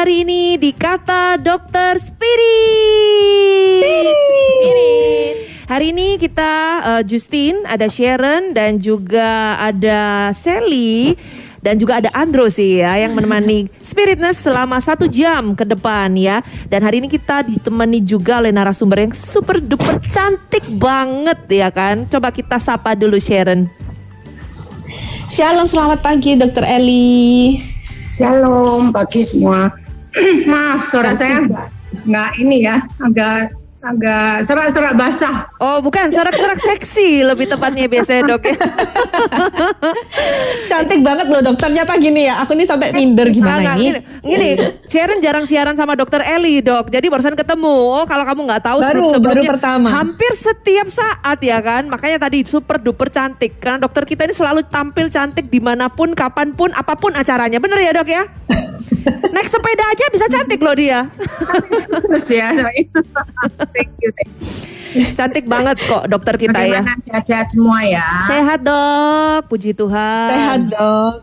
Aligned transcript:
hari 0.00 0.24
ini 0.24 0.56
di 0.56 0.72
Kata 0.72 1.36
Dokter 1.36 2.00
Spirit. 2.00 3.84
Spirit. 4.08 5.34
Hari 5.68 5.92
ini 5.92 6.16
kita 6.16 6.80
uh, 6.80 7.02
Justin, 7.04 7.68
ada 7.68 7.84
Sharon 7.84 8.56
dan 8.56 8.80
juga 8.80 9.60
ada 9.60 10.32
Sally 10.32 11.20
dan 11.60 11.76
juga 11.76 12.00
ada 12.00 12.08
Andro 12.16 12.48
sih 12.48 12.80
ya 12.80 12.96
yang 12.96 13.12
menemani 13.12 13.68
Spiritness 13.84 14.40
selama 14.48 14.80
satu 14.80 15.04
jam 15.04 15.52
ke 15.52 15.68
depan 15.68 16.16
ya. 16.16 16.40
Dan 16.72 16.80
hari 16.80 17.04
ini 17.04 17.12
kita 17.12 17.44
ditemani 17.44 18.00
juga 18.00 18.40
oleh 18.40 18.56
narasumber 18.56 19.04
yang 19.04 19.12
super 19.12 19.60
duper 19.60 20.00
cantik 20.16 20.64
banget 20.80 21.44
ya 21.52 21.68
kan. 21.68 22.08
Coba 22.08 22.32
kita 22.32 22.56
sapa 22.56 22.96
dulu 22.96 23.20
Sharon. 23.20 23.68
Shalom, 25.28 25.68
selamat 25.68 26.00
pagi 26.00 26.40
Dokter 26.40 26.64
Eli. 26.64 27.60
Shalom 28.16 28.96
pagi 28.96 29.20
semua. 29.20 29.89
Maaf 30.44 30.84
suara 30.84 31.14
saya 31.14 31.46
nggak 31.90 32.30
ini 32.38 32.62
ya 32.62 32.78
agak 32.98 33.50
agak 33.80 34.44
serak-serak 34.44 34.92
basah. 34.92 35.48
Oh 35.56 35.80
bukan, 35.80 36.12
serak-serak 36.12 36.60
seksi 36.60 37.24
lebih 37.24 37.48
tepatnya 37.48 37.88
biasanya 37.88 38.28
dok 38.28 38.44
ya. 38.44 38.52
Cantik 40.70 41.00
banget 41.00 41.32
loh 41.32 41.40
dokternya 41.40 41.88
pagi 41.88 42.12
nih 42.12 42.28
ya. 42.28 42.44
Aku 42.44 42.52
nih 42.52 42.68
sampai 42.68 42.92
minder 42.92 43.32
gimana 43.32 43.72
Nggak, 43.72 43.76
ini. 43.80 43.88
Gini, 44.20 44.20
gini, 44.20 44.48
Sharon 44.84 45.24
jarang 45.24 45.48
siaran 45.48 45.80
sama 45.80 45.96
dokter 45.96 46.20
Eli 46.20 46.60
dok. 46.60 46.92
Jadi 46.92 47.08
barusan 47.08 47.32
ketemu. 47.32 47.72
Oh 47.72 48.04
kalau 48.04 48.28
kamu 48.28 48.52
nggak 48.52 48.62
tahu 48.68 48.78
Baru- 48.84 48.84
sebelum-sebelumnya 48.84 49.48
baru 49.48 49.52
pertama. 49.56 49.88
hampir 49.88 50.32
setiap 50.36 50.88
saat 50.92 51.38
ya 51.40 51.56
kan. 51.64 51.88
Makanya 51.88 52.20
tadi 52.20 52.44
super 52.44 52.76
duper 52.76 53.08
cantik. 53.08 53.64
Karena 53.64 53.80
dokter 53.80 54.04
kita 54.04 54.28
ini 54.28 54.36
selalu 54.36 54.60
tampil 54.68 55.08
cantik 55.08 55.48
di 55.48 55.56
mana 55.56 55.88
pun, 55.88 56.12
kapan 56.12 56.52
pun, 56.52 56.68
apa 56.76 57.00
pun 57.00 57.16
acaranya. 57.16 57.56
Bener 57.56 57.80
ya 57.80 57.96
dok 57.96 58.12
ya? 58.12 58.28
Naik 59.30 59.48
sepeda 59.48 59.84
aja 59.86 60.04
bisa 60.08 60.26
cantik 60.26 60.60
loh 60.60 60.74
dia. 60.74 61.06
Terus 61.90 62.26
ya. 62.26 62.50
thank 63.74 63.90
you. 63.98 64.10
Thank 64.10 64.30
you. 64.34 64.50
Cantik 65.12 65.46
banget 65.46 65.78
kok 65.80 66.06
dokter 66.06 66.34
kita 66.34 66.58
ya. 66.60 66.82
Bagaimana 66.82 66.98
sehat-sehat 67.00 67.46
semua 67.48 67.78
ya? 67.82 68.06
Sehat 68.26 68.60
dok, 68.60 69.46
puji 69.46 69.70
Tuhan. 69.70 70.28
Sehat 70.28 70.60
dok. 70.66 71.14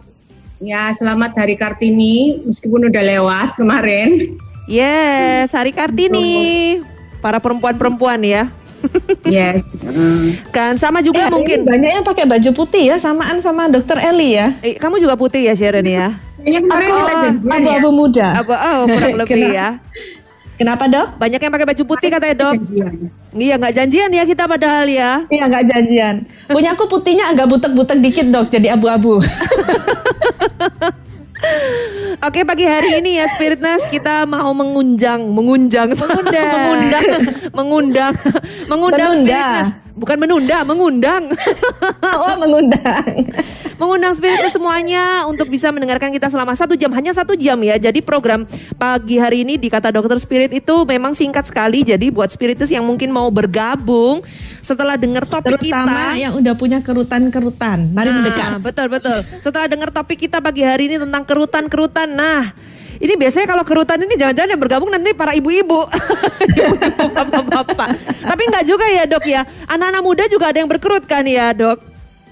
Ya 0.57 0.89
selamat 0.89 1.37
Hari 1.37 1.53
Kartini 1.53 2.41
meskipun 2.41 2.87
udah 2.87 3.03
lewat 3.05 3.53
kemarin. 3.53 4.39
Yes, 4.65 5.51
Hari 5.51 5.69
Kartini. 5.69 6.79
Para 7.17 7.37
perempuan-perempuan 7.37 8.19
ya. 8.19 8.49
Yes. 9.23 9.75
Hmm. 9.79 10.37
Kan 10.49 10.77
sama 10.77 11.01
juga 11.01 11.27
Eh, 11.27 11.33
mungkin. 11.33 11.65
banyak 11.65 11.91
yang 11.93 12.05
pakai 12.05 12.23
baju 12.23 12.49
putih 12.53 12.87
ya, 12.87 12.97
samaan 12.97 13.41
sama 13.41 13.67
Dokter 13.67 13.97
Eli 13.99 14.37
ya. 14.37 14.53
Eh, 14.61 14.77
kamu 14.77 14.97
juga 14.97 15.13
putih 15.13 15.43
ya 15.43 15.53
Sharon 15.53 15.83
ya? 15.83 16.13
Kayaknya 16.47 16.61
kemarin 16.63 16.87
kita 16.87 17.13
janjian 17.19 17.43
ya. 17.43 17.59
Abu-abu 17.59 17.89
muda. 17.91 18.27
Apa 18.39 18.55
oh 18.55 18.87
kurang 18.87 19.15
lebih 19.27 19.35
Kenapa? 19.35 19.51
ya. 19.59 19.67
Kenapa 20.57 20.83
dok? 20.87 21.07
Banyak 21.19 21.39
yang 21.43 21.51
pakai 21.51 21.67
baju 21.67 21.83
putih 21.83 22.07
katanya 22.07 22.35
dok. 22.39 22.53
Janjian. 22.55 22.93
Iya 23.35 23.53
nggak 23.59 23.73
janjian 23.75 24.09
ya 24.15 24.23
kita 24.23 24.43
padahal 24.47 24.87
ya. 24.87 25.11
Iya 25.27 25.43
nggak 25.51 25.63
janjian. 25.67 26.15
Punya 26.47 26.71
aku 26.71 26.87
putihnya 26.87 27.35
agak 27.35 27.51
butek-butek 27.51 27.99
dikit 27.99 28.31
dok, 28.31 28.47
jadi 28.47 28.79
abu-abu. 28.79 29.19
Oke 32.17 32.41
pagi 32.41 32.65
hari 32.65 32.97
ini 32.97 33.21
ya 33.21 33.29
Spiritness 33.29 33.93
kita 33.93 34.25
mau 34.25 34.49
mengunjang, 34.57 35.21
mengunjang, 35.21 35.93
mengundang, 35.93 36.49
mengundang, 36.57 37.05
mengundang, 37.53 38.13
mengundang. 38.65 39.13
Spiritness. 39.21 39.69
Bukan 39.97 40.17
menunda, 40.17 40.61
mengundang. 40.65 41.23
oh 42.21 42.35
mengundang. 42.41 43.05
mengundang 43.77 44.13
Spiritness 44.17 44.57
semuanya 44.57 45.29
untuk 45.29 45.45
bisa 45.53 45.69
mendengarkan 45.69 46.09
kita 46.09 46.33
selama 46.33 46.57
satu 46.57 46.73
jam, 46.73 46.89
hanya 46.97 47.13
satu 47.13 47.37
jam 47.37 47.61
ya. 47.61 47.77
Jadi 47.77 48.01
program 48.01 48.49
pagi 48.81 49.21
hari 49.21 49.45
ini 49.45 49.61
di 49.61 49.69
kata 49.69 49.93
dokter 49.93 50.17
Spirit 50.17 50.49
itu 50.57 50.75
memang 50.89 51.13
singkat 51.13 51.45
sekali. 51.45 51.85
Jadi 51.85 52.09
buat 52.09 52.33
Spiritus 52.33 52.73
yang 52.73 52.85
mungkin 52.85 53.13
mau 53.13 53.29
bergabung 53.29 54.25
setelah 54.67 54.99
dengar 54.99 55.23
topik 55.23 55.55
Terutama 55.55 56.11
kita. 56.11 56.19
yang 56.19 56.33
udah 56.35 56.53
punya 56.59 56.83
kerutan-kerutan. 56.83 57.95
Mari 57.95 58.11
Nah, 58.11 58.15
mendekat. 58.19 58.49
betul 58.59 58.87
betul. 58.91 59.17
Setelah 59.23 59.71
dengar 59.71 59.89
topik 59.89 60.19
kita 60.19 60.43
pagi 60.43 60.59
hari 60.59 60.91
ini 60.91 60.99
tentang 60.99 61.23
kerutan-kerutan. 61.23 62.11
Nah, 62.11 62.51
ini 62.99 63.13
biasanya 63.15 63.47
kalau 63.47 63.63
kerutan 63.63 64.03
ini 64.03 64.19
jangan-jangan 64.19 64.49
yang 64.51 64.59
bergabung 64.59 64.91
nanti 64.91 65.15
para 65.15 65.31
ibu-ibu, 65.31 65.87
Ibu-ibu, 65.87 67.05
bapak-bapak. 67.15 67.89
Tapi 68.27 68.41
nggak 68.43 68.65
juga 68.67 68.85
ya 68.89 69.03
dok 69.07 69.23
ya. 69.23 69.41
Anak-anak 69.65 70.03
muda 70.03 70.23
juga 70.27 70.51
ada 70.51 70.59
yang 70.59 70.67
berkerut 70.67 71.07
kan 71.07 71.23
ya 71.23 71.55
dok. 71.55 71.79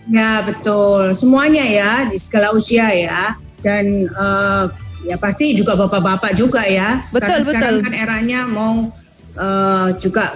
Ya 0.05 0.43
betul. 0.43 1.15
Semuanya 1.15 1.63
ya 1.63 1.91
di 2.05 2.19
segala 2.19 2.51
usia 2.51 2.91
ya. 2.91 3.33
Dan 3.63 4.05
eh, 4.05 4.63
ya 5.07 5.15
pasti 5.15 5.55
juga 5.55 5.73
bapak-bapak 5.73 6.35
juga 6.35 6.67
ya. 6.67 6.99
Betul, 7.09 7.39
Karena 7.39 7.45
sekarang 7.47 7.73
betul. 7.79 7.85
kan 7.87 7.93
eranya 7.95 8.39
mau 8.43 8.91
eh, 9.33 9.89
juga 9.97 10.35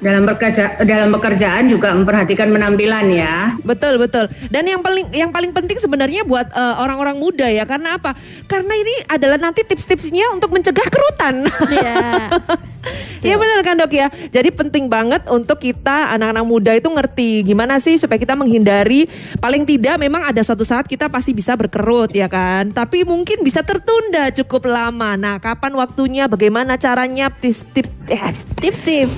dalam 0.00 0.28
bekerja 0.28 0.84
dalam 0.84 1.08
pekerjaan 1.16 1.72
juga 1.72 1.96
memperhatikan 1.96 2.52
penampilan 2.52 3.06
ya. 3.12 3.56
Betul 3.64 3.96
betul. 3.96 4.28
Dan 4.52 4.68
yang 4.68 4.84
paling 4.84 5.08
yang 5.12 5.30
paling 5.32 5.52
penting 5.56 5.80
sebenarnya 5.80 6.22
buat 6.28 6.52
eh, 6.52 6.74
orang-orang 6.80 7.16
muda 7.16 7.48
ya. 7.48 7.64
Karena 7.64 7.96
apa? 7.96 8.12
Karena 8.44 8.74
ini 8.76 8.94
adalah 9.08 9.40
nanti 9.40 9.64
tips-tipsnya 9.64 10.32
untuk 10.36 10.52
mencegah 10.52 10.88
kerutan. 10.88 11.48
Iya. 11.72 11.96
Iya 13.24 13.34
benar 13.40 13.58
kan 13.66 13.74
dok 13.74 13.90
ya. 13.90 14.06
Jadi 14.30 14.54
penting 14.54 14.86
banget 14.86 15.26
untuk 15.26 15.58
kita 15.58 16.14
anak-anak 16.14 16.44
muda 16.46 16.72
itu 16.78 16.86
ngerti 16.86 17.42
gimana 17.42 17.82
sih 17.82 17.98
supaya 17.98 18.22
kita 18.22 18.38
menghindari 18.38 19.10
paling 19.42 19.66
tidak 19.66 19.98
memang 19.98 20.22
ada 20.22 20.38
suatu 20.46 20.62
saat 20.62 20.86
kita 20.86 21.10
pasti 21.10 21.34
bisa 21.34 21.58
berkerut 21.58 22.14
ya 22.14 22.30
kan. 22.30 22.70
Tapi 22.70 23.02
mungkin 23.02 23.42
bisa 23.42 23.66
tertunda 23.66 24.30
cukup 24.30 24.70
lama. 24.70 25.18
Nah 25.18 25.42
kapan 25.42 25.74
waktunya? 25.74 26.30
Bagaimana 26.30 26.78
caranya? 26.78 27.26
Tips-tips 27.32 27.90
eh, 28.06 28.30
Tips-tips. 28.62 29.16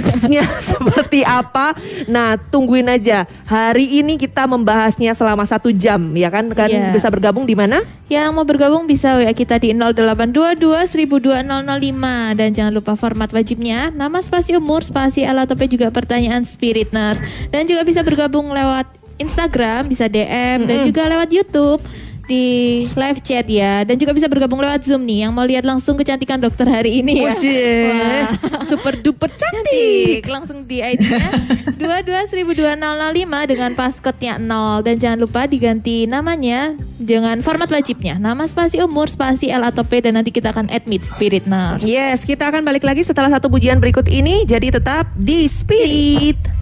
Tips-tipsnya 0.00 0.44
seperti 0.72 1.20
apa? 1.22 1.76
Nah 2.08 2.40
tungguin 2.40 2.88
aja. 2.88 3.28
Hari 3.44 4.00
ini 4.00 4.16
kita 4.16 4.48
membahasnya 4.48 5.12
selama 5.12 5.44
satu 5.44 5.68
jam 5.70 6.00
ya 6.16 6.32
kan. 6.32 6.48
Kan 6.50 6.72
Iya. 6.72 6.90
bisa 6.90 7.12
bergabung 7.12 7.44
di 7.44 7.52
mana? 7.52 7.84
Yang 8.08 8.28
mau 8.32 8.42
bergabung 8.42 8.88
bisa 8.88 9.20
WA 9.20 9.30
kita 9.30 9.60
di 9.60 9.76
0822 9.76 10.56
1002 10.88 11.44
005 11.44 12.38
dan 12.38 12.48
jangan 12.50 12.72
lupa 12.72 12.96
format 12.96 13.30
wajibnya 13.30 13.90
nama 13.90 14.18
spasi 14.18 14.56
umur 14.56 14.82
spasi 14.82 15.22
alat 15.22 15.46
topik 15.46 15.70
juga 15.70 15.90
pertanyaan 15.90 16.42
spirit 16.42 16.90
nurse 16.90 17.20
dan 17.50 17.66
juga 17.66 17.84
bisa 17.84 18.02
bergabung 18.02 18.50
lewat 18.50 18.86
Instagram 19.20 19.86
bisa 19.86 20.08
DM 20.08 20.64
dan 20.64 20.80
juga 20.82 21.04
lewat 21.06 21.28
YouTube 21.28 21.84
di 22.30 22.86
live 22.86 23.20
chat 23.26 23.42
ya 23.50 23.82
dan 23.82 23.98
juga 23.98 24.14
bisa 24.14 24.30
bergabung 24.30 24.62
lewat 24.62 24.86
Zoom 24.86 25.02
nih 25.02 25.26
yang 25.26 25.34
mau 25.34 25.42
lihat 25.42 25.66
langsung 25.66 25.98
kecantikan 25.98 26.38
dokter 26.38 26.62
hari 26.70 27.02
ini 27.02 27.26
ya. 27.26 27.34
Wah. 27.34 28.30
Super 28.70 28.94
duper 29.02 29.26
cantik. 29.34 30.22
Langsung 30.30 30.62
di 30.62 30.78
ID-nya 30.78 31.30
22.2005 31.82 33.50
dengan 33.50 33.70
passcode-nya 33.74 34.38
0 34.38 34.86
dan 34.86 34.94
jangan 35.02 35.18
lupa 35.18 35.50
diganti 35.50 36.06
namanya 36.06 36.78
dengan 37.02 37.42
format 37.42 37.66
wajibnya. 37.66 38.22
Nama 38.22 38.46
spasi 38.46 38.78
umur, 38.78 39.10
spasi 39.10 39.50
L 39.50 39.66
atau 39.66 39.82
P 39.82 39.98
dan 39.98 40.14
nanti 40.14 40.30
kita 40.30 40.54
akan 40.54 40.70
admit 40.70 41.02
Spirit 41.02 41.50
Nurse. 41.50 41.82
Yes, 41.82 42.22
kita 42.22 42.46
akan 42.54 42.62
balik 42.62 42.86
lagi 42.86 43.02
setelah 43.02 43.34
satu 43.34 43.50
pujian 43.50 43.82
berikut 43.82 44.06
ini. 44.06 44.46
Jadi 44.46 44.70
tetap 44.70 45.10
di 45.18 45.50
Spirit. 45.50 46.59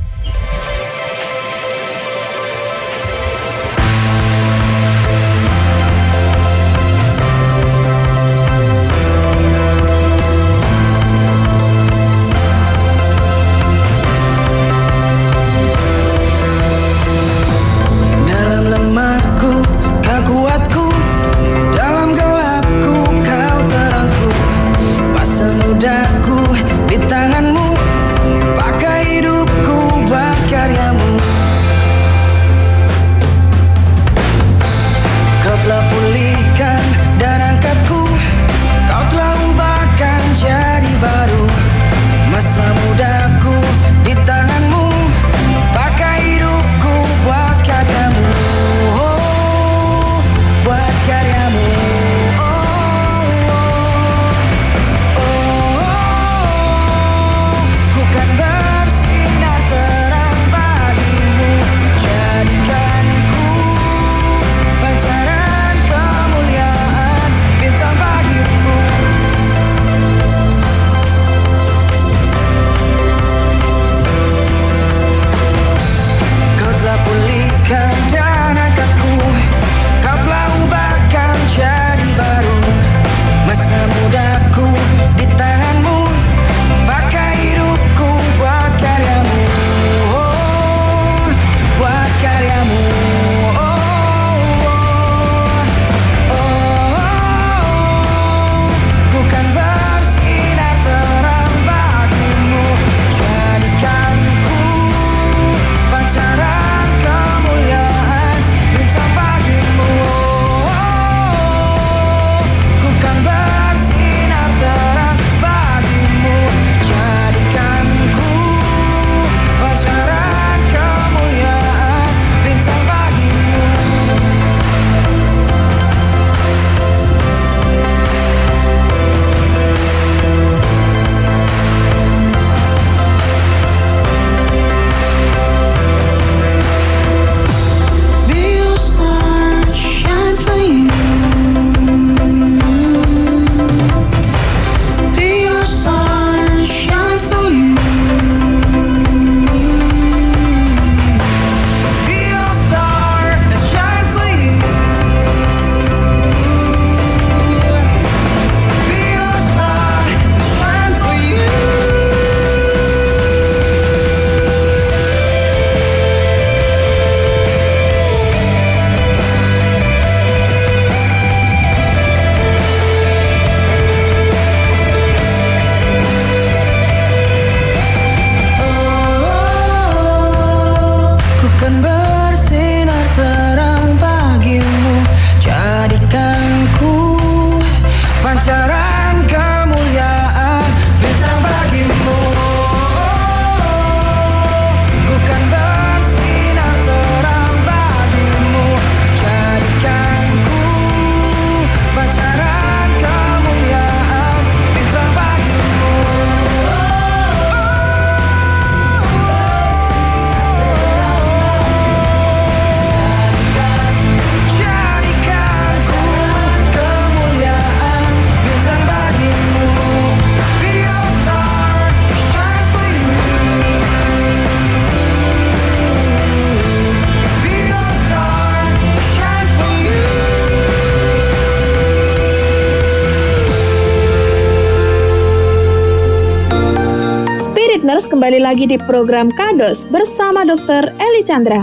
Lagi 238.49 238.65
di 238.65 238.81
program 238.81 239.29
Kados 239.29 239.85
bersama 239.93 240.41
Dr. 240.41 240.97
Eli 240.97 241.21
Chandra. 241.21 241.61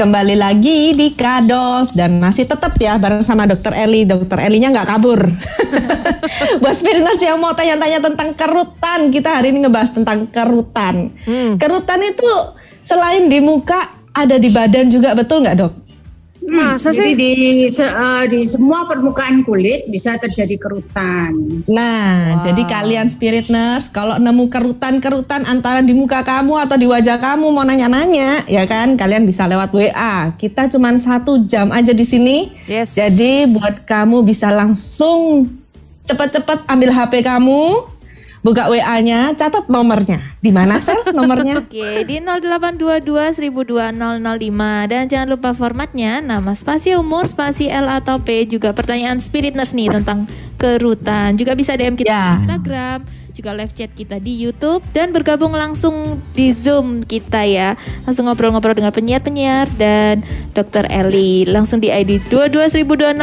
Kembali 0.00 0.32
lagi 0.32 0.96
di 0.96 1.12
Kados 1.12 1.92
dan 1.92 2.24
masih 2.24 2.48
tetap 2.48 2.72
ya 2.80 2.96
bareng 2.96 3.20
sama 3.20 3.44
Dokter 3.44 3.76
Eli. 3.76 4.08
Dokter 4.08 4.40
Elinya 4.40 4.72
nggak 4.72 4.88
kabur. 4.96 5.20
Buat 6.62 6.74
Spiritners 6.74 7.20
yang 7.20 7.38
mau 7.38 7.52
tanya-tanya 7.52 8.00
tentang 8.00 8.32
kerutan, 8.32 9.10
kita 9.10 9.40
hari 9.40 9.50
ini 9.50 9.64
ngebahas 9.64 9.90
tentang 9.92 10.26
kerutan. 10.26 11.10
Hmm. 11.24 11.56
Kerutan 11.56 12.00
itu 12.02 12.30
selain 12.80 13.26
di 13.26 13.38
muka 13.38 13.78
ada 14.10 14.36
di 14.36 14.48
badan 14.48 14.88
juga 14.88 15.12
betul 15.12 15.42
nggak 15.42 15.56
dok? 15.56 15.72
Masa 16.40 16.88
Jadi 16.88 16.96
sih? 16.96 17.12
di 17.14 17.32
se- 17.68 17.84
eh, 17.86 18.24
di 18.26 18.40
semua 18.42 18.88
permukaan 18.88 19.44
kulit 19.44 19.84
bisa 19.86 20.16
terjadi 20.16 20.56
kerutan. 20.56 21.62
Nah, 21.68 22.40
Wow. 22.40 22.42
jadi 22.42 22.62
kalian 22.64 23.06
spirit 23.06 23.46
nurse 23.46 23.92
kalau 23.92 24.16
nemu 24.16 24.48
kerutan-kerutan 24.48 25.44
antara 25.44 25.84
di 25.84 25.92
muka 25.92 26.24
kamu 26.24 26.56
atau 26.58 26.80
di 26.80 26.88
wajah 26.88 27.20
kamu 27.20 27.44
mau 27.44 27.60
nanya-nanya, 27.60 28.48
ya 28.48 28.64
kan? 28.64 28.96
Kalian 28.96 29.28
bisa 29.28 29.44
lewat 29.44 29.70
WA. 29.70 30.32
Kita 30.34 30.64
cuma 30.66 30.96
satu 30.96 31.44
jam 31.44 31.68
aja 31.70 31.92
di 31.92 32.02
sini. 32.02 32.48
Yes. 32.64 32.96
Jadi 32.96 33.44
buat 33.52 33.84
kamu 33.84 34.24
bisa 34.24 34.48
langsung 34.48 35.44
cepet-cepet 36.04 36.64
ambil 36.66 36.90
HP 36.90 37.20
kamu, 37.20 37.62
buka 38.40 38.72
WA-nya, 38.72 39.36
catat 39.36 39.68
nomornya. 39.68 40.20
Di 40.40 40.48
mana 40.48 40.80
sel 40.80 41.04
nomornya? 41.12 41.58
Oke, 41.62 42.04
di 42.04 42.16
0822 42.18 43.52
1002 43.52 43.92
005 43.92 44.90
dan 44.90 45.02
jangan 45.06 45.28
lupa 45.28 45.50
formatnya 45.52 46.24
nama 46.24 46.56
spasi 46.56 46.96
umur, 46.96 47.28
spasi 47.28 47.68
L 47.68 47.86
atau 47.86 48.16
P 48.16 48.48
juga 48.48 48.72
pertanyaan 48.72 49.20
spiritness 49.20 49.76
nih 49.76 49.92
tentang 49.92 50.24
kerutan. 50.56 51.36
Juga 51.36 51.52
bisa 51.52 51.76
DM 51.76 51.96
kita 51.96 52.08
Ya. 52.08 52.24
di 52.32 52.48
Instagram, 52.48 52.98
juga 53.40 53.56
live 53.56 53.72
chat 53.72 53.88
kita 53.88 54.20
di 54.20 54.36
YouTube 54.36 54.84
dan 54.92 55.16
bergabung 55.16 55.56
langsung 55.56 56.20
di 56.36 56.52
Zoom 56.52 57.00
kita 57.00 57.48
ya. 57.48 57.72
Langsung 58.04 58.28
ngobrol-ngobrol 58.28 58.76
dengan 58.76 58.92
penyiar-penyiar 58.92 59.64
dan 59.80 60.20
Dr. 60.52 60.84
Eli 60.92 61.48
langsung 61.48 61.80
di 61.80 61.88
ID 61.88 62.28
22002 62.28 63.16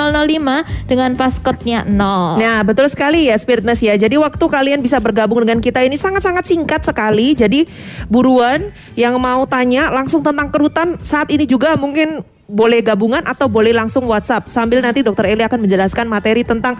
dengan 0.89 1.13
paskotnya 1.13 1.85
0. 1.85 2.41
Nah, 2.41 2.65
betul 2.65 2.89
sekali 2.89 3.29
ya 3.29 3.37
Spiritness 3.37 3.85
ya. 3.85 3.93
Jadi 3.93 4.17
waktu 4.17 4.41
kalian 4.41 4.81
bisa 4.81 4.97
bergabung 4.97 5.45
dengan 5.45 5.61
kita 5.61 5.85
ini 5.85 5.93
sangat-sangat 5.93 6.49
singkat 6.49 6.81
sekali. 6.81 7.37
Jadi 7.37 7.69
buruan 8.09 8.73
yang 8.97 9.21
mau 9.21 9.45
tanya 9.45 9.93
langsung 9.93 10.25
tentang 10.25 10.49
kerutan 10.49 10.97
saat 11.05 11.29
ini 11.29 11.45
juga 11.45 11.77
mungkin 11.77 12.25
boleh 12.49 12.81
gabungan 12.81 13.21
atau 13.27 13.45
boleh 13.51 13.75
langsung 13.75 14.07
WhatsApp 14.07 14.47
sambil 14.47 14.79
nanti 14.79 15.03
Dokter 15.03 15.29
Eli 15.29 15.43
akan 15.43 15.67
menjelaskan 15.67 16.07
materi 16.07 16.47
tentang 16.47 16.79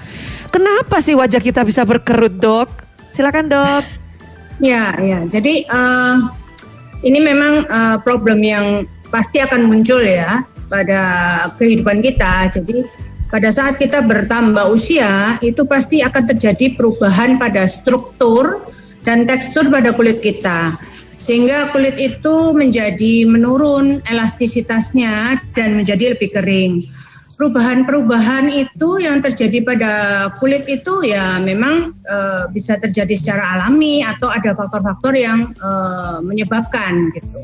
kenapa 0.49 1.03
sih 1.03 1.13
wajah 1.13 1.43
kita 1.43 1.61
bisa 1.67 1.83
berkerut, 1.83 2.39
Dok. 2.39 2.86
Silakan, 3.17 3.49
Dok. 3.49 3.81
Ya, 4.61 4.93
ya. 5.01 5.25
Jadi 5.25 5.65
eh, 5.65 6.15
ini 7.01 7.17
memang 7.17 7.65
eh, 7.65 7.97
problem 8.05 8.45
yang 8.45 8.85
pasti 9.09 9.41
akan 9.41 9.65
muncul 9.65 10.05
ya 10.05 10.45
pada 10.69 11.01
kehidupan 11.57 12.05
kita. 12.05 12.53
Jadi 12.53 12.85
pada 13.33 13.49
saat 13.49 13.81
kita 13.81 14.05
bertambah 14.05 14.69
usia 14.69 15.41
itu 15.41 15.65
pasti 15.65 16.05
akan 16.05 16.29
terjadi 16.29 16.77
perubahan 16.77 17.41
pada 17.41 17.65
struktur 17.65 18.69
dan 19.01 19.25
tekstur 19.25 19.65
pada 19.65 19.97
kulit 19.97 20.21
kita. 20.21 20.77
Sehingga 21.17 21.73
kulit 21.73 21.97
itu 21.97 22.53
menjadi 22.53 23.25
menurun 23.25 24.05
elastisitasnya 24.05 25.41
dan 25.57 25.73
menjadi 25.73 26.13
lebih 26.13 26.29
kering 26.37 26.85
perubahan-perubahan 27.37 28.49
itu 28.49 28.97
yang 28.97 29.21
terjadi 29.21 29.61
pada 29.61 29.93
kulit 30.41 30.65
itu 30.65 31.05
ya 31.05 31.37
memang 31.37 31.93
eh, 32.09 32.43
bisa 32.49 32.81
terjadi 32.81 33.13
secara 33.13 33.61
alami 33.61 34.01
atau 34.01 34.27
ada 34.33 34.57
faktor-faktor 34.57 35.13
yang 35.13 35.53
eh, 35.53 36.17
menyebabkan 36.25 37.13
gitu. 37.13 37.39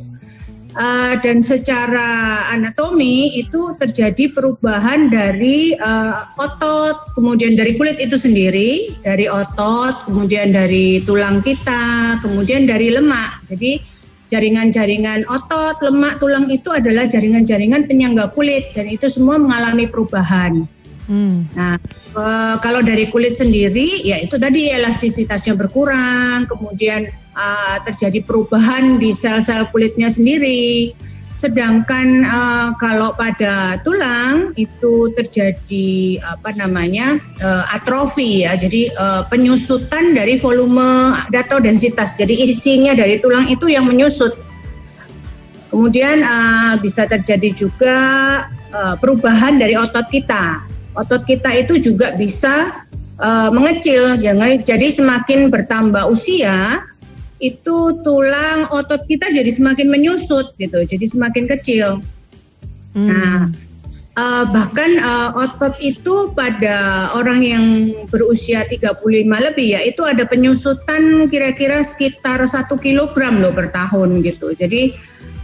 Eh, 0.73 1.13
dan 1.21 1.37
secara 1.37 2.41
anatomi 2.49 3.29
itu 3.37 3.77
terjadi 3.77 4.33
perubahan 4.33 5.13
dari 5.13 5.77
eh, 5.77 6.13
otot, 6.41 7.13
kemudian 7.13 7.53
dari 7.53 7.77
kulit 7.77 8.01
itu 8.01 8.17
sendiri, 8.17 8.89
dari 9.05 9.29
otot, 9.29 10.09
kemudian 10.09 10.49
dari 10.49 11.05
tulang 11.05 11.45
kita, 11.45 12.17
kemudian 12.25 12.65
dari 12.65 12.89
lemak. 12.89 13.45
Jadi 13.45 13.92
jaringan-jaringan 14.33 15.29
otot, 15.29 15.77
lemak, 15.85 16.17
tulang 16.17 16.49
itu 16.49 16.73
adalah 16.73 17.05
jaringan-jaringan 17.05 17.85
penyangga 17.85 18.33
kulit 18.33 18.73
dan 18.73 18.89
itu 18.89 19.05
semua 19.05 19.37
mengalami 19.37 19.85
perubahan. 19.85 20.65
Hmm. 21.05 21.45
Nah, 21.53 21.77
eh, 22.17 22.55
kalau 22.65 22.81
dari 22.81 23.05
kulit 23.13 23.37
sendiri, 23.37 24.01
ya 24.01 24.17
itu 24.17 24.41
tadi 24.41 24.73
elastisitasnya 24.73 25.53
berkurang, 25.53 26.49
kemudian 26.49 27.05
eh, 27.13 27.77
terjadi 27.85 28.25
perubahan 28.25 28.97
di 28.97 29.13
sel-sel 29.13 29.69
kulitnya 29.69 30.09
sendiri. 30.09 30.97
Sedangkan 31.33 32.21
eh, 32.21 32.69
kalau 32.77 33.09
pada 33.17 33.81
tulang 33.81 34.53
itu 34.53 35.09
terjadi 35.17 36.21
apa 36.21 36.53
namanya 36.53 37.17
eh, 37.41 37.63
atrofi 37.73 38.45
ya, 38.45 38.53
jadi 38.53 38.93
eh, 38.93 39.21
penyusutan 39.33 40.13
dari 40.13 40.37
volume 40.37 41.17
atau 41.33 41.57
densitas. 41.57 42.13
Jadi 42.13 42.53
isinya 42.53 42.93
dari 42.93 43.17
tulang 43.17 43.49
itu 43.49 43.65
yang 43.65 43.89
menyusut. 43.89 44.37
Kemudian 45.73 46.21
eh, 46.21 46.73
bisa 46.85 47.09
terjadi 47.09 47.49
juga 47.49 47.97
eh, 48.69 48.95
perubahan 49.01 49.57
dari 49.57 49.73
otot 49.73 50.05
kita. 50.13 50.61
Otot 50.93 51.25
kita 51.25 51.49
itu 51.57 51.81
juga 51.81 52.13
bisa 52.13 52.85
eh, 53.17 53.49
mengecil, 53.49 54.21
jadi 54.61 54.87
semakin 54.93 55.49
bertambah 55.49 56.13
usia 56.13 56.85
itu 57.43 57.99
tulang 58.07 58.63
otot 58.71 59.03
kita 59.11 59.27
jadi 59.35 59.51
semakin 59.51 59.91
menyusut 59.91 60.55
gitu, 60.55 60.79
jadi 60.87 61.03
semakin 61.03 61.51
kecil. 61.51 61.99
Hmm. 62.95 63.03
Nah, 63.03 63.39
eh, 64.15 64.43
bahkan 64.47 64.91
eh, 64.95 65.29
otot 65.35 65.75
itu 65.83 66.31
pada 66.31 67.09
orang 67.19 67.43
yang 67.43 67.65
berusia 68.07 68.63
35 68.63 69.03
lebih 69.27 69.67
ya 69.75 69.83
itu 69.83 70.01
ada 70.07 70.23
penyusutan 70.23 71.27
kira-kira 71.27 71.83
sekitar 71.83 72.39
satu 72.47 72.79
kilogram 72.79 73.43
loh 73.43 73.51
per 73.51 73.75
tahun 73.75 74.23
gitu. 74.23 74.55
Jadi 74.55 74.95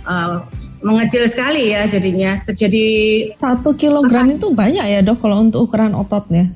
eh, 0.08 0.38
mengecil 0.80 1.28
sekali 1.28 1.76
ya 1.76 1.84
jadinya 1.92 2.40
terjadi 2.48 3.20
Satu 3.28 3.76
kilogram 3.76 4.32
itu 4.32 4.56
banyak 4.56 4.86
ya 4.88 5.00
dok 5.04 5.20
kalau 5.20 5.44
untuk 5.44 5.68
ukuran 5.68 5.92
ototnya. 5.92 6.48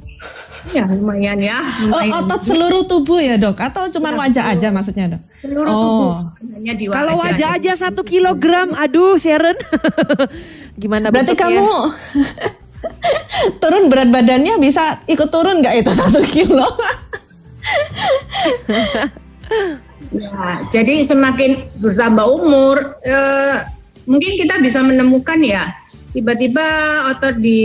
Ya 0.71 0.87
lumayan 0.87 1.39
ya. 1.43 1.59
Oh, 1.91 1.99
lumayan. 1.99 2.23
otot 2.23 2.41
seluruh 2.47 2.83
tubuh 2.87 3.19
ya 3.19 3.35
dok? 3.35 3.59
Atau 3.59 3.91
cuma 3.91 4.15
wajah 4.15 4.55
aja 4.55 4.71
maksudnya 4.71 5.19
dok? 5.19 5.21
seluruh 5.43 5.67
Oh. 5.67 5.81
tubuh 5.83 6.11
hanya 6.55 6.73
di 6.79 6.85
Kalau 6.87 7.19
wajah 7.19 7.49
aja 7.59 7.71
satu 7.75 8.01
kilogram, 8.07 8.71
aduh 8.71 9.19
Sharon. 9.19 9.59
Gimana 10.81 11.11
Berarti 11.11 11.35
bentuknya? 11.35 11.59
kamu 11.59 11.77
turun 13.61 13.83
berat 13.91 14.09
badannya 14.11 14.55
bisa 14.59 15.03
ikut 15.07 15.27
turun 15.27 15.59
nggak 15.59 15.83
itu 15.83 15.91
satu 15.91 16.23
kilo? 16.23 16.67
Ya, 20.13 20.61
jadi 20.69 21.01
semakin 21.01 21.65
bertambah 21.81 22.21
umur, 22.21 23.01
eh, 23.01 23.65
mungkin 24.05 24.37
kita 24.37 24.61
bisa 24.61 24.85
menemukan 24.85 25.41
ya, 25.41 25.73
tiba-tiba 26.13 26.67
otot 27.09 27.41
di 27.41 27.61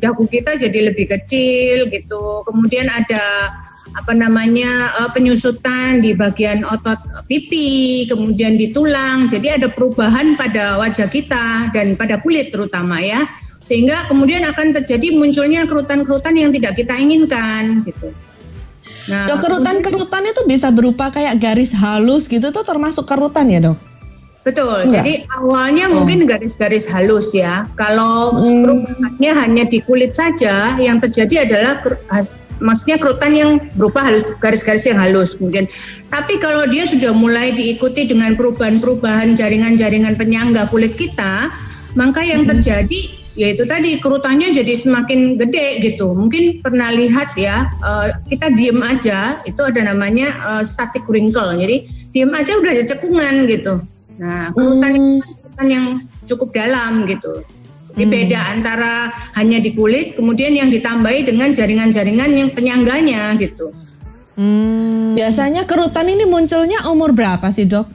dagu 0.00 0.24
kita 0.24 0.56
jadi 0.56 0.90
lebih 0.90 1.06
kecil 1.06 1.86
gitu. 1.92 2.42
Kemudian 2.48 2.88
ada 2.88 3.54
apa 3.94 4.12
namanya 4.16 4.90
eh, 5.04 5.10
penyusutan 5.12 6.00
di 6.00 6.16
bagian 6.16 6.64
otot 6.64 6.98
pipi, 7.28 8.08
kemudian 8.08 8.56
di 8.56 8.72
tulang. 8.72 9.28
Jadi 9.28 9.60
ada 9.60 9.68
perubahan 9.68 10.34
pada 10.34 10.80
wajah 10.80 11.06
kita 11.06 11.70
dan 11.76 11.94
pada 11.94 12.18
kulit 12.24 12.50
terutama 12.50 12.98
ya. 12.98 13.28
Sehingga 13.60 14.08
kemudian 14.08 14.42
akan 14.48 14.74
terjadi 14.82 15.14
munculnya 15.14 15.68
kerutan-kerutan 15.68 16.34
yang 16.34 16.50
tidak 16.50 16.74
kita 16.80 16.96
inginkan 16.96 17.84
gitu. 17.86 18.10
Nah, 19.12 19.28
Dok 19.28 19.38
kerutan-kerutan 19.44 20.24
itu 20.24 20.42
bisa 20.48 20.72
berupa 20.72 21.12
kayak 21.12 21.36
garis 21.36 21.76
halus 21.76 22.24
gitu 22.26 22.48
tuh 22.48 22.64
termasuk 22.64 23.04
kerutan 23.04 23.46
ya 23.52 23.60
dok? 23.60 23.89
Betul. 24.40 24.88
Enggak? 24.88 25.04
Jadi 25.04 25.12
awalnya 25.36 25.92
mungkin 25.92 26.24
garis-garis 26.24 26.88
halus 26.88 27.36
ya. 27.36 27.68
Kalau 27.76 28.32
Hmm. 28.40 28.64
perubahannya 28.64 29.32
hanya 29.36 29.64
di 29.68 29.84
kulit 29.84 30.16
saja, 30.16 30.80
yang 30.80 30.96
terjadi 30.96 31.44
adalah 31.44 31.84
maksudnya 32.60 32.96
kerutan 33.00 33.32
yang 33.36 33.50
berupa 33.76 34.00
halus 34.04 34.24
garis-garis 34.40 34.88
yang 34.88 34.96
halus 34.96 35.36
kemudian. 35.36 35.68
Tapi 36.08 36.40
kalau 36.40 36.64
dia 36.68 36.88
sudah 36.88 37.12
mulai 37.12 37.52
diikuti 37.52 38.08
dengan 38.08 38.36
perubahan-perubahan 38.36 39.36
jaringan-jaringan 39.36 40.16
penyangga 40.16 40.68
kulit 40.72 40.96
kita, 40.96 41.52
maka 41.96 42.24
yang 42.24 42.48
terjadi 42.48 43.20
yaitu 43.38 43.62
tadi 43.64 43.96
kerutannya 44.02 44.52
jadi 44.52 44.74
semakin 44.76 45.38
gede 45.40 45.80
gitu. 45.80 46.12
Mungkin 46.12 46.60
pernah 46.60 46.92
lihat 46.92 47.32
ya, 47.36 47.68
eh, 47.80 48.06
kita 48.28 48.52
diem 48.56 48.80
aja 48.84 49.40
itu 49.44 49.60
ada 49.60 49.80
namanya 49.84 50.32
eh, 50.32 50.62
static 50.64 51.04
wrinkle. 51.08 51.56
Jadi 51.56 51.88
diem 52.12 52.32
aja 52.34 52.56
udah 52.56 52.70
ada 52.72 52.84
cekungan 52.84 53.48
gitu. 53.48 53.80
Nah, 54.20 54.52
kerutan 54.52 54.92
Hmm. 54.92 55.18
kerutan 55.24 55.66
yang 55.66 55.86
cukup 56.28 56.52
dalam 56.52 57.08
gitu. 57.08 57.40
Jadi 57.90 58.04
Hmm. 58.06 58.12
beda 58.12 58.40
antara 58.52 58.92
hanya 59.40 59.58
di 59.58 59.72
kulit, 59.72 60.14
kemudian 60.14 60.52
yang 60.54 60.68
ditambahi 60.68 61.26
dengan 61.26 61.56
jaringan-jaringan 61.56 62.30
yang 62.30 62.50
penyangganya 62.52 63.34
gitu. 63.40 63.72
Hmm. 64.36 65.16
Biasanya 65.16 65.64
kerutan 65.66 66.06
ini 66.06 66.28
munculnya 66.28 66.86
umur 66.86 67.16
berapa 67.16 67.48
sih 67.50 67.66
dok? 67.66 67.88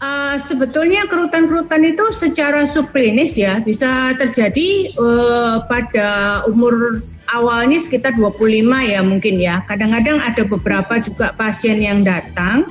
Uh, 0.00 0.40
sebetulnya 0.40 1.04
kerutan-kerutan 1.12 1.84
itu 1.84 2.00
secara 2.08 2.64
subklinis 2.64 3.36
ya 3.36 3.60
bisa 3.60 4.16
terjadi 4.16 4.96
uh, 4.96 5.60
pada 5.68 6.40
umur 6.48 7.04
awalnya 7.28 7.76
sekitar 7.76 8.16
25 8.16 8.80
ya 8.80 9.04
mungkin 9.04 9.36
ya. 9.36 9.60
Kadang-kadang 9.68 10.24
ada 10.24 10.40
beberapa 10.48 10.96
juga 11.04 11.36
pasien 11.36 11.84
yang 11.84 12.00
datang 12.00 12.64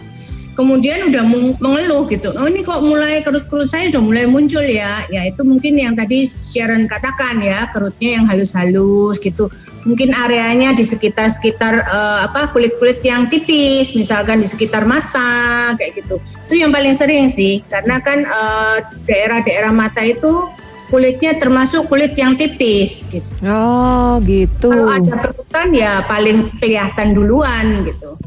kemudian 0.60 1.08
udah 1.08 1.24
meng- 1.24 1.56
mengeluh 1.64 2.04
gitu. 2.12 2.36
Oh 2.36 2.44
ini 2.44 2.68
kok 2.68 2.84
mulai 2.84 3.24
kerut-kerut 3.24 3.64
saya 3.64 3.88
udah 3.96 4.04
mulai 4.04 4.28
muncul 4.28 4.60
ya. 4.60 5.08
Ya 5.08 5.24
itu 5.24 5.40
mungkin 5.48 5.80
yang 5.80 5.96
tadi 5.96 6.28
Sharon 6.28 6.92
katakan 6.92 7.40
ya, 7.40 7.72
kerutnya 7.72 8.20
yang 8.20 8.28
halus-halus 8.28 9.24
gitu. 9.24 9.48
Mungkin 9.88 10.12
areanya 10.12 10.76
di 10.76 10.84
sekitar-sekitar 10.84 11.88
eh, 11.88 12.20
apa 12.28 12.52
kulit-kulit 12.52 13.00
yang 13.08 13.32
tipis, 13.32 13.96
misalkan 13.96 14.44
di 14.44 14.48
sekitar 14.52 14.84
mata 14.84 15.72
kayak 15.80 16.04
gitu. 16.04 16.20
Itu 16.52 16.60
yang 16.60 16.76
paling 16.76 16.92
sering 16.92 17.32
sih, 17.32 17.64
karena 17.72 18.04
kan 18.04 18.28
eh, 18.28 18.78
daerah-daerah 19.08 19.72
mata 19.72 20.04
itu 20.04 20.52
kulitnya 20.90 21.38
termasuk 21.38 21.88
kulit 21.88 22.18
yang 22.20 22.36
tipis 22.36 23.08
gitu. 23.08 23.30
Oh 23.46 24.20
gitu. 24.28 24.68
Kalau 24.68 25.00
ada 25.00 25.16
kerutan 25.22 25.68
ya 25.72 26.04
paling 26.04 26.50
kelihatan 26.60 27.16
duluan 27.16 27.88
gitu. 27.88 28.18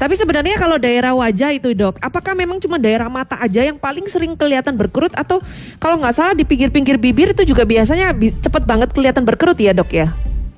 Tapi 0.00 0.16
sebenarnya 0.16 0.56
kalau 0.56 0.80
daerah 0.80 1.12
wajah 1.12 1.52
itu 1.52 1.76
dok, 1.76 2.00
apakah 2.00 2.32
memang 2.32 2.56
cuma 2.56 2.80
daerah 2.80 3.12
mata 3.12 3.36
aja 3.36 3.60
yang 3.60 3.76
paling 3.76 4.08
sering 4.08 4.32
kelihatan 4.32 4.72
berkerut 4.72 5.12
atau 5.12 5.44
kalau 5.76 6.00
nggak 6.00 6.16
salah 6.16 6.32
di 6.32 6.48
pinggir-pinggir 6.48 6.96
bibir 6.96 7.36
itu 7.36 7.44
juga 7.44 7.68
biasanya 7.68 8.16
bi- 8.16 8.32
cepet 8.32 8.64
banget 8.64 8.96
kelihatan 8.96 9.28
berkerut 9.28 9.60
ya 9.60 9.76
dok 9.76 9.92
ya? 9.92 10.08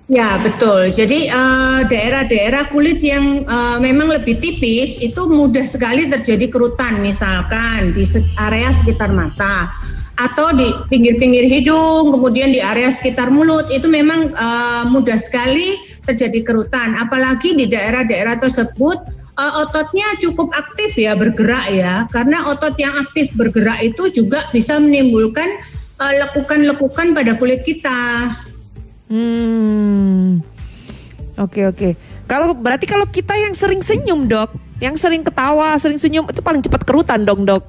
Ya 0.07 0.39
betul. 0.39 0.95
Jadi 0.95 1.27
eh, 1.27 1.81
daerah-daerah 1.91 2.71
kulit 2.71 3.03
yang 3.03 3.43
eh, 3.43 3.79
memang 3.83 4.15
lebih 4.15 4.39
tipis 4.39 5.03
itu 5.03 5.27
mudah 5.27 5.67
sekali 5.67 6.07
terjadi 6.07 6.47
kerutan, 6.47 7.03
misalkan 7.03 7.91
di 7.99 8.07
area 8.39 8.71
sekitar 8.71 9.11
mata 9.11 9.67
atau 10.23 10.55
di 10.55 10.71
pinggir-pinggir 10.87 11.51
hidung, 11.51 12.15
kemudian 12.15 12.55
di 12.55 12.63
area 12.63 12.95
sekitar 12.95 13.27
mulut 13.27 13.67
itu 13.75 13.91
memang 13.91 14.31
eh, 14.31 14.83
mudah 14.87 15.19
sekali 15.19 15.83
terjadi 16.07 16.47
kerutan. 16.47 16.95
Apalagi 16.95 17.59
di 17.59 17.67
daerah-daerah 17.67 18.39
tersebut 18.39 19.22
eh, 19.39 19.53
ototnya 19.61 20.09
cukup 20.21 20.53
aktif 20.53 20.97
ya 20.99 21.17
bergerak 21.17 21.73
ya, 21.73 22.05
karena 22.12 22.45
otot 22.49 22.77
yang 22.77 22.93
aktif 23.01 23.33
bergerak 23.37 23.81
itu 23.81 24.09
juga 24.12 24.49
bisa 24.53 24.77
menimbulkan 24.77 25.49
eh, 26.01 26.15
lekukan-lekukan 26.25 27.17
pada 27.17 27.33
kulit 27.37 27.65
kita. 27.65 28.33
Hmm. 29.12 30.41
Oke 31.41 31.69
oke. 31.69 31.97
Kalau 32.29 32.57
berarti 32.57 32.89
kalau 32.89 33.05
kita 33.05 33.37
yang 33.37 33.53
sering 33.53 33.85
senyum 33.85 34.25
dok, 34.25 34.57
yang 34.81 34.97
sering 34.97 35.21
ketawa, 35.21 35.77
sering 35.77 36.01
senyum 36.01 36.25
itu 36.29 36.41
paling 36.41 36.65
cepat 36.65 36.81
kerutan 36.87 37.29
dong 37.29 37.45
dok. 37.45 37.65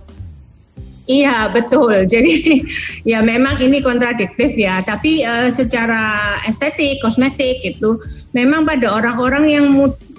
Iya 1.03 1.51
betul. 1.51 2.03
Jadi 2.13 2.63
ya 3.03 3.20
memang 3.20 3.60
ini 3.60 3.84
kontradiktif 3.84 4.55
ya. 4.55 4.79
Tapi 4.84 5.24
eh, 5.24 5.50
secara 5.51 6.39
estetik, 6.48 7.03
kosmetik 7.03 7.60
itu 7.63 8.00
memang 8.32 8.63
pada 8.63 8.88
orang-orang 8.91 9.46
yang 9.51 9.65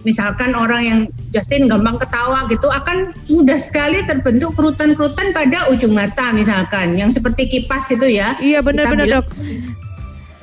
misalkan 0.05 0.53
orang 0.53 0.83
yang 0.85 1.01
Justin 1.33 1.67
gampang 1.67 1.99
ketawa 1.99 2.47
gitu 2.53 2.69
akan 2.71 3.11
mudah 3.33 3.59
sekali 3.59 4.05
terbentuk 4.05 4.55
kerutan-kerutan 4.55 5.33
pada 5.33 5.67
ujung 5.73 5.97
mata 5.97 6.31
misalkan 6.31 6.95
yang 6.95 7.11
seperti 7.11 7.49
kipas 7.49 7.91
itu 7.91 8.07
ya. 8.09 8.37
Iya 8.39 8.61
benar-benar 8.61 9.21
dok. 9.21 9.27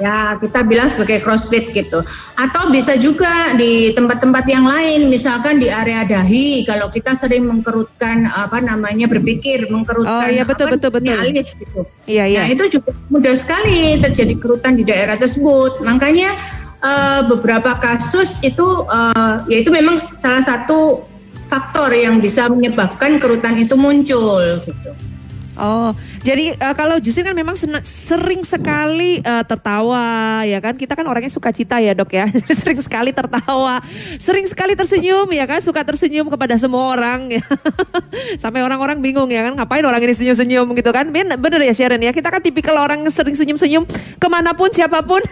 Ya, 0.01 0.33
kita 0.41 0.65
bilang 0.65 0.89
sebagai 0.89 1.21
crossfit 1.21 1.69
gitu. 1.77 2.01
Atau 2.33 2.73
bisa 2.73 2.97
juga 2.97 3.53
di 3.53 3.93
tempat-tempat 3.93 4.49
yang 4.49 4.65
lain, 4.65 5.13
misalkan 5.13 5.61
di 5.61 5.69
area 5.69 6.01
dahi, 6.01 6.65
kalau 6.65 6.89
kita 6.89 7.13
sering 7.13 7.45
mengkerutkan 7.45 8.25
apa 8.33 8.57
namanya 8.65 9.05
berpikir, 9.05 9.69
mengkerutkan 9.69 10.25
Oh, 10.25 10.33
iya, 10.33 10.41
betul, 10.41 10.73
apa 10.73 10.81
betul, 10.81 10.89
betul. 10.97 11.21
alis 11.21 11.53
gitu. 11.53 11.85
Iya 12.09 12.25
iya. 12.25 12.41
Nah, 12.41 12.49
itu 12.49 12.81
juga 12.81 12.97
mudah 13.13 13.37
sekali 13.37 14.01
terjadi 14.01 14.33
kerutan 14.41 14.73
di 14.73 14.89
daerah 14.89 15.21
tersebut. 15.21 15.85
Makanya 15.85 16.33
eh, 16.81 17.21
beberapa 17.29 17.77
kasus 17.77 18.41
itu 18.41 18.85
eh, 18.89 19.35
yaitu 19.49 19.69
memang 19.69 20.01
salah 20.17 20.41
satu 20.41 21.05
faktor 21.51 21.91
yang 21.91 22.23
bisa 22.23 22.47
menyebabkan 22.47 23.19
kerutan 23.19 23.59
itu 23.59 23.75
muncul 23.75 24.63
gitu. 24.63 24.91
Oh, 25.59 25.91
jadi 26.21 26.53
eh, 26.53 26.75
kalau 26.77 27.01
Justin 27.01 27.25
kan 27.25 27.35
memang 27.35 27.57
sena- 27.57 27.81
sering 27.81 28.45
sekali 28.45 29.25
eh, 29.25 29.43
tertawa, 29.45 30.45
ya 30.45 30.61
kan? 30.61 30.77
Kita 30.77 30.93
kan 30.93 31.05
orangnya 31.09 31.33
suka 31.33 31.49
cita 31.49 31.81
ya 31.81 31.97
dok 31.97 32.13
ya, 32.13 32.29
sering 32.61 32.77
sekali 32.77 33.09
tertawa, 33.09 33.81
sering 34.21 34.45
sekali 34.45 34.77
tersenyum 34.77 35.25
ya 35.33 35.49
kan? 35.49 35.59
Suka 35.65 35.81
tersenyum 35.81 36.29
kepada 36.29 36.53
semua 36.61 36.93
orang 36.93 37.41
ya. 37.41 37.43
Sampai 38.43 38.61
orang-orang 38.61 39.01
bingung 39.01 39.33
ya 39.33 39.49
kan, 39.49 39.57
ngapain 39.57 39.81
orang 39.81 40.01
ini 40.05 40.13
senyum-senyum 40.13 40.69
gitu 40.77 40.93
kan? 40.93 41.09
Ben- 41.09 41.33
Bener 41.41 41.61
ya 41.65 41.73
Sharon 41.73 42.01
ya, 42.05 42.13
kita 42.13 42.29
kan 42.29 42.41
tipikal 42.43 42.77
orang 42.77 43.01
sering 43.09 43.33
senyum-senyum 43.33 43.89
ke 44.21 44.27
mana 44.29 44.53
pun 44.53 44.69
siapa 44.69 45.01
pun. 45.01 45.25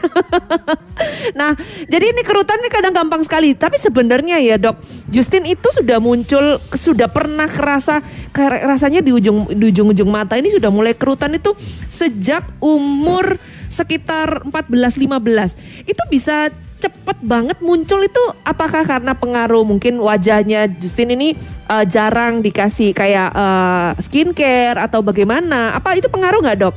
nah, 1.39 1.53
jadi 1.85 2.05
ini 2.17 2.25
kerutan 2.25 2.57
ini 2.65 2.69
kadang 2.73 2.97
gampang 2.97 3.21
sekali, 3.21 3.53
tapi 3.53 3.77
sebenarnya 3.77 4.41
ya 4.41 4.57
dok, 4.57 4.81
Justin 5.13 5.45
itu 5.45 5.69
sudah 5.69 6.01
muncul, 6.01 6.57
sudah 6.73 7.05
pernah 7.13 7.45
kerasa 7.45 8.01
rasanya 8.39 9.03
di 9.03 9.11
ujung 9.11 9.51
di 9.51 9.69
ujung-ujung 9.73 10.09
mata 10.09 10.37
ini 10.37 10.47
sudah 10.49 10.71
mulai 10.79 10.95
kerutan 10.95 11.35
itu 11.35 11.51
sejak 11.91 12.47
umur 12.63 13.35
sekitar 13.67 14.47
14-15. 14.47 15.59
Itu 15.83 16.03
bisa 16.07 16.47
cepet 16.79 17.19
banget 17.19 17.59
muncul 17.59 17.99
itu 17.99 18.23
apakah 18.47 18.87
karena 18.87 19.11
pengaruh 19.11 19.67
mungkin 19.67 19.99
wajahnya 19.99 20.71
Justin 20.79 21.11
ini 21.11 21.35
eh, 21.67 21.85
jarang 21.85 22.39
dikasih 22.39 22.95
kayak 22.95 23.35
eh, 23.35 23.89
skincare 23.99 24.79
atau 24.79 25.03
bagaimana? 25.03 25.75
Apa 25.75 25.99
itu 25.99 26.07
pengaruh 26.07 26.39
nggak 26.39 26.59
dok? 26.63 26.75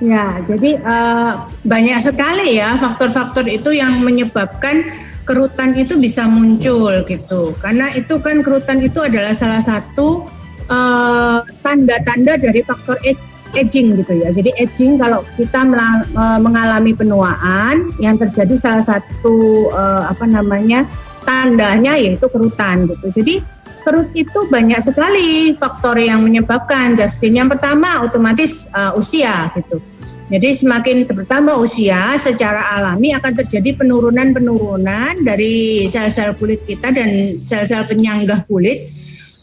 Ya, 0.00 0.40
jadi 0.46 0.80
eh, 0.80 1.32
banyak 1.66 1.98
sekali 2.00 2.56
ya 2.56 2.78
faktor-faktor 2.78 3.44
itu 3.50 3.74
yang 3.74 4.00
menyebabkan 4.00 4.86
kerutan 5.28 5.76
itu 5.76 5.98
bisa 6.00 6.24
muncul 6.24 7.02
gitu. 7.04 7.52
Karena 7.60 7.92
itu 7.92 8.18
kan 8.22 8.40
kerutan 8.40 8.80
itu 8.80 9.02
adalah 9.04 9.36
salah 9.36 9.60
satu 9.60 10.26
eh, 10.70 11.38
tanda-tanda 11.60 12.38
dari 12.38 12.62
faktor 12.62 12.96
ag- 13.02 13.28
aging 13.58 13.98
gitu 13.98 14.14
ya. 14.22 14.30
Jadi 14.30 14.54
aging 14.56 15.02
kalau 15.02 15.26
kita 15.34 15.66
eh, 15.66 16.38
mengalami 16.38 16.94
penuaan 16.94 17.90
yang 17.98 18.14
terjadi 18.16 18.54
salah 18.54 18.84
satu 18.86 19.68
eh, 19.74 20.02
apa 20.06 20.24
namanya 20.24 20.86
tandanya 21.26 21.98
yaitu 21.98 22.30
kerutan 22.30 22.88
gitu. 22.88 23.06
Jadi 23.12 23.34
kerut 23.80 24.08
itu 24.12 24.38
banyak 24.48 24.80
sekali 24.80 25.56
faktor 25.56 25.96
yang 25.96 26.22
menyebabkan 26.24 26.94
Justin. 26.94 27.36
Yang 27.40 27.56
pertama 27.56 28.04
otomatis 28.04 28.68
uh, 28.76 28.92
usia 28.92 29.48
gitu. 29.56 29.80
Jadi 30.30 30.54
semakin 30.54 31.10
bertambah 31.10 31.58
usia 31.58 32.14
secara 32.14 32.78
alami 32.78 33.10
akan 33.18 33.34
terjadi 33.42 33.74
penurunan-penurunan 33.82 35.26
dari 35.26 35.88
sel-sel 35.90 36.38
kulit 36.38 36.62
kita 36.70 36.94
dan 36.94 37.34
sel-sel 37.34 37.82
penyanggah 37.82 38.46
kulit 38.46 38.94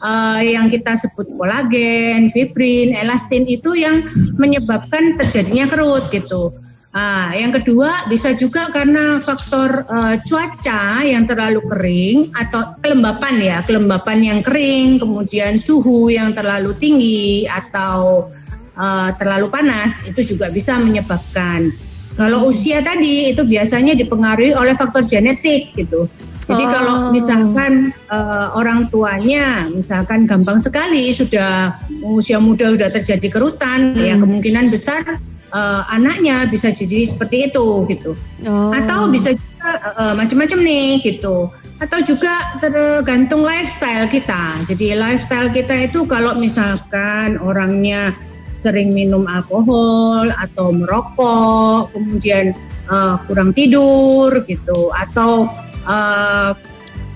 uh, 0.01 0.41
yang 0.41 0.69
kita 0.69 0.93
sebut 0.97 1.29
kolagen, 1.37 2.29
fibrin, 2.33 2.93
elastin 2.97 3.45
itu 3.45 3.77
yang 3.77 4.05
menyebabkan 4.37 5.17
terjadinya 5.17 5.69
kerut 5.69 6.09
gitu. 6.13 6.53
Ah, 6.97 7.29
yang 7.37 7.53
kedua 7.53 8.09
bisa 8.09 8.33
juga 8.33 8.73
karena 8.73 9.21
faktor 9.21 9.85
eh, 9.85 10.17
cuaca 10.25 11.05
yang 11.05 11.29
terlalu 11.29 11.61
kering 11.69 12.33
atau 12.33 12.73
kelembapan 12.81 13.35
ya, 13.37 13.57
kelembapan 13.61 14.17
yang 14.25 14.39
kering, 14.41 14.97
kemudian 14.97 15.61
suhu 15.61 16.09
yang 16.09 16.33
terlalu 16.33 16.73
tinggi 16.81 17.45
atau 17.45 18.31
eh, 18.73 19.09
terlalu 19.21 19.45
panas 19.45 20.09
itu 20.09 20.33
juga 20.33 20.49
bisa 20.49 20.81
menyebabkan. 20.81 21.69
Kalau 22.17 22.49
usia 22.49 22.81
tadi 22.81 23.29
itu 23.29 23.45
biasanya 23.45 23.93
dipengaruhi 23.93 24.57
oleh 24.57 24.73
faktor 24.73 25.05
genetik 25.05 25.77
gitu. 25.77 26.09
Jadi 26.47 26.63
Oh. 26.63 26.71
kalau 26.71 26.95
misalkan 27.11 27.91
eh, 27.91 28.47
orang 28.55 28.87
tuanya 28.87 29.67
misalkan 29.67 30.23
gampang 30.23 30.63
sekali 30.63 31.11
sudah 31.11 31.75
usia 32.07 32.39
muda 32.39 32.71
sudah 32.71 32.87
terjadi 32.87 33.27
kerutan, 33.27 33.99
ya 33.99 34.15
kemungkinan 34.15 34.71
besar 34.71 35.19
eh, 35.51 35.81
anaknya 35.91 36.47
bisa 36.47 36.71
jadi 36.71 37.03
seperti 37.03 37.51
itu 37.51 37.83
gitu. 37.91 38.15
Oh. 38.47 38.71
Atau 38.71 39.11
bisa 39.11 39.35
juga 39.35 39.69
eh, 39.99 40.13
macam-macam 40.15 40.59
nih 40.63 41.03
gitu. 41.03 41.51
Atau 41.77 42.01
juga 42.01 42.57
tergantung 42.63 43.43
lifestyle 43.45 44.07
kita. 44.09 44.65
Jadi 44.65 44.97
lifestyle 44.97 45.51
kita 45.51 45.85
itu 45.91 46.07
kalau 46.09 46.33
misalkan 46.33 47.37
orangnya 47.43 48.15
sering 48.57 48.89
minum 48.89 49.29
alkohol 49.29 50.33
atau 50.33 50.73
merokok, 50.73 51.91
kemudian 51.91 52.55
eh, 52.87 53.15
kurang 53.27 53.51
tidur 53.51 54.31
gitu, 54.47 54.95
atau 54.95 55.51
eh, 55.87 56.51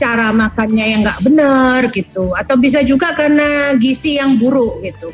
cara 0.01 0.33
makannya 0.33 0.85
yang 0.97 1.01
nggak 1.05 1.21
benar 1.21 1.79
gitu, 1.93 2.33
atau 2.33 2.55
bisa 2.57 2.81
juga 2.81 3.13
karena 3.13 3.77
gizi 3.77 4.17
yang 4.17 4.41
buruk 4.41 4.81
gitu. 4.81 5.13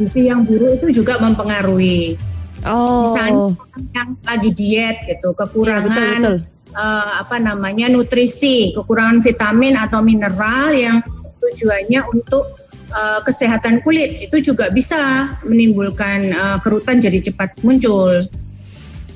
Gizi 0.00 0.26
yang 0.32 0.48
buruk 0.48 0.80
itu 0.80 1.04
juga 1.04 1.20
mempengaruhi. 1.20 2.16
Oh. 2.64 3.04
Misalnya 3.04 3.52
yang 3.92 4.10
lagi 4.24 4.50
diet 4.56 4.96
gitu, 5.04 5.36
Iya, 5.36 5.38
kekurangan 5.44 5.84
betul 5.92 6.08
betul. 6.16 6.36
eh, 6.72 7.10
apa 7.20 7.36
namanya 7.36 7.86
nutrisi, 7.92 8.72
kekurangan 8.72 9.20
vitamin 9.20 9.76
atau 9.76 10.00
mineral 10.00 10.72
yang 10.72 11.04
tujuannya 11.44 12.00
untuk 12.08 12.56
eh, 12.88 13.20
kesehatan 13.28 13.84
kulit 13.84 14.24
itu 14.24 14.40
juga 14.40 14.72
bisa 14.72 15.28
menimbulkan 15.44 16.32
eh, 16.32 16.56
kerutan 16.64 16.96
jadi 17.04 17.20
cepat 17.20 17.60
muncul. 17.60 18.24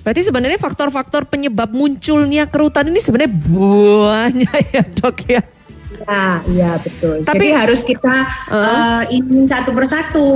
Berarti 0.08 0.24
sebenarnya 0.24 0.56
faktor-faktor 0.56 1.28
penyebab 1.28 1.68
munculnya 1.68 2.48
kerutan 2.48 2.88
ini 2.88 2.96
sebenarnya 2.96 3.28
banyak 3.28 4.64
ya 4.80 4.82
dok 4.88 5.20
ya. 5.28 5.44
Ya, 6.08 6.24
iya 6.48 6.70
betul. 6.80 7.28
Tapi- 7.28 7.36
Jadi 7.36 7.48
harus 7.52 7.84
kita 7.84 8.24
Uh. 8.48 9.04
eh, 9.04 9.20
ini 9.20 9.44
satu 9.44 9.76
persatu. 9.76 10.28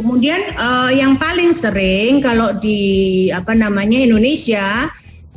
Kemudian 0.00 0.40
eh, 0.56 0.90
yang 0.96 1.20
paling 1.20 1.52
sering 1.52 2.24
kalau 2.24 2.56
di 2.56 3.28
apa 3.28 3.52
namanya 3.52 4.00
Indonesia 4.00 4.88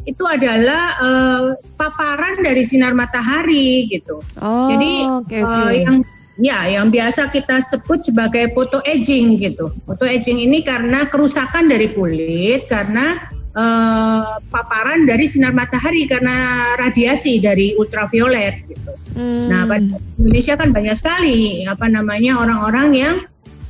itu 0.08 0.24
adalah 0.24 0.96
eh, 0.96 1.44
paparan 1.76 2.40
dari 2.48 2.64
sinar 2.64 2.96
matahari 2.96 3.92
gitu. 3.92 4.24
Oh, 4.40 4.72
Jadi 4.72 4.92
oke 5.04 5.36
eh, 5.36 5.44
oke. 5.44 5.76
yang 5.84 5.98
ya 6.40 6.80
yang 6.80 6.88
biasa 6.88 7.28
kita 7.28 7.60
sebut 7.60 8.08
sebagai 8.08 8.56
photo 8.56 8.80
aging 8.88 9.36
gitu. 9.36 9.68
Photo 9.84 10.08
aging 10.08 10.48
ini 10.48 10.64
karena 10.64 11.04
kerusakan 11.12 11.68
dari 11.68 11.92
kulit 11.92 12.72
karena 12.72 13.20
eh, 13.52 14.32
paparan 14.48 15.04
dari 15.08 15.26
sinar 15.28 15.52
matahari 15.52 16.08
karena 16.08 16.72
radiasi 16.80 17.40
dari 17.44 17.76
ultraviolet 17.76 18.68
gitu. 18.68 18.92
Hmm. 19.16 19.48
Nah, 19.52 19.62
pada 19.68 19.98
Indonesia 20.20 20.54
kan 20.56 20.70
banyak 20.72 20.96
sekali 20.96 21.68
apa 21.68 21.86
namanya 21.92 22.40
orang-orang 22.40 22.90
yang 22.96 23.16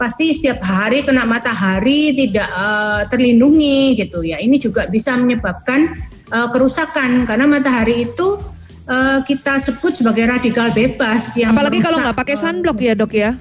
pasti 0.02 0.34
setiap 0.34 0.66
hari 0.66 1.06
kena 1.06 1.30
matahari 1.30 2.14
tidak 2.18 2.50
eh, 2.50 3.02
terlindungi 3.10 3.98
gitu 4.02 4.26
ya. 4.26 4.42
Ini 4.42 4.58
juga 4.58 4.90
bisa 4.90 5.14
menyebabkan 5.18 5.94
eh, 6.34 6.48
kerusakan 6.50 7.30
karena 7.30 7.46
matahari 7.46 8.10
itu 8.10 8.42
eh, 8.90 9.20
kita 9.26 9.62
sebut 9.62 9.98
sebagai 9.98 10.26
radikal 10.30 10.74
bebas 10.74 11.38
yang 11.38 11.54
Apalagi 11.54 11.82
kalau 11.82 12.02
merusak, 12.02 12.06
nggak 12.10 12.18
pakai 12.18 12.36
sunblock 12.38 12.80
ya 12.82 12.94
dok 12.98 13.14
ya. 13.14 13.32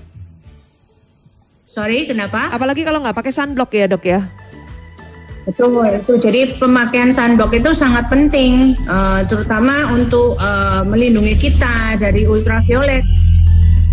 Sorry, 1.71 2.03
kenapa? 2.03 2.51
Apalagi 2.51 2.83
kalau 2.83 2.99
nggak 2.99 3.15
pakai 3.15 3.33
sunblock 3.33 3.71
ya 3.71 3.87
dok 3.87 4.05
ya. 4.05 4.21
Betul 5.51 5.83
itu. 5.91 6.13
Jadi 6.15 6.41
pemakaian 6.63 7.11
sunblock 7.11 7.51
itu 7.51 7.75
sangat 7.75 8.07
penting, 8.07 8.79
eh, 8.79 9.21
terutama 9.27 9.91
untuk 9.91 10.39
eh, 10.39 10.83
melindungi 10.87 11.35
kita 11.35 11.99
dari 11.99 12.23
ultraviolet, 12.25 13.03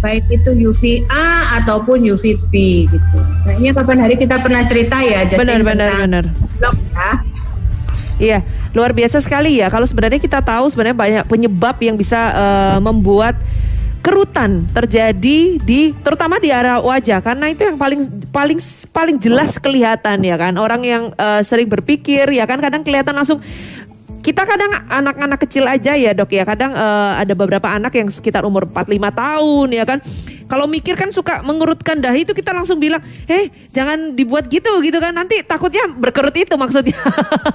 baik 0.06 0.30
itu 0.30 0.54
UVA 0.54 1.58
ataupun 1.64 2.06
UVB 2.06 2.54
gitu. 2.86 3.18
Kayaknya 3.50 3.72
kapan 3.74 3.98
hari 4.06 4.16
kita 4.22 4.38
pernah 4.38 4.62
cerita 4.70 5.02
ya, 5.02 5.26
Jatin, 5.26 5.42
Benar 5.42 5.62
benar 5.66 5.90
benar. 5.98 6.24
sunblock 6.30 6.78
ya. 6.94 7.12
Iya, 8.18 8.40
luar 8.74 8.98
biasa 8.98 9.22
sekali 9.22 9.62
ya. 9.62 9.70
Kalau 9.70 9.86
sebenarnya 9.86 10.18
kita 10.18 10.42
tahu 10.42 10.66
sebenarnya 10.74 10.98
banyak 10.98 11.24
penyebab 11.30 11.78
yang 11.82 11.98
bisa 11.98 12.18
eh, 12.34 12.80
membuat 12.82 13.38
kerutan 14.08 14.64
terjadi 14.72 15.60
di 15.60 15.92
terutama 16.00 16.40
di 16.40 16.48
area 16.48 16.80
wajah 16.80 17.20
karena 17.20 17.52
itu 17.52 17.68
yang 17.68 17.76
paling 17.76 18.08
paling 18.32 18.60
paling 18.96 19.20
jelas 19.20 19.60
kelihatan 19.60 20.24
ya 20.24 20.40
kan. 20.40 20.56
Orang 20.56 20.88
yang 20.88 21.12
eh, 21.12 21.44
sering 21.44 21.68
berpikir 21.68 22.32
ya 22.32 22.48
kan? 22.48 22.64
Kadang 22.64 22.88
kelihatan 22.88 23.12
langsung 23.12 23.44
kita 24.24 24.48
kadang 24.48 24.72
anak-anak 24.88 25.40
kecil 25.44 25.68
aja 25.68 25.92
ya 26.00 26.16
dok 26.16 26.32
ya. 26.32 26.48
Kadang 26.48 26.72
eh, 26.72 27.12
ada 27.20 27.36
beberapa 27.36 27.68
anak 27.68 28.00
yang 28.00 28.08
sekitar 28.08 28.48
umur 28.48 28.64
4-5 28.72 28.96
tahun 29.12 29.68
ya 29.76 29.84
kan? 29.84 30.00
Kalau 30.48 30.64
mikir 30.72 30.96
kan 30.96 31.12
suka 31.12 31.44
mengerutkan 31.44 32.00
dahi 32.00 32.24
itu 32.24 32.32
kita 32.32 32.56
langsung 32.56 32.80
bilang 32.80 33.04
heh 33.28 33.52
jangan 33.76 34.16
dibuat 34.16 34.48
gitu 34.48 34.72
gitu 34.88 35.04
kan? 35.04 35.12
Nanti 35.12 35.44
takutnya 35.44 35.84
berkerut 35.92 36.32
itu 36.32 36.56
maksudnya. 36.56 36.96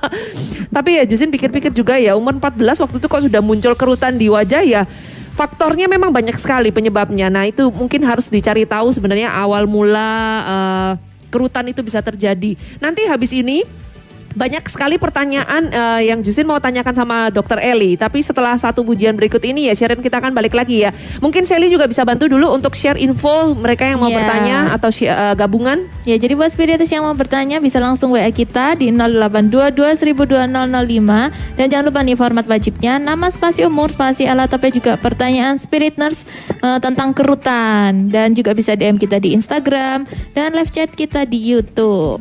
Tapi 0.77 1.01
ya 1.01 1.09
Jusin 1.09 1.33
pikir-pikir 1.33 1.73
juga 1.73 1.97
ya 1.97 2.13
umur 2.13 2.37
14 2.37 2.61
waktu 2.85 3.01
itu 3.01 3.09
kok 3.09 3.25
sudah 3.25 3.41
muncul 3.41 3.73
kerutan 3.73 4.21
di 4.21 4.29
wajah 4.29 4.61
ya 4.61 4.85
faktornya 5.33 5.89
memang 5.89 6.13
banyak 6.13 6.37
sekali 6.37 6.69
penyebabnya. 6.69 7.33
Nah 7.33 7.49
itu 7.49 7.73
mungkin 7.73 8.05
harus 8.05 8.29
dicari 8.29 8.69
tahu 8.69 8.93
sebenarnya 8.93 9.33
awal 9.33 9.65
mula 9.65 10.13
eh, 10.45 10.93
kerutan 11.33 11.65
itu 11.73 11.81
bisa 11.81 12.05
terjadi. 12.05 12.55
Nanti 12.79 13.09
habis 13.09 13.33
ini 13.33 13.65
banyak 14.33 14.65
sekali 14.69 14.97
pertanyaan 14.97 15.69
eh, 15.69 16.11
yang 16.13 16.21
Justin 16.21 16.49
mau 16.49 16.59
tanyakan 16.59 16.95
sama 16.95 17.17
Dokter 17.29 17.61
Eli. 17.61 17.97
Tapi 17.97 18.21
setelah 18.21 18.57
satu 18.57 18.83
pujian 18.83 19.15
berikut 19.15 19.41
ini 19.45 19.69
ya 19.69 19.75
Sharon 19.77 20.01
kita 20.01 20.19
akan 20.19 20.33
balik 20.33 20.57
lagi 20.57 20.85
ya. 20.85 20.91
Mungkin 21.21 21.45
Sally 21.45 21.69
juga 21.69 21.85
bisa 21.87 22.03
bantu 22.03 22.29
dulu 22.29 22.53
untuk 22.53 22.73
share 22.75 22.99
info 22.99 23.55
mereka 23.57 23.85
yang 23.89 24.01
mau 24.01 24.09
Iya. 24.13 24.17
bertanya 24.21 24.57
atau 24.77 24.91
eh, 24.93 25.35
gabungan. 25.37 25.79
Ya, 26.05 26.17
jadi 26.19 26.35
buat 26.35 26.51
spiritus 26.51 26.91
yang 26.91 27.07
mau 27.07 27.15
bertanya 27.15 27.63
bisa 27.63 27.79
langsung 27.79 28.13
WA 28.13 28.29
kita 28.29 28.75
di 28.77 28.91
0822 28.91 29.95
102005 29.97 31.57
dan 31.57 31.67
jangan 31.71 31.85
lupa 31.89 32.01
nih 32.03 32.17
format 32.19 32.47
wajibnya 32.49 32.99
nama 32.99 33.31
spasi 33.31 33.65
umur 33.65 33.89
spasi 33.89 34.27
alat 34.27 34.51
tapi 34.51 34.75
juga 34.75 34.99
pertanyaan 34.99 35.57
spirit 35.57 35.97
nurse 35.97 36.25
eh, 36.61 36.79
tentang 36.81 37.13
kerutan 37.13 38.09
dan 38.11 38.33
juga 38.33 38.53
bisa 38.53 38.75
DM 38.75 38.97
kita 38.97 39.21
di 39.21 39.33
Instagram 39.33 40.05
dan 40.33 40.53
live 40.53 40.73
chat 40.73 40.91
kita 40.93 41.25
di 41.25 41.39
YouTube. 41.39 42.21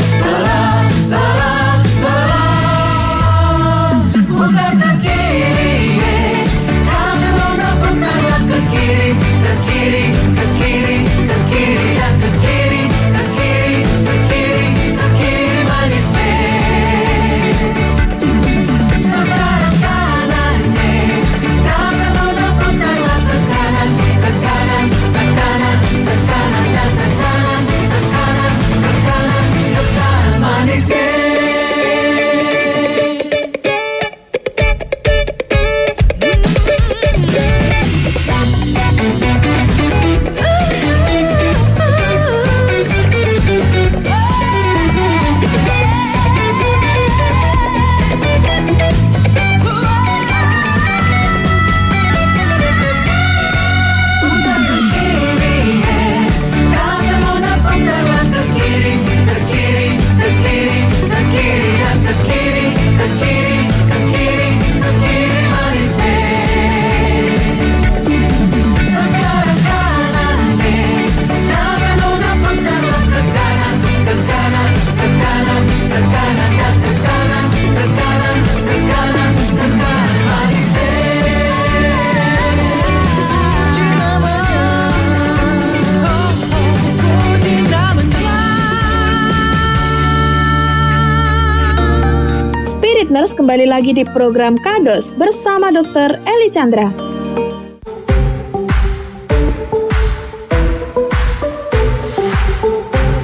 kembali 93.51 93.67
lagi 93.67 93.91
di 93.91 94.07
program 94.07 94.55
Kados 94.55 95.11
bersama 95.19 95.75
Dr. 95.75 96.15
Eli 96.23 96.47
Chandra. 96.47 96.87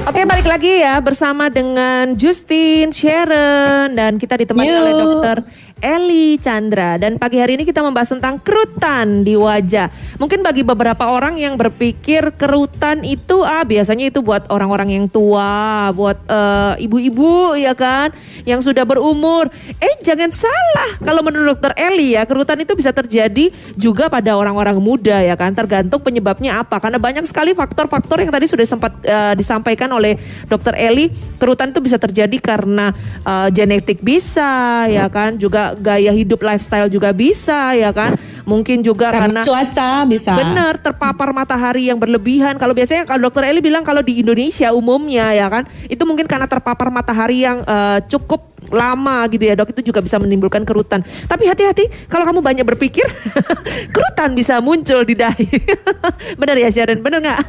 Oke 0.04 0.28
balik 0.28 0.44
lagi 0.44 0.84
ya 0.84 1.00
bersama 1.00 1.48
dengan 1.48 2.12
Justin, 2.12 2.92
Sharon 2.92 3.96
dan 3.96 4.20
kita 4.20 4.36
ditemani 4.36 4.68
Yuk. 4.68 4.76
oleh 4.84 4.94
Dokter 5.00 5.36
Eli 5.78 6.38
Chandra. 6.42 6.98
Dan 6.98 7.20
pagi 7.20 7.38
hari 7.38 7.60
ini 7.60 7.64
kita 7.66 7.84
membahas 7.84 8.10
tentang 8.10 8.42
kerutan 8.42 9.22
di 9.22 9.38
wajah. 9.38 9.90
Mungkin 10.18 10.42
bagi 10.42 10.66
beberapa 10.66 11.06
orang 11.06 11.38
yang 11.38 11.54
berpikir 11.54 12.34
kerutan 12.34 13.06
itu 13.06 13.46
ah 13.46 13.62
biasanya 13.62 14.10
itu 14.10 14.18
buat 14.18 14.50
orang-orang 14.50 14.98
yang 14.98 15.06
tua, 15.06 15.90
buat 15.94 16.18
eh, 16.26 16.84
ibu-ibu 16.86 17.54
ya 17.54 17.74
kan? 17.78 18.10
Yang 18.42 18.72
sudah 18.72 18.82
berumur. 18.82 19.50
Eh 19.78 19.94
jangan 20.02 20.34
salah 20.34 20.98
kalau 21.02 21.22
menurut 21.22 21.58
Dokter 21.58 21.74
Eli 21.78 22.18
ya 22.18 22.26
kerutan 22.26 22.58
itu 22.58 22.74
bisa 22.74 22.90
terjadi 22.90 23.50
juga 23.78 24.10
pada 24.10 24.34
orang-orang 24.34 24.78
muda 24.82 25.22
ya 25.22 25.38
kan? 25.38 25.54
Tergantung 25.54 26.02
penyebabnya 26.02 26.62
apa. 26.62 26.82
Karena 26.82 26.98
banyak 26.98 27.24
sekali 27.26 27.54
faktor-faktor 27.54 28.22
yang 28.22 28.34
tadi 28.34 28.50
sudah 28.50 28.66
sempat 28.66 28.92
eh, 29.06 29.34
disampaikan 29.38 29.90
oleh 29.94 30.18
Dokter 30.50 30.74
Eli 30.74 31.10
kerutan 31.38 31.70
itu 31.70 31.78
bisa 31.78 31.96
terjadi 32.00 32.36
karena 32.42 32.90
eh, 33.22 33.48
genetik 33.54 34.02
bisa 34.02 34.84
ya 34.90 35.06
kan? 35.06 35.38
Juga 35.38 35.67
gaya 35.76 36.12
hidup 36.14 36.40
lifestyle 36.40 36.88
juga 36.88 37.12
bisa 37.12 37.76
ya 37.76 37.92
kan 37.92 38.16
mungkin 38.48 38.80
juga 38.80 39.12
Karena, 39.12 39.42
karena, 39.42 39.42
cuaca 39.44 39.90
bisa. 40.08 40.32
Benar, 40.32 40.80
terpapar 40.80 41.36
matahari 41.36 41.92
yang 41.92 42.00
berlebihan. 42.00 42.56
Kalau 42.56 42.72
biasanya 42.72 43.04
kalau 43.04 43.28
dokter 43.28 43.44
Eli 43.52 43.60
bilang 43.60 43.84
kalau 43.84 44.00
di 44.00 44.24
Indonesia 44.24 44.72
umumnya 44.72 45.36
ya 45.36 45.52
kan, 45.52 45.68
itu 45.92 46.00
mungkin 46.08 46.24
karena 46.24 46.48
terpapar 46.48 46.88
matahari 46.88 47.44
yang 47.44 47.60
eh, 47.68 48.00
cukup 48.08 48.48
lama 48.72 49.24
gitu 49.28 49.44
ya 49.48 49.54
dok, 49.56 49.72
itu 49.76 49.92
juga 49.92 50.00
bisa 50.00 50.16
menimbulkan 50.16 50.64
kerutan. 50.64 51.04
Tapi 51.04 51.44
hati-hati 51.48 52.08
kalau 52.08 52.24
kamu 52.24 52.40
banyak 52.40 52.64
berpikir, 52.64 53.04
kerutan 53.94 54.32
bisa 54.32 54.64
muncul 54.64 55.04
di 55.04 55.14
dahi. 55.14 55.48
benar 56.40 56.56
ya 56.56 56.68
Sharon, 56.72 57.04
benar 57.04 57.20
nggak? 57.20 57.40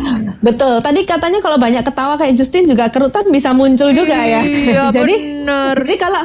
Betul. 0.46 0.80
Tadi 0.80 1.00
katanya 1.04 1.38
kalau 1.44 1.60
banyak 1.60 1.84
ketawa 1.84 2.16
kayak 2.16 2.34
Justin 2.36 2.64
juga 2.64 2.88
kerutan 2.88 3.28
bisa 3.28 3.52
muncul 3.52 3.92
juga 3.92 4.16
ya. 4.16 4.40
Iya, 4.42 4.84
jadi, 4.92 5.14
bener. 5.44 5.76
Jadi 5.84 5.96
kalau 6.00 6.22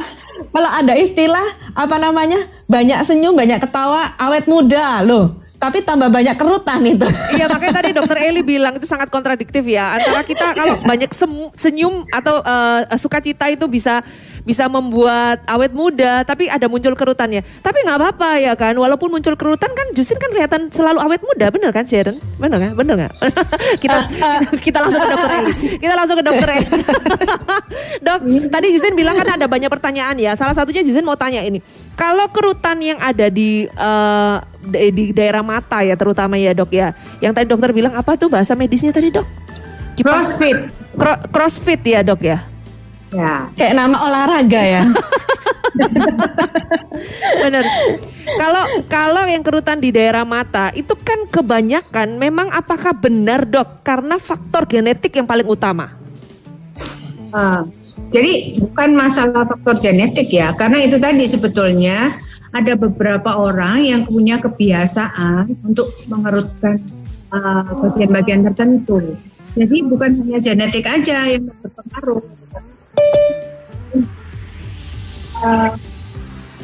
kalau 0.50 0.70
ada 0.70 0.94
istilah 0.98 1.46
apa 1.76 1.96
namanya 2.00 2.38
banyak 2.66 2.98
senyum 3.04 3.36
banyak 3.36 3.60
ketawa 3.62 4.16
awet 4.18 4.48
muda 4.48 5.04
loh. 5.06 5.38
Tapi 5.62 5.86
tambah 5.86 6.10
banyak 6.10 6.34
kerutan 6.34 6.82
itu. 6.82 7.06
Iya 7.38 7.46
makanya 7.46 7.74
tadi 7.78 7.90
dokter 7.94 8.18
Eli 8.26 8.42
bilang 8.42 8.74
itu 8.74 8.82
sangat 8.82 9.14
kontradiktif 9.14 9.62
ya 9.62 9.94
antara 9.94 10.26
kita 10.26 10.58
kalau 10.58 10.82
banyak 10.82 11.10
senyum 11.54 12.02
atau 12.10 12.42
eh, 12.42 12.98
sukacita 12.98 13.46
itu 13.46 13.70
bisa 13.70 14.02
bisa 14.42 14.66
membuat 14.66 15.38
awet 15.46 15.70
muda 15.70 16.22
tapi 16.22 16.50
ada 16.50 16.66
muncul 16.66 16.92
kerutannya. 16.92 17.46
Tapi 17.62 17.78
nggak 17.82 17.98
apa-apa 17.98 18.30
ya 18.36 18.52
kan? 18.52 18.74
Walaupun 18.74 19.08
muncul 19.08 19.34
kerutan 19.34 19.70
kan 19.70 19.86
Justin 19.94 20.18
kan 20.18 20.30
kelihatan 20.30 20.60
selalu 20.68 20.98
awet 20.98 21.22
muda. 21.22 21.46
Bener 21.48 21.70
kan 21.70 21.86
Sharon? 21.86 22.18
Bener 22.36 22.58
nggak 22.58 22.74
bener 22.74 22.94
nggak? 22.98 23.12
Kita, 23.82 23.98
kita 24.10 24.28
kita 24.66 24.78
langsung 24.78 25.00
ke 25.00 25.08
dokter 25.08 25.30
Eli 25.32 25.52
kita 25.78 25.94
langsung 25.94 26.16
ke 26.18 26.24
dokter 26.24 26.48
Eli 26.52 26.68
dok 28.06 28.20
tadi 28.50 28.66
Justin 28.74 28.94
bilang 28.94 29.14
kan 29.14 29.28
ada 29.34 29.46
banyak 29.46 29.70
pertanyaan 29.70 30.18
ya. 30.18 30.34
Salah 30.34 30.54
satunya 30.54 30.82
Justin 30.82 31.06
mau 31.06 31.14
tanya 31.14 31.42
ini. 31.42 31.62
Kalau 31.94 32.26
kerutan 32.28 32.82
yang 32.82 32.98
ada 32.98 33.30
di 33.30 33.66
eh, 33.66 34.36
di 34.62 34.88
di 34.90 35.04
daerah 35.10 35.42
mata 35.42 35.82
ya 35.82 35.94
terutama 35.94 36.34
ya 36.34 36.50
dok 36.50 36.70
ya. 36.70 36.90
Yang 37.18 37.32
tadi 37.32 37.46
dokter 37.46 37.70
bilang 37.70 37.94
apa 37.94 38.14
tuh 38.14 38.26
bahasa 38.26 38.54
medisnya 38.54 38.90
tadi 38.90 39.10
dok? 39.10 39.26
Kipas- 39.94 40.34
Crossfit. 40.34 40.56
Cro- 40.92 41.22
crossfit 41.30 41.80
ya 41.82 42.00
dok 42.02 42.20
ya 42.20 42.51
Ya. 43.12 43.52
Kayak 43.54 43.74
nama 43.76 43.96
olahraga 44.08 44.62
ya. 44.64 44.84
Bener. 47.44 47.64
Kalau 48.22 48.64
kalau 48.88 49.22
yang 49.28 49.44
kerutan 49.44 49.80
di 49.80 49.92
daerah 49.92 50.24
mata 50.24 50.72
itu 50.72 50.96
kan 50.96 51.28
kebanyakan 51.28 52.16
memang 52.16 52.48
apakah 52.48 52.96
benar 52.96 53.44
dok 53.44 53.84
karena 53.84 54.16
faktor 54.16 54.64
genetik 54.64 55.12
yang 55.12 55.28
paling 55.28 55.44
utama? 55.44 55.92
Ah, 57.32 57.64
jadi 58.12 58.60
bukan 58.60 58.92
masalah 58.92 59.48
faktor 59.48 59.80
genetik 59.80 60.28
ya, 60.28 60.52
karena 60.52 60.84
itu 60.84 61.00
tadi 61.00 61.24
sebetulnya 61.24 62.12
ada 62.52 62.76
beberapa 62.76 63.40
orang 63.40 63.88
yang 63.88 64.00
punya 64.04 64.36
kebiasaan 64.36 65.56
untuk 65.64 65.88
mengerutkan 66.12 66.76
ah, 67.32 67.64
bagian-bagian 67.64 68.44
tertentu. 68.52 69.16
Jadi 69.52 69.84
bukan 69.84 70.24
hanya 70.24 70.40
genetik 70.40 70.88
aja 70.88 71.28
yang 71.28 71.44
berpengaruh. 71.60 72.24
Ah, 75.42 75.74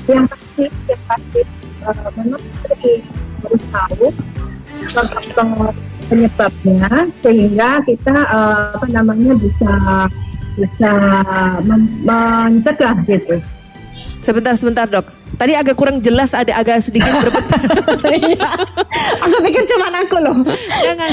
yang 0.07 0.25
pasti, 0.31 0.65
yang 0.87 1.03
pasti 1.11 1.41
ah, 1.83 2.09
memang 2.15 2.43
harus 3.43 4.15
tahu 5.35 5.67
penyebabnya 6.09 6.91
sehingga 7.21 7.71
kita 7.85 8.15
eh, 8.17 8.57
apa 8.75 8.87
namanya 8.89 9.33
bisa 9.37 9.73
bisa 10.59 10.93
men- 11.63 11.99
mencegah 12.03 12.97
gitu. 13.07 13.37
Sebentar 14.19 14.55
sebentar 14.55 14.85
dok. 14.85 15.07
Tadi 15.35 15.55
agak 15.55 15.75
kurang 15.75 16.03
jelas 16.03 16.33
ada 16.33 16.51
agak 16.53 16.83
sedikit 16.83 17.11
berbentar. 17.15 17.63
Iya. 18.09 18.41
aku 19.21 19.37
pikir 19.45 19.63
cuma 19.69 19.93
aku 19.93 20.17
loh. 20.19 20.37
Jangan. 20.81 21.11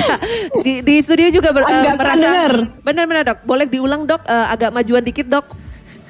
Di, 0.63 0.79
di 0.79 0.95
studio 0.99 1.27
juga 1.29 1.51
ber, 1.51 1.63
eh, 1.63 1.75
Agak 1.75 1.95
merasa 1.97 2.23
denger. 2.23 2.53
benar-benar 2.81 3.23
dok. 3.25 3.39
Boleh 3.43 3.65
diulang 3.65 4.05
dok 4.05 4.21
eh, 4.23 4.47
agak 4.49 4.71
majuan 4.71 5.03
dikit 5.03 5.27
dok. 5.27 5.45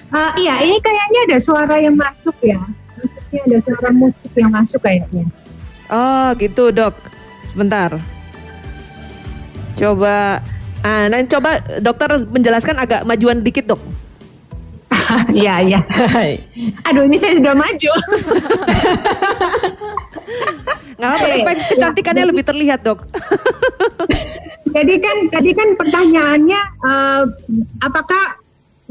Ah, 0.09 0.31
iya, 0.35 0.61
ini 0.61 0.77
kayaknya 0.77 1.19
ada 1.25 1.37
suara 1.39 1.75
yang 1.75 1.97
masuk 1.97 2.37
ya. 2.39 2.59
Maksudnya 2.95 3.39
ada 3.41 3.57
suara 3.61 3.89
musik 3.91 4.31
yang 4.33 4.51
masuk 4.53 4.79
kayaknya. 4.79 5.25
Oh 5.87 6.27
gitu 6.37 6.69
dok. 6.69 6.93
Sebentar. 7.43 7.97
Coba. 9.75 10.39
Ah, 10.81 11.09
nah 11.09 11.17
coba 11.25 11.49
dokter 11.81 12.21
menjelaskan 12.21 12.77
agak 12.77 13.01
majuan 13.03 13.41
dikit 13.41 13.65
dok. 13.67 13.81
Iya, 15.39 15.55
iya. 15.65 15.79
Aduh, 16.89 17.03
ini 17.07 17.17
saya 17.19 17.37
sudah 17.37 17.55
maju. 17.55 17.91
Nggak 20.95 21.09
apa-apa 21.11 21.27
supaya 21.27 21.55
kecantikannya 21.75 22.25
lebih 22.31 22.43
terlihat 22.47 22.79
dok. 22.87 23.03
Jadi 24.71 24.93
kan 24.99 25.17
tadi 25.27 25.51
kan 25.51 25.69
pertanyaannya 25.75 26.61
eh, 26.87 27.23
apakah 27.83 28.23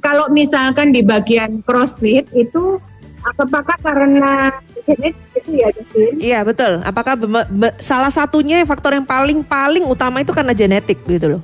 kalau 0.05 0.29
misalkan 0.29 0.93
di 0.93 1.01
bagian 1.01 1.65
crossfit 1.65 2.29
itu 2.37 2.77
apakah 3.25 3.77
karena 3.81 4.53
genetik 4.85 5.17
itu 5.41 5.51
ya 5.65 5.69
Justin? 5.73 6.13
Iya 6.21 6.41
betul. 6.45 6.85
Apakah 6.85 7.17
be- 7.17 7.49
be- 7.49 7.77
salah 7.81 8.13
satunya 8.13 8.61
faktor 8.69 8.93
yang 8.93 9.09
paling 9.09 9.41
paling 9.41 9.85
utama 9.89 10.21
itu 10.21 10.37
karena 10.37 10.53
genetik 10.53 11.01
gitu 11.09 11.41
loh? 11.41 11.43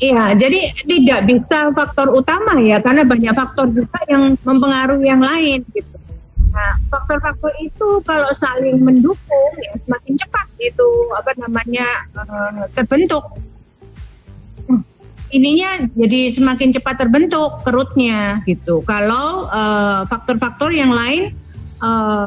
Iya, 0.00 0.32
jadi 0.32 0.72
tidak 0.88 1.20
bisa 1.28 1.68
faktor 1.76 2.08
utama 2.16 2.56
ya, 2.56 2.80
karena 2.80 3.04
banyak 3.04 3.36
faktor 3.36 3.68
juga 3.68 4.00
yang 4.08 4.32
mempengaruhi 4.48 5.04
yang 5.04 5.20
lain 5.20 5.60
gitu. 5.76 6.00
Nah, 6.50 6.72
faktor-faktor 6.90 7.52
itu 7.62 8.00
kalau 8.02 8.32
saling 8.34 8.80
mendukung 8.80 9.52
ya 9.60 9.76
semakin 9.86 10.14
cepat 10.18 10.46
itu 10.58 10.88
apa 11.14 11.30
namanya 11.38 11.86
eh, 12.16 12.64
terbentuk. 12.74 13.22
Ininya 15.30 15.86
jadi 15.94 16.26
semakin 16.32 16.74
cepat 16.74 17.06
terbentuk 17.06 17.62
kerutnya 17.62 18.42
gitu. 18.48 18.82
Kalau 18.82 19.52
eh, 19.52 20.00
faktor-faktor 20.08 20.72
yang 20.72 20.96
lain 20.96 21.36
eh, 21.84 22.26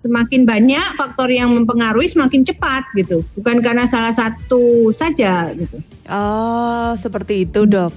semakin 0.00 0.48
banyak 0.48 0.96
faktor 0.96 1.28
yang 1.28 1.52
mempengaruhi 1.52 2.08
semakin 2.08 2.40
cepat 2.44 2.88
gitu. 2.96 3.20
Bukan 3.36 3.60
karena 3.60 3.84
salah 3.84 4.12
satu 4.12 4.88
saja 4.88 5.52
gitu. 5.52 5.80
Oh 6.08 6.96
seperti 6.96 7.44
itu 7.48 7.68
dok. 7.68 7.92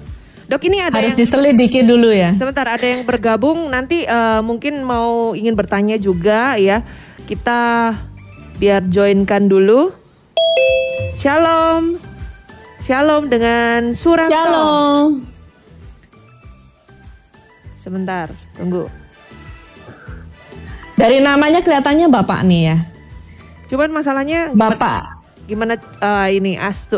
Dok 0.51 0.61
ini 0.67 0.83
ada 0.83 0.99
Harus 0.99 1.15
yang 1.15 1.23
diselidiki 1.23 1.87
dulu 1.87 2.11
ya. 2.11 2.35
sebentar 2.35 2.67
ada 2.67 2.83
yang 2.83 3.07
bergabung 3.07 3.71
nanti 3.71 4.03
eh, 4.03 4.41
mungkin 4.43 4.83
mau 4.83 5.31
ingin 5.31 5.55
bertanya 5.55 5.95
juga 5.95 6.59
ya. 6.59 6.83
Kita 7.23 7.95
biar 8.59 8.83
joinkan 8.91 9.47
dulu. 9.47 9.95
Shalom. 11.15 11.95
Shalom 12.83 13.31
dengan 13.31 13.95
Suranto. 13.95 14.35
Shalom. 14.35 15.09
Sebentar, 17.79 18.31
tunggu. 18.59 19.02
Dari 20.93 21.17
namanya 21.19 21.65
kelihatannya 21.65 22.07
Bapak 22.09 22.45
nih 22.45 22.61
ya. 22.69 22.77
Cuman 23.67 23.89
masalahnya 23.89 24.53
gimana, 24.53 24.77
Bapak. 24.77 25.01
gimana 25.43 25.73
eh, 25.81 26.29
ini 26.39 26.55
astu 26.55 26.95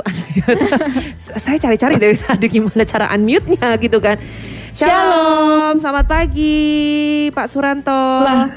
saya 1.18 1.58
cari-cari 1.58 1.98
dari 1.98 2.14
tadi 2.14 2.46
gimana 2.46 2.86
cara 2.86 3.10
unmute-nya 3.16 3.74
gitu 3.82 3.98
kan. 3.98 4.20
Shalom, 4.76 5.80
selamat 5.80 6.06
pagi 6.06 6.56
Pak 7.32 7.48
Suranto. 7.48 8.04
Lah. 8.28 8.52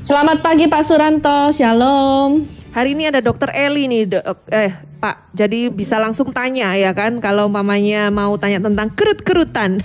Selamat 0.00 0.40
pagi 0.40 0.66
Pak 0.66 0.82
Suranto. 0.82 1.52
Shalom. 1.52 2.48
Hari 2.72 2.96
ini 2.96 3.12
ada 3.12 3.20
Dokter 3.20 3.52
Eli 3.52 3.84
nih, 3.84 4.08
dok. 4.08 4.48
eh 4.48 4.72
Pak. 4.98 5.36
Jadi 5.36 5.68
bisa 5.68 6.00
langsung 6.00 6.32
tanya 6.32 6.72
ya 6.72 6.96
kan, 6.96 7.20
kalau 7.20 7.52
mamanya 7.52 8.08
mau 8.08 8.32
tanya 8.40 8.64
tentang 8.64 8.88
kerut-kerutan. 8.96 9.84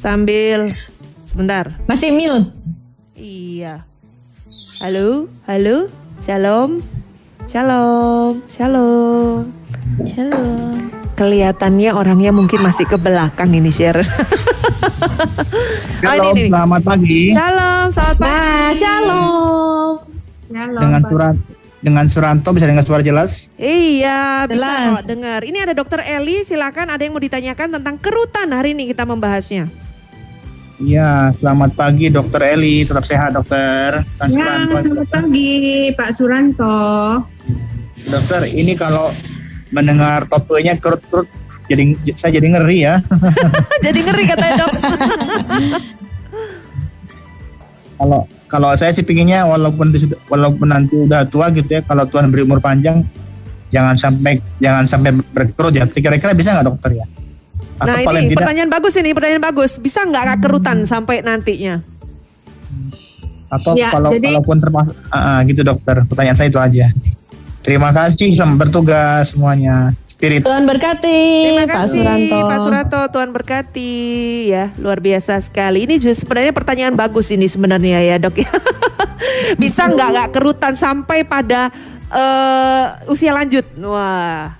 sambil 0.00 0.64
sebentar. 1.30 1.78
Masih 1.86 2.10
mute. 2.10 2.50
Iya. 3.14 3.86
Halo, 4.82 5.30
halo, 5.46 5.86
shalom, 6.18 6.82
shalom, 7.46 8.42
shalom. 8.50 9.46
Shalom. 10.02 10.74
Kelihatannya 11.14 11.94
orangnya 11.94 12.34
mungkin 12.34 12.64
masih 12.64 12.88
ke 12.88 12.96
belakang 12.98 13.52
ini 13.52 13.70
share. 13.70 14.00
oh, 16.08 16.14
ini, 16.16 16.28
ini, 16.32 16.42
selamat 16.48 16.82
pagi. 16.82 17.22
Shalom, 17.30 17.86
selamat 17.92 18.16
pagi. 18.18 18.80
shalom. 18.80 19.92
Halo, 20.50 20.80
Dengan 20.82 21.02
surat 21.06 21.36
dengan 21.80 22.04
Suranto 22.12 22.52
bisa 22.52 22.68
dengar 22.68 22.84
suara 22.84 23.00
jelas? 23.00 23.48
Iya, 23.56 24.44
bisa 24.44 24.52
Jelas. 24.52 25.00
kok 25.00 25.08
dengar. 25.08 25.40
Ini 25.48 25.64
ada 25.64 25.72
Dokter 25.72 26.04
Eli, 26.04 26.44
silakan 26.44 26.92
ada 26.92 27.00
yang 27.00 27.16
mau 27.16 27.24
ditanyakan 27.24 27.80
tentang 27.80 27.96
kerutan 27.96 28.52
hari 28.52 28.76
ini 28.76 28.92
kita 28.92 29.08
membahasnya. 29.08 29.72
Iya, 30.80 31.36
selamat 31.36 31.76
pagi 31.76 32.08
Dokter 32.08 32.40
Eli, 32.56 32.88
tetap 32.88 33.04
sehat 33.04 33.36
Dokter. 33.36 34.00
Kan 34.16 34.28
Ya, 34.32 34.64
Suranto. 34.64 34.80
selamat 34.80 35.08
pagi 35.12 35.50
Pak 35.92 36.10
Suranto. 36.16 36.80
Dokter, 38.08 38.48
ini 38.48 38.72
kalau 38.72 39.12
mendengar 39.76 40.24
topiknya 40.24 40.80
kerut-kerut 40.80 41.28
jadi 41.68 41.94
saya 42.16 42.40
jadi 42.40 42.48
ngeri 42.56 42.78
ya. 42.82 42.98
Jadi 43.86 43.98
ngeri 44.02 44.24
katanya 44.26 44.54
dok. 44.66 44.72
kalau 48.00 48.20
kalau 48.50 48.70
saya 48.74 48.90
sih 48.90 49.06
pinginnya 49.06 49.46
walaupun 49.46 49.94
walaupun 50.26 50.66
nanti 50.66 50.98
udah 51.06 51.30
tua 51.30 51.54
gitu 51.54 51.78
ya, 51.78 51.80
kalau 51.86 52.10
Tuhan 52.10 52.34
beri 52.34 52.42
umur 52.42 52.58
panjang 52.58 53.06
jangan 53.70 53.94
sampai 54.02 54.42
jangan 54.58 54.90
sampai 54.90 55.14
berkerut 55.30 55.70
ya. 55.78 55.86
Kira-kira 55.86 56.34
bisa 56.34 56.58
nggak 56.58 56.66
dokter 56.66 56.98
ya? 56.98 57.06
Atau 57.80 57.96
Nah 57.96 58.00
ini 58.04 58.28
tidak 58.28 58.36
pertanyaan 58.44 58.70
bagus 58.70 58.94
ini, 59.00 59.10
pertanyaan 59.16 59.44
bagus. 59.44 59.70
Bisa 59.80 60.04
nggak 60.04 60.24
Kak, 60.28 60.38
kerutan 60.44 60.84
sampai 60.84 61.24
nantinya? 61.24 61.80
atau 63.50 63.74
Ya, 63.74 63.90
kalau 63.90 64.14
jadi- 64.14 64.30
kalaupun 64.30 64.56
termasuk 64.62 64.94
ah, 65.10 65.42
gitu 65.42 65.66
dokter. 65.66 66.06
Pertanyaan 66.06 66.38
saya 66.38 66.48
itu 66.48 66.60
aja. 66.62 66.86
Terima 67.60 67.92
kasih 67.92 68.40
selamat 68.40 68.56
bertugas 68.56 69.36
semuanya. 69.36 69.92
Spirit 69.92 70.40
Tuhan 70.44 70.64
berkati 70.64 71.20
Terima 71.44 71.64
Pak 71.68 71.76
kasih 71.76 72.00
Suranto. 72.00 72.38
Pak 72.48 72.58
Suranto, 72.64 73.00
Tuhan 73.12 73.30
berkati 73.36 73.92
ya 74.48 74.72
luar 74.80 75.02
biasa 75.02 75.40
sekali. 75.44 75.84
Ini 75.84 76.00
juga 76.00 76.14
sebenarnya 76.16 76.52
pertanyaan 76.56 76.94
bagus 76.96 77.28
ini 77.28 77.44
sebenarnya 77.44 78.00
ya 78.00 78.16
dok 78.16 78.40
ya. 78.40 78.48
Bisa 79.60 79.92
nggak 79.92 80.08
nggak 80.08 80.28
kerutan 80.32 80.72
sampai 80.72 81.24
pada 81.28 81.68
eh, 82.08 82.84
usia 83.12 83.32
lanjut? 83.36 83.66
Wah. 83.84 84.59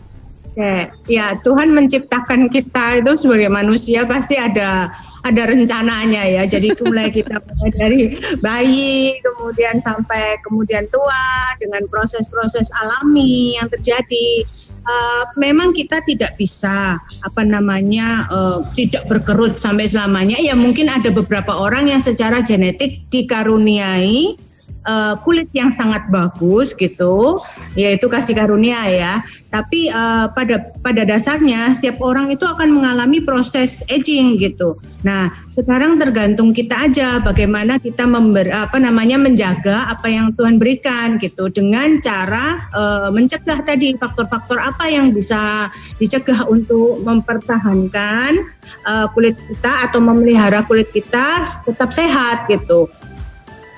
Oke, 0.50 0.90
ya 1.06 1.38
Tuhan 1.46 1.70
menciptakan 1.70 2.50
kita 2.50 2.98
itu 2.98 3.14
sebagai 3.14 3.46
manusia 3.46 4.02
pasti 4.02 4.34
ada 4.34 4.90
ada 5.22 5.42
rencananya 5.46 6.26
ya. 6.26 6.42
Jadi 6.42 6.74
mulai 6.82 7.06
kita 7.14 7.38
mulai 7.38 7.70
dari 7.78 8.00
bayi 8.42 9.14
kemudian 9.22 9.78
sampai 9.78 10.42
kemudian 10.42 10.90
tua 10.90 11.54
dengan 11.62 11.86
proses-proses 11.86 12.66
alami 12.82 13.54
yang 13.62 13.70
terjadi. 13.70 14.42
Eh, 14.80 15.22
memang 15.38 15.70
kita 15.70 16.02
tidak 16.02 16.34
bisa 16.34 16.98
apa 16.98 17.42
namanya 17.46 18.26
eh, 18.26 18.58
tidak 18.74 19.06
berkerut 19.06 19.54
sampai 19.54 19.86
selamanya. 19.86 20.34
Ya 20.42 20.58
mungkin 20.58 20.90
ada 20.90 21.14
beberapa 21.14 21.54
orang 21.54 21.94
yang 21.94 22.02
secara 22.02 22.42
genetik 22.42 23.06
dikaruniai 23.14 24.49
eh, 24.70 25.14
kulit 25.22 25.48
yang 25.52 25.68
sangat 25.72 26.06
bagus 26.08 26.72
gitu, 26.76 27.38
yaitu 27.74 28.06
kasih 28.06 28.36
karunia 28.36 28.80
ya. 28.90 29.14
Tapi 29.50 29.90
eh, 29.90 30.26
pada 30.30 30.70
pada 30.80 31.02
dasarnya 31.02 31.74
setiap 31.74 31.98
orang 32.00 32.30
itu 32.30 32.46
akan 32.46 32.70
mengalami 32.70 33.20
proses 33.22 33.82
aging 33.90 34.38
gitu. 34.38 34.78
Nah, 35.00 35.32
sekarang 35.48 35.96
tergantung 35.96 36.52
kita 36.52 36.90
aja 36.90 37.24
bagaimana 37.24 37.80
kita 37.80 38.04
member, 38.04 38.52
apa 38.52 38.76
namanya 38.76 39.16
menjaga 39.16 39.88
apa 39.88 40.12
yang 40.12 40.36
Tuhan 40.36 40.60
berikan 40.60 41.16
gitu 41.16 41.48
dengan 41.48 41.98
cara 42.04 42.60
eh, 42.72 43.08
mencegah 43.08 43.64
tadi 43.64 43.96
faktor-faktor 43.96 44.60
apa 44.60 44.92
yang 44.92 45.16
bisa 45.16 45.72
dicegah 45.96 46.44
untuk 46.52 47.00
mempertahankan 47.00 48.44
eh, 48.84 49.06
kulit 49.16 49.40
kita 49.48 49.88
atau 49.88 50.04
memelihara 50.04 50.60
kulit 50.68 50.92
kita 50.92 51.48
tetap 51.64 51.90
sehat 51.96 52.44
gitu. 52.52 52.88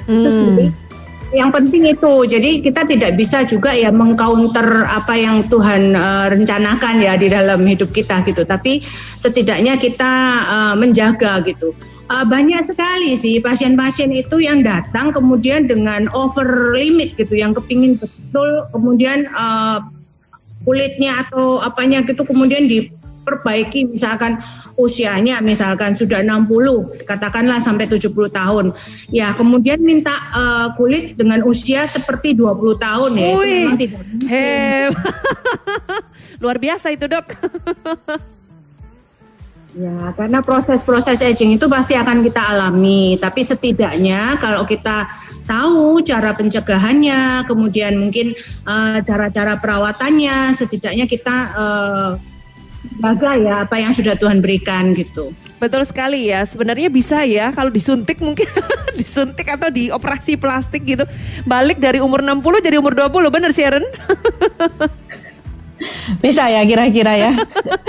Terus 0.07 0.37
Hmm. 0.39 0.47
jadi, 0.53 0.67
yang 1.33 1.51
penting 1.51 1.89
itu. 1.89 2.13
Jadi 2.29 2.51
kita 2.61 2.85
tidak 2.85 3.17
bisa 3.17 3.43
juga 3.49 3.73
ya 3.73 3.89
mengcounter 3.89 4.85
apa 4.85 5.17
yang 5.17 5.49
Tuhan 5.49 5.97
eh, 5.97 6.27
rencanakan 6.29 6.95
ya 7.01 7.17
di 7.17 7.33
dalam 7.33 7.65
hidup 7.65 7.89
kita 7.91 8.21
gitu. 8.29 8.45
Tapi 8.45 8.85
setidaknya 9.17 9.81
kita 9.81 10.13
eh, 10.45 10.75
menjaga 10.77 11.41
gitu. 11.49 11.73
Eh, 12.13 12.25
banyak 12.29 12.61
sekali 12.61 13.17
sih 13.17 13.41
pasien-pasien 13.41 14.13
itu 14.13 14.45
yang 14.45 14.61
datang 14.61 15.17
kemudian 15.17 15.65
dengan 15.65 16.05
over 16.13 16.77
limit 16.77 17.17
gitu 17.17 17.33
yang 17.33 17.57
kepingin 17.57 17.97
betul 17.97 18.69
kemudian 18.69 19.25
eh, 19.25 19.79
kulitnya 20.69 21.27
atau 21.27 21.65
apanya 21.65 22.05
gitu 22.05 22.29
kemudian 22.29 22.69
diperbaiki. 22.69 23.97
Misalkan 23.97 24.37
usianya 24.81 25.41
misalkan 25.45 25.93
sudah 25.95 26.25
60 26.25 27.05
katakanlah 27.05 27.61
sampai 27.61 27.85
70 27.89 28.09
tahun 28.33 28.73
ya 29.13 29.37
kemudian 29.37 29.81
minta 29.85 30.15
eh, 30.33 30.69
kulit 30.77 31.17
dengan 31.17 31.45
usia 31.45 31.85
seperti 31.85 32.33
20 32.37 32.81
tahun 32.81 33.11
ya 33.17 33.27
itu 33.29 33.41
Wih, 33.41 33.53
memang 33.65 33.79
tidak 33.81 34.01
mungkin. 34.05 34.29
Hebat. 34.29 34.93
Luar 36.43 36.59
biasa 36.59 36.87
itu 36.91 37.07
dok. 37.07 37.27
Ya, 39.73 40.13
karena 40.13 40.45
proses-proses 40.45 41.25
aging 41.25 41.57
itu 41.57 41.65
pasti 41.65 41.97
akan 41.97 42.21
kita 42.21 42.45
alami. 42.45 43.17
Tapi 43.17 43.41
setidaknya 43.41 44.37
kalau 44.37 44.69
kita 44.69 45.09
tahu 45.49 46.05
cara 46.05 46.37
pencegahannya, 46.37 47.49
kemudian 47.49 47.97
mungkin 47.97 48.37
eh, 48.69 48.99
cara-cara 49.01 49.57
perawatannya, 49.57 50.53
setidaknya 50.53 51.09
kita 51.09 51.37
eh, 51.57 52.11
jaga 53.03 53.39
ya 53.39 53.55
apa 53.67 53.79
yang 53.79 53.95
sudah 53.95 54.19
Tuhan 54.19 54.43
berikan 54.43 54.95
gitu. 54.95 55.31
Betul 55.63 55.87
sekali 55.87 56.31
ya. 56.31 56.43
Sebenarnya 56.43 56.91
bisa 56.91 57.23
ya 57.23 57.55
kalau 57.55 57.71
disuntik 57.71 58.19
mungkin 58.19 58.47
disuntik 59.01 59.47
atau 59.47 59.71
dioperasi 59.71 60.35
plastik 60.35 60.83
gitu. 60.83 61.07
Balik 61.47 61.79
dari 61.79 62.03
umur 62.03 62.23
60 62.27 62.43
jadi 62.63 62.77
umur 62.83 62.99
20. 62.99 63.31
Bener 63.31 63.55
Sharon? 63.55 63.87
Bisa 66.19 66.47
ya 66.49 66.63
kira-kira 66.65 67.15
ya. 67.19 67.33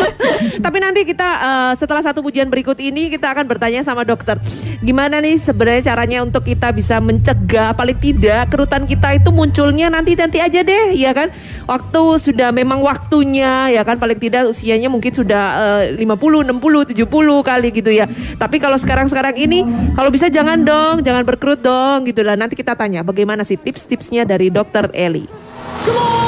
Tapi 0.65 0.77
nanti 0.82 1.06
kita 1.06 1.29
eh, 1.39 1.73
setelah 1.77 2.03
satu 2.03 2.23
pujian 2.25 2.49
berikut 2.49 2.77
ini 2.82 3.13
kita 3.13 3.32
akan 3.34 3.45
bertanya 3.45 3.82
sama 3.86 4.03
dokter. 4.03 4.39
Gimana 4.84 5.23
nih 5.23 5.39
sebenarnya 5.39 5.93
caranya 5.93 6.19
untuk 6.25 6.43
kita 6.43 6.73
bisa 6.75 6.99
mencegah 6.99 7.71
paling 7.77 7.97
tidak 7.97 8.51
kerutan 8.51 8.84
kita 8.84 9.15
itu 9.17 9.29
munculnya 9.32 9.88
nanti-nanti 9.93 10.41
aja 10.41 10.62
deh 10.62 10.95
ya 10.97 11.12
kan. 11.15 11.29
Waktu 11.69 12.01
sudah 12.19 12.49
memang 12.51 12.84
waktunya 12.84 13.71
ya 13.71 13.82
kan 13.86 13.97
paling 13.97 14.19
tidak 14.19 14.49
usianya 14.49 14.89
mungkin 14.91 15.13
sudah 15.13 15.43
eh, 15.91 16.01
50, 16.01 16.49
60, 16.49 16.97
70 16.97 17.49
kali 17.49 17.67
gitu 17.71 17.91
ya. 17.93 18.06
Tapi 18.38 18.58
kalau 18.60 18.75
sekarang-sekarang 18.75 19.36
ini 19.39 19.63
kalau 19.93 20.10
bisa 20.10 20.27
jangan 20.27 20.60
dong, 20.62 21.06
jangan 21.06 21.23
berkerut 21.23 21.62
dong 21.62 22.08
gitu 22.10 22.25
lah. 22.25 22.36
Nanti 22.36 22.58
kita 22.58 22.75
tanya 22.75 23.06
bagaimana 23.06 23.45
sih 23.47 23.56
tips-tipsnya 23.56 24.25
dari 24.27 24.49
dokter 24.49 24.89
Eli. 24.93 25.25
Boleh 25.84 26.22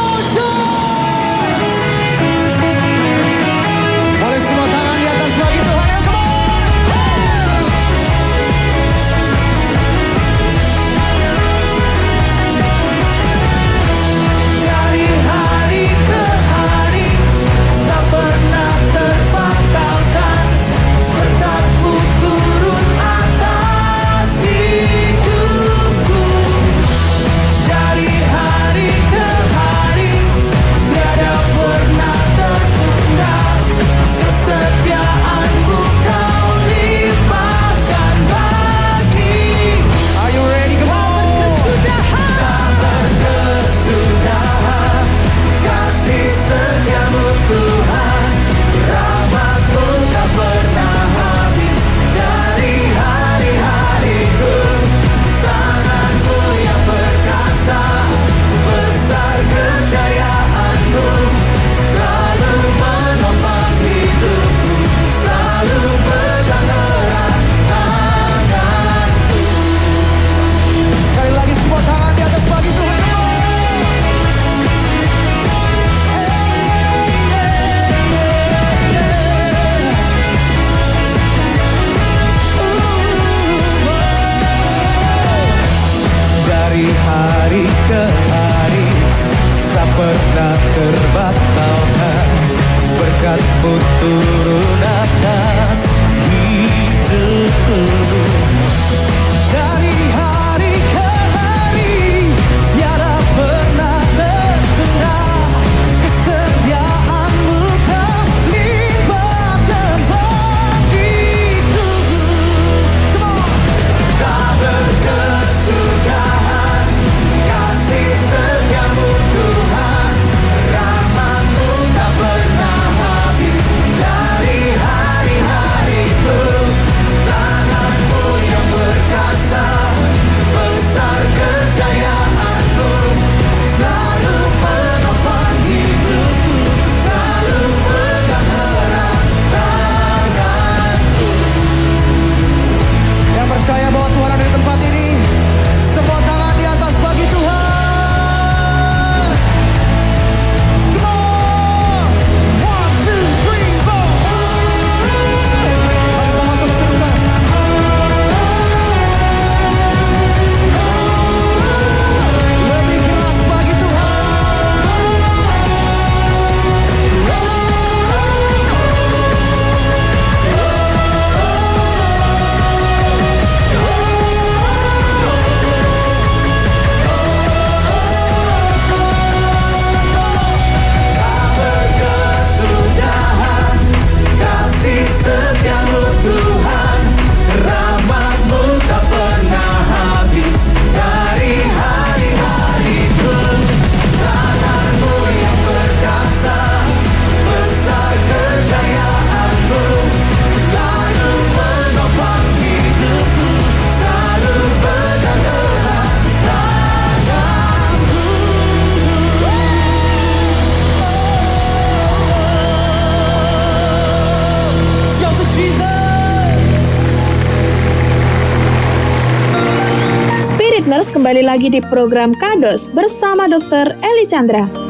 lagi 221.56 221.72
di 221.72 221.80
program 221.88 222.36
Kados 222.36 222.92
bersama 222.92 223.48
Dr. 223.48 223.96
Eli 224.04 224.28
Chandra. 224.28 224.85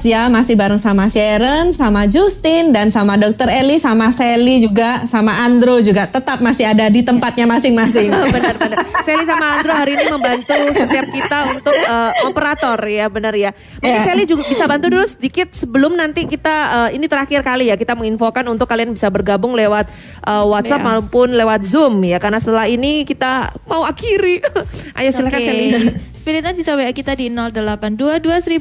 Kados 0.00 0.16
ya 0.16 0.32
masih 0.32 0.56
bareng 0.56 0.80
sama 0.80 1.12
Sharon, 1.12 1.76
sama 1.76 2.08
Justin 2.08 2.72
dan 2.72 2.88
sama 2.88 3.20
Dr. 3.20 3.52
Eli, 3.52 3.76
sama 3.76 4.08
Sally 4.16 4.64
juga, 4.64 5.04
sama 5.04 5.44
Andro 5.44 5.76
juga 5.84 6.08
tetap 6.08 6.40
masih 6.40 6.72
ada 6.72 6.88
di 6.88 7.04
tempatnya 7.04 7.44
masing-masing. 7.44 8.08
Benar-benar. 8.32 8.80
Sally 9.04 9.28
sama 9.28 9.60
Andro 9.60 9.76
hari 9.76 10.00
ini 10.00 10.08
membantu 10.08 10.56
setiap 10.72 11.04
kita 11.04 11.52
untuk 11.52 11.76
eh, 11.76 12.10
operator 12.24 12.80
ya, 12.88 13.12
benar 13.12 13.36
ya. 13.36 13.52
Mungkin 13.52 13.92
Ya. 14.00 14.08
Sally 14.08 14.24
juga 14.24 14.48
bisa 14.48 14.64
bantu 14.64 14.88
dulu 14.88 15.04
sedikit 15.04 15.52
sebelum 15.52 15.92
nanti 15.92 16.24
kita 16.24 16.88
eh, 16.88 16.96
ini 16.96 17.04
terakhir 17.04 17.44
kali 17.44 17.68
ya 17.68 17.76
kita 17.76 17.92
menginfokan 17.92 18.48
untuk 18.48 18.72
kalian 18.72 18.96
bisa 18.96 19.12
bergabung 19.12 19.52
lewat 19.52 19.84
eh, 20.24 20.44
WhatsApp 20.48 20.80
Ya. 20.80 20.96
maupun 20.96 21.36
lewat 21.36 21.60
Zoom 21.68 22.00
ya. 22.08 22.16
Karena 22.16 22.40
setelah 22.40 22.64
ini 22.64 23.04
kita 23.04 23.52
mau 23.68 23.84
akhiri. 23.84 24.40
Ayo 24.96 25.12
silakan 25.12 25.36
Oke. 25.36 25.44
Sally. 25.44 25.68
Spiritness 26.16 26.52
bisa 26.52 26.76
WA 26.76 26.92
kita 26.92 27.16
di 27.16 27.32
0822-1000-2005 27.32 28.60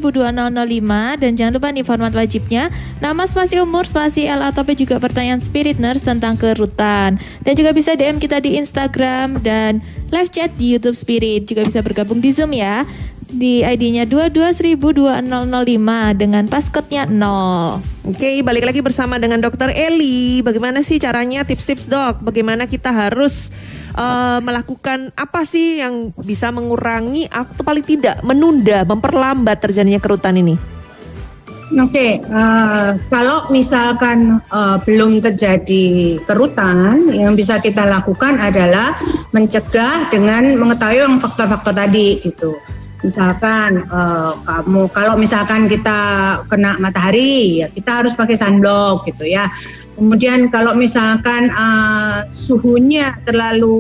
dan 1.19 1.28
jangan 1.36 1.57
lupa 1.57 1.73
nih 1.73 1.86
format 1.86 2.13
wajibnya 2.13 2.71
nama 3.03 3.25
spasi 3.25 3.59
umur 3.59 3.86
spasi 3.86 4.30
L 4.30 4.45
atau 4.45 4.63
P 4.63 4.77
juga 4.77 5.01
pertanyaan 5.01 5.41
Spirit 5.41 5.82
Nurse 5.82 6.05
tentang 6.05 6.38
kerutan 6.38 7.19
dan 7.43 7.53
juga 7.53 7.73
bisa 7.73 7.97
DM 7.97 8.21
kita 8.21 8.39
di 8.39 8.55
Instagram 8.61 9.41
dan 9.43 9.84
live 10.09 10.30
chat 10.32 10.53
di 10.55 10.77
YouTube 10.77 10.97
Spirit 10.97 11.49
juga 11.49 11.65
bisa 11.65 11.84
bergabung 11.84 12.23
di 12.23 12.32
Zoom 12.34 12.53
ya 12.55 12.88
di 13.30 13.61
ID-nya 13.61 14.09
22.2005 14.09 15.21
dengan 16.17 16.43
passcode-nya 16.49 17.05
0. 17.05 18.09
Oke, 18.09 18.41
balik 18.41 18.65
lagi 18.65 18.82
bersama 18.82 19.21
dengan 19.21 19.38
Dokter 19.38 19.69
Eli. 19.69 20.41
Bagaimana 20.41 20.82
sih 20.82 20.97
caranya 20.97 21.45
tips-tips 21.45 21.86
dok? 21.86 22.25
Bagaimana 22.25 22.65
kita 22.65 22.89
harus 22.89 23.53
eh, 23.93 24.39
melakukan 24.41 25.13
apa 25.13 25.45
sih 25.45 25.77
yang 25.77 26.09
bisa 26.17 26.49
mengurangi 26.49 27.30
atau 27.30 27.61
paling 27.61 27.86
tidak 27.86 28.17
menunda, 28.25 28.82
memperlambat 28.89 29.61
terjadinya 29.61 30.01
kerutan 30.01 30.34
ini? 30.41 30.78
Oke, 31.70 32.17
eh, 32.17 32.89
kalau 33.13 33.45
misalkan 33.53 34.41
eh, 34.41 34.78
belum 34.89 35.22
terjadi 35.22 36.17
kerutan, 36.26 37.13
yang 37.13 37.38
bisa 37.38 37.61
kita 37.61 37.86
lakukan 37.86 38.41
adalah 38.41 38.97
mencegah 39.38 40.09
dengan 40.09 40.57
mengetahui 40.57 41.05
yang 41.05 41.22
faktor-faktor 41.22 41.78
tadi 41.78 42.26
gitu. 42.26 42.57
Misalkan 43.05 43.86
eh, 43.86 44.34
kamu, 44.49 44.89
kalau 44.89 45.13
misalkan 45.13 45.70
kita 45.70 45.99
kena 46.49 46.82
matahari, 46.82 47.61
ya 47.61 47.70
kita 47.70 48.01
harus 48.01 48.17
pakai 48.17 48.34
sunblock 48.34 49.05
gitu 49.05 49.30
ya. 49.30 49.53
Kemudian 49.93 50.49
kalau 50.49 50.74
misalkan 50.74 51.53
eh, 51.53 52.17
suhunya 52.34 53.13
terlalu 53.30 53.78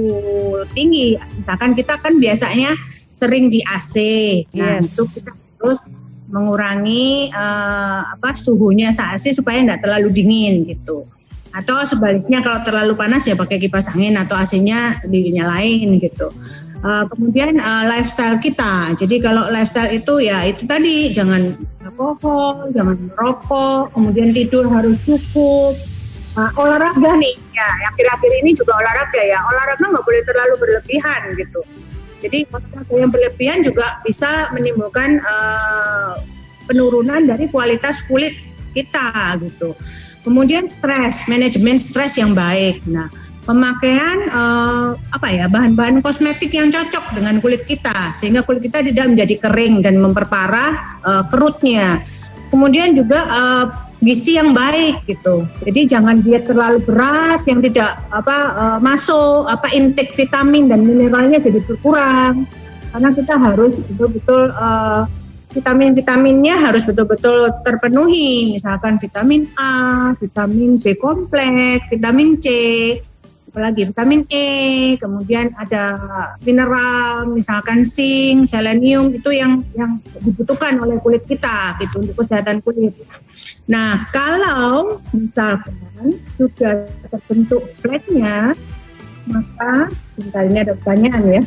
tinggi, 0.77 1.17
misalkan 1.41 1.73
kita 1.73 1.97
kan 1.97 2.21
biasanya 2.21 2.69
sering 3.09 3.49
di 3.49 3.65
AC, 3.65 3.95
nah 4.53 4.77
Yes. 4.77 4.93
itu 4.95 5.03
kita 5.19 5.31
harus 5.59 5.98
mengurangi 6.29 7.33
eh, 7.33 8.01
apa 8.05 8.29
suhunya 8.33 8.93
saat 8.93 9.17
AC 9.17 9.33
supaya 9.35 9.61
tidak 9.61 9.81
terlalu 9.83 10.09
dingin 10.13 10.65
gitu. 10.65 11.05
Atau 11.49 11.81
sebaliknya 11.81 12.45
kalau 12.45 12.61
terlalu 12.61 12.93
panas 12.93 13.25
ya 13.25 13.33
pakai 13.33 13.57
kipas 13.57 13.89
angin 13.97 14.13
atau 14.21 14.37
AC-nya 14.37 15.01
dinyalain 15.09 15.97
gitu. 15.97 16.29
Eh, 16.79 17.03
kemudian 17.11 17.59
eh, 17.59 17.83
lifestyle 17.91 18.39
kita. 18.39 18.95
Jadi 18.95 19.19
kalau 19.19 19.51
lifestyle 19.51 19.91
itu 19.91 20.23
ya 20.23 20.47
itu 20.47 20.63
tadi 20.63 21.11
jangan 21.11 21.51
alkohol, 21.83 22.71
jangan 22.71 22.95
merokok, 22.95 23.91
kemudian 23.91 24.31
tidur 24.31 24.63
harus 24.71 24.95
cukup. 25.03 25.75
Eh, 26.39 26.51
olahraga 26.55 27.11
nih 27.19 27.35
ya, 27.51 27.67
akhir-akhir 27.91 28.31
ini 28.45 28.55
juga 28.55 28.79
olahraga 28.79 29.21
ya. 29.27 29.43
Olahraga 29.51 29.83
nggak 29.91 30.05
boleh 30.07 30.23
terlalu 30.23 30.53
berlebihan 30.55 31.21
gitu. 31.35 31.59
Jadi 32.19 32.45
olahraga 32.51 32.93
yang 32.95 33.11
berlebihan 33.11 33.59
juga 33.63 34.03
bisa 34.03 34.51
menimbulkan 34.51 35.19
eh, 35.19 36.11
penurunan 36.69 37.25
dari 37.25 37.49
kualitas 37.49 38.05
kulit 38.05 38.35
kita 38.77 39.39
gitu. 39.41 39.73
Kemudian 40.21 40.67
stres, 40.67 41.25
manajemen 41.31 41.79
stres 41.79 42.19
yang 42.19 42.37
baik. 42.37 42.83
Nah, 42.85 43.09
pemakaian 43.47 44.29
eh, 44.29 44.89
apa 44.93 45.27
ya 45.33 45.49
bahan-bahan 45.49 46.05
kosmetik 46.05 46.53
yang 46.53 46.69
cocok 46.69 47.17
dengan 47.17 47.41
kulit 47.41 47.65
kita 47.65 48.13
sehingga 48.13 48.45
kulit 48.45 48.61
kita 48.69 48.85
tidak 48.85 49.09
menjadi 49.09 49.35
kering 49.49 49.81
dan 49.81 49.97
memperparah 49.97 51.01
eh, 51.01 51.23
kerutnya. 51.33 52.05
Kemudian 52.53 52.93
juga 52.93 53.19
eh, 53.25 53.88
gizi 53.99 54.39
yang 54.39 54.55
baik 54.55 55.03
gitu. 55.05 55.43
Jadi 55.63 55.87
jangan 55.87 56.23
diet 56.23 56.47
terlalu 56.47 56.79
berat 56.83 57.43
yang 57.45 57.59
tidak 57.59 57.99
apa 58.11 58.37
eh, 58.55 58.79
masuk 58.79 59.47
apa 59.47 59.67
intake 59.75 60.15
vitamin 60.15 60.71
dan 60.71 60.83
mineralnya 60.87 61.39
jadi 61.39 61.59
berkurang. 61.63 62.47
Karena 62.89 63.09
kita 63.13 63.35
harus 63.37 63.75
betul-betul 63.91 64.49
eh, 64.49 65.03
vitamin-vitaminnya 65.49 66.55
harus 66.61 66.85
betul-betul 66.85 67.49
terpenuhi. 67.65 68.53
Misalkan 68.55 69.01
vitamin 69.01 69.49
A, 69.57 70.13
vitamin 70.17 70.77
B 70.77 70.93
kompleks, 70.95 71.89
vitamin 71.89 72.37
C, 72.37 72.47
apalagi 73.49 73.89
vitamin 73.89 74.21
E, 74.29 74.95
kemudian 75.01 75.49
ada 75.57 75.97
mineral, 76.45 77.25
misalkan 77.33 77.81
zinc, 77.81 78.45
selenium 78.45 79.09
itu 79.09 79.33
yang 79.33 79.65
yang 79.73 79.97
dibutuhkan 80.21 80.77
oleh 80.77 81.01
kulit 81.01 81.25
kita 81.25 81.75
gitu 81.81 82.05
untuk 82.05 82.21
kesehatan 82.21 82.61
kulit. 82.61 82.93
Nah, 83.65 84.05
kalau 84.13 85.01
misalkan 85.11 86.13
sudah 86.37 86.85
terbentuk 87.09 87.65
fleknya, 87.69 88.53
maka 89.29 89.89
ini 90.17 90.57
ada 90.61 90.73
pertanyaan 90.77 91.41
ya. 91.41 91.43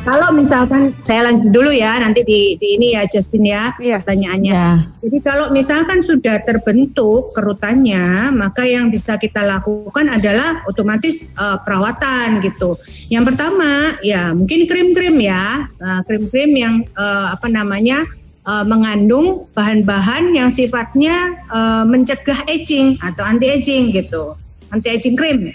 Kalau 0.00 0.32
misalkan 0.32 0.96
saya 1.04 1.28
lanjut 1.28 1.52
dulu 1.52 1.68
ya, 1.76 2.00
nanti 2.00 2.24
di, 2.24 2.56
di 2.56 2.80
ini 2.80 2.96
ya 2.96 3.04
Justin 3.04 3.44
ya 3.44 3.76
Iya. 3.76 4.00
pertanyaannya. 4.00 4.54
Ya. 4.56 4.72
Jadi 5.04 5.18
kalau 5.20 5.52
misalkan 5.52 6.00
sudah 6.00 6.40
terbentuk 6.40 7.36
kerutannya, 7.36 8.32
maka 8.32 8.64
yang 8.64 8.88
bisa 8.88 9.20
kita 9.20 9.44
lakukan 9.44 10.08
adalah 10.08 10.64
otomatis 10.64 11.28
eh, 11.36 11.58
perawatan 11.60 12.40
gitu. 12.40 12.80
Yang 13.12 13.34
pertama 13.36 14.00
ya 14.00 14.32
mungkin 14.32 14.64
krim-krim 14.64 15.20
ya, 15.20 15.68
Eh, 15.68 16.00
krim-krim 16.08 16.56
yang 16.56 16.74
eh, 16.80 17.26
apa 17.36 17.52
namanya 17.52 18.00
eh, 18.48 18.64
mengandung 18.64 19.52
bahan-bahan 19.52 20.32
yang 20.32 20.48
sifatnya 20.48 21.44
eh, 21.52 21.84
mencegah 21.84 22.48
aging 22.48 22.96
atau 23.04 23.20
anti 23.28 23.52
aging 23.52 23.92
gitu, 23.92 24.32
anti 24.72 24.96
aging 24.96 25.12
cream. 25.12 25.52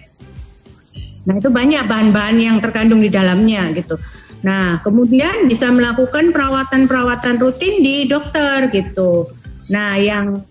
Nah 1.25 1.41
itu 1.41 1.49
banyak 1.49 1.89
bahan-bahan 1.89 2.37
yang 2.37 2.61
terkandung 2.61 3.01
di 3.01 3.09
dalamnya 3.09 3.73
gitu. 3.73 3.97
Nah 4.41 4.81
kemudian 4.83 5.47
bisa 5.47 5.71
melakukan 5.71 6.33
perawatan-perawatan 6.35 7.39
rutin 7.39 7.79
di 7.79 8.09
dokter 8.09 8.67
gitu. 8.73 9.23
Nah 9.69 9.95
yang 9.95 10.43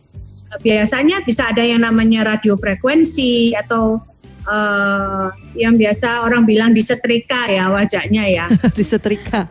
biasanya 0.63 1.23
bisa 1.27 1.51
ada 1.51 1.63
yang 1.67 1.83
namanya 1.83 2.37
radiofrekuensi 2.37 3.59
atau 3.59 3.99
eh, 4.47 5.27
yang 5.59 5.75
biasa 5.75 6.23
orang 6.23 6.47
bilang 6.47 6.71
disetrika 6.73 7.51
ya 7.51 7.71
wajahnya 7.71 8.25
ya. 8.31 8.47
Disetrika. 8.79 9.51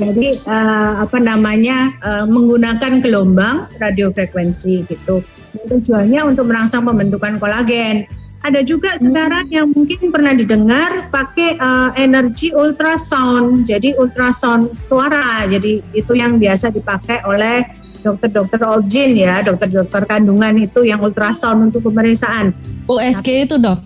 Jadi 0.00 0.40
eh, 0.40 0.92
apa 0.96 1.18
namanya 1.20 1.92
eh, 2.00 2.24
menggunakan 2.24 3.04
gelombang 3.04 3.68
radiofrekuensi 3.76 4.88
gitu. 4.88 5.20
Tujuannya 5.50 6.20
untuk 6.30 6.46
merangsang 6.46 6.86
pembentukan 6.86 7.42
kolagen. 7.42 8.06
Ada 8.40 8.64
juga 8.64 8.96
sekarang 8.96 9.52
yang 9.52 9.68
mungkin 9.68 10.08
pernah 10.08 10.32
didengar 10.32 11.12
pakai 11.12 11.60
eh, 11.60 11.90
energi 12.00 12.56
ultrasound. 12.56 13.68
Jadi 13.68 13.92
ultrasound 14.00 14.72
suara. 14.88 15.44
Jadi 15.44 15.84
itu 15.92 16.12
yang 16.16 16.40
biasa 16.40 16.72
dipakai 16.72 17.20
oleh 17.28 17.68
dokter-dokter 18.00 18.64
obgyn 18.64 19.12
ya, 19.12 19.44
dokter-dokter 19.44 20.08
kandungan 20.08 20.56
itu 20.56 20.88
yang 20.88 21.04
ultrasound 21.04 21.68
untuk 21.68 21.84
pemeriksaan. 21.84 22.56
USG 22.88 23.44
itu 23.44 23.60
dok. 23.60 23.80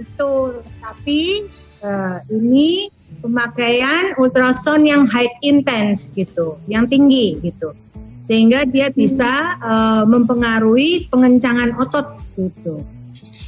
Betul, 0.00 0.64
tapi 0.80 1.44
eh, 1.84 2.18
ini 2.32 2.88
pemakaian 3.20 4.16
ultrasound 4.16 4.88
yang 4.88 5.04
high 5.04 5.28
intense 5.44 6.16
gitu, 6.16 6.56
yang 6.66 6.88
tinggi 6.88 7.36
gitu. 7.44 7.76
sehingga 8.20 8.68
dia 8.68 8.92
bisa 8.92 9.56
eh, 9.60 10.04
mempengaruhi 10.04 11.08
pengencangan 11.08 11.72
otot 11.80 12.20
gitu. 12.36 12.84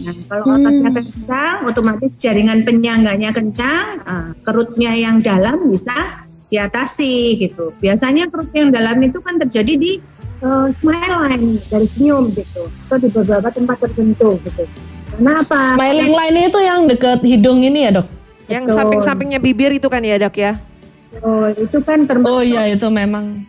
Nah, 0.01 0.15
kalau 0.25 0.45
ototnya 0.57 0.91
kencang, 0.97 1.57
otomatis 1.69 2.11
jaringan 2.17 2.65
penyangganya 2.65 3.31
kencang, 3.37 4.01
eh, 4.01 4.31
kerutnya 4.41 4.93
yang 4.97 5.21
dalam 5.21 5.69
bisa 5.69 6.25
diatasi 6.49 7.37
gitu. 7.37 7.77
Biasanya 7.77 8.33
kerut 8.33 8.49
yang 8.57 8.73
dalam 8.73 8.97
itu 9.05 9.21
kan 9.21 9.37
terjadi 9.37 9.75
di 9.77 9.93
eh, 10.43 10.69
smile 10.81 11.17
line 11.29 11.61
dari 11.71 11.87
senyum 11.93 12.33
gitu, 12.33 12.67
atau 12.89 12.97
di 12.99 13.09
beberapa 13.13 13.49
tempat 13.53 13.77
tertentu 13.85 14.41
gitu. 14.43 14.65
Karena 15.13 15.39
apa? 15.39 15.77
Smiling 15.77 16.15
line 16.17 16.39
itu 16.49 16.59
yang 16.65 16.81
deket 16.89 17.21
hidung 17.23 17.61
ini 17.61 17.85
ya 17.87 17.91
dok? 18.01 18.09
Yang 18.49 18.75
samping-sampingnya 18.75 19.39
bibir 19.39 19.71
itu 19.77 19.87
kan 19.87 20.03
ya 20.03 20.17
dok 20.19 20.35
ya? 20.35 20.59
Oh, 21.21 21.47
itu 21.53 21.79
kan 21.85 22.09
termasuk 22.09 22.33
Oh 22.33 22.41
iya 22.41 22.73
itu 22.73 22.89
memang 22.89 23.45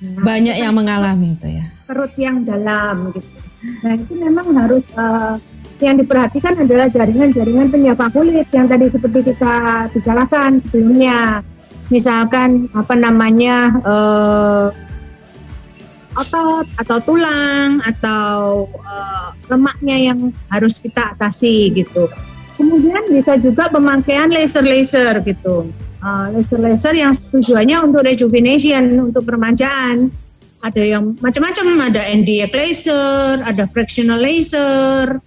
banyak 0.00 0.56
yang 0.56 0.72
mengalami 0.72 1.34
itu 1.36 1.48
ya. 1.50 1.66
kerut 1.90 2.14
yang 2.16 2.46
dalam 2.46 3.10
gitu. 3.10 3.49
Nah 3.60 3.92
itu 3.96 4.12
memang 4.16 4.46
harus 4.56 4.84
eh, 4.96 5.34
yang 5.80 5.96
diperhatikan 5.96 6.60
adalah 6.60 6.92
jaringan-jaringan 6.92 7.72
penyapa 7.72 8.12
kulit 8.12 8.48
yang 8.52 8.68
tadi 8.68 8.92
seperti 8.92 9.32
kita 9.32 9.54
bicarakan 9.92 10.60
sebelumnya. 10.68 11.40
Misalkan 11.90 12.70
apa 12.76 12.94
namanya 12.94 13.56
eh, 13.80 14.66
otot 16.16 16.66
atau 16.76 16.98
tulang 17.00 17.80
atau 17.84 18.66
eh, 18.76 19.28
lemaknya 19.48 19.96
yang 20.12 20.18
harus 20.52 20.80
kita 20.80 21.16
atasi 21.16 21.72
gitu. 21.72 22.08
Kemudian 22.60 23.08
bisa 23.08 23.40
juga 23.40 23.72
pemakaian 23.72 24.28
laser-laser 24.28 25.24
gitu. 25.24 25.72
Eh, 26.00 26.26
laser-laser 26.36 26.96
yang 26.96 27.12
tujuannya 27.12 27.76
untuk 27.88 28.04
rejuvenation, 28.04 29.12
untuk 29.12 29.24
permajaan 29.24 30.12
ada 30.60 30.82
yang 30.84 31.16
macam-macam 31.24 31.88
ada 31.88 32.02
NDX 32.04 32.52
laser, 32.52 33.40
ada 33.44 33.64
fractional 33.64 34.20
laser, 34.20 35.20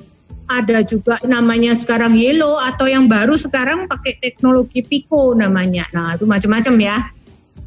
ada 0.45 0.85
juga 0.85 1.17
namanya 1.25 1.73
sekarang 1.73 2.13
yellow 2.13 2.61
atau 2.61 2.85
yang 2.85 3.09
baru 3.09 3.33
sekarang 3.33 3.89
pakai 3.89 4.21
teknologi 4.21 4.85
pico 4.85 5.33
namanya. 5.33 5.89
Nah, 5.95 6.13
itu 6.13 6.29
macam-macam 6.29 6.75
ya. 6.77 6.97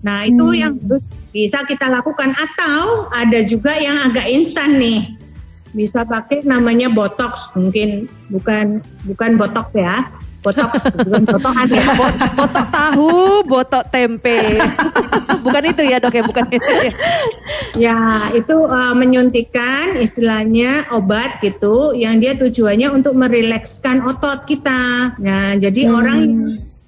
Nah, 0.06 0.22
itu 0.28 0.54
yang 0.54 0.78
harus 0.86 1.10
bisa 1.34 1.66
kita 1.66 1.90
lakukan 1.90 2.30
atau 2.38 3.10
ada 3.10 3.42
juga 3.42 3.74
yang 3.74 3.98
agak 4.06 4.30
instan 4.30 4.78
nih. 4.78 5.18
Bisa 5.74 6.06
pakai 6.06 6.46
namanya 6.46 6.86
botox, 6.86 7.50
mungkin 7.58 8.06
bukan 8.30 8.78
bukan 9.10 9.34
botox 9.34 9.74
ya. 9.74 10.06
Botox 10.46 10.94
bukan 10.94 11.22
botokan 11.26 11.66
ya. 11.66 11.84
Botok 12.38 12.66
tahu, 12.70 13.14
botok 13.42 13.84
tempe. 13.90 14.62
bukan 15.44 15.62
itu 15.74 15.82
ya 15.82 15.98
dok 15.98 16.14
ya, 16.14 16.22
bukan 16.22 16.46
itu 16.54 16.70
ya. 16.70 16.92
Ya, 17.74 18.00
itu 18.30 18.54
uh, 18.54 18.94
menyuntikkan 18.94 19.98
istilahnya 19.98 20.86
obat 20.94 21.42
gitu 21.42 21.98
yang 21.98 22.22
dia 22.22 22.38
tujuannya 22.38 22.94
untuk 22.94 23.18
merilekskan 23.18 24.06
otot 24.06 24.46
kita. 24.46 25.14
Nah, 25.18 25.58
jadi 25.58 25.90
orang 25.90 26.18
yang 26.22 26.34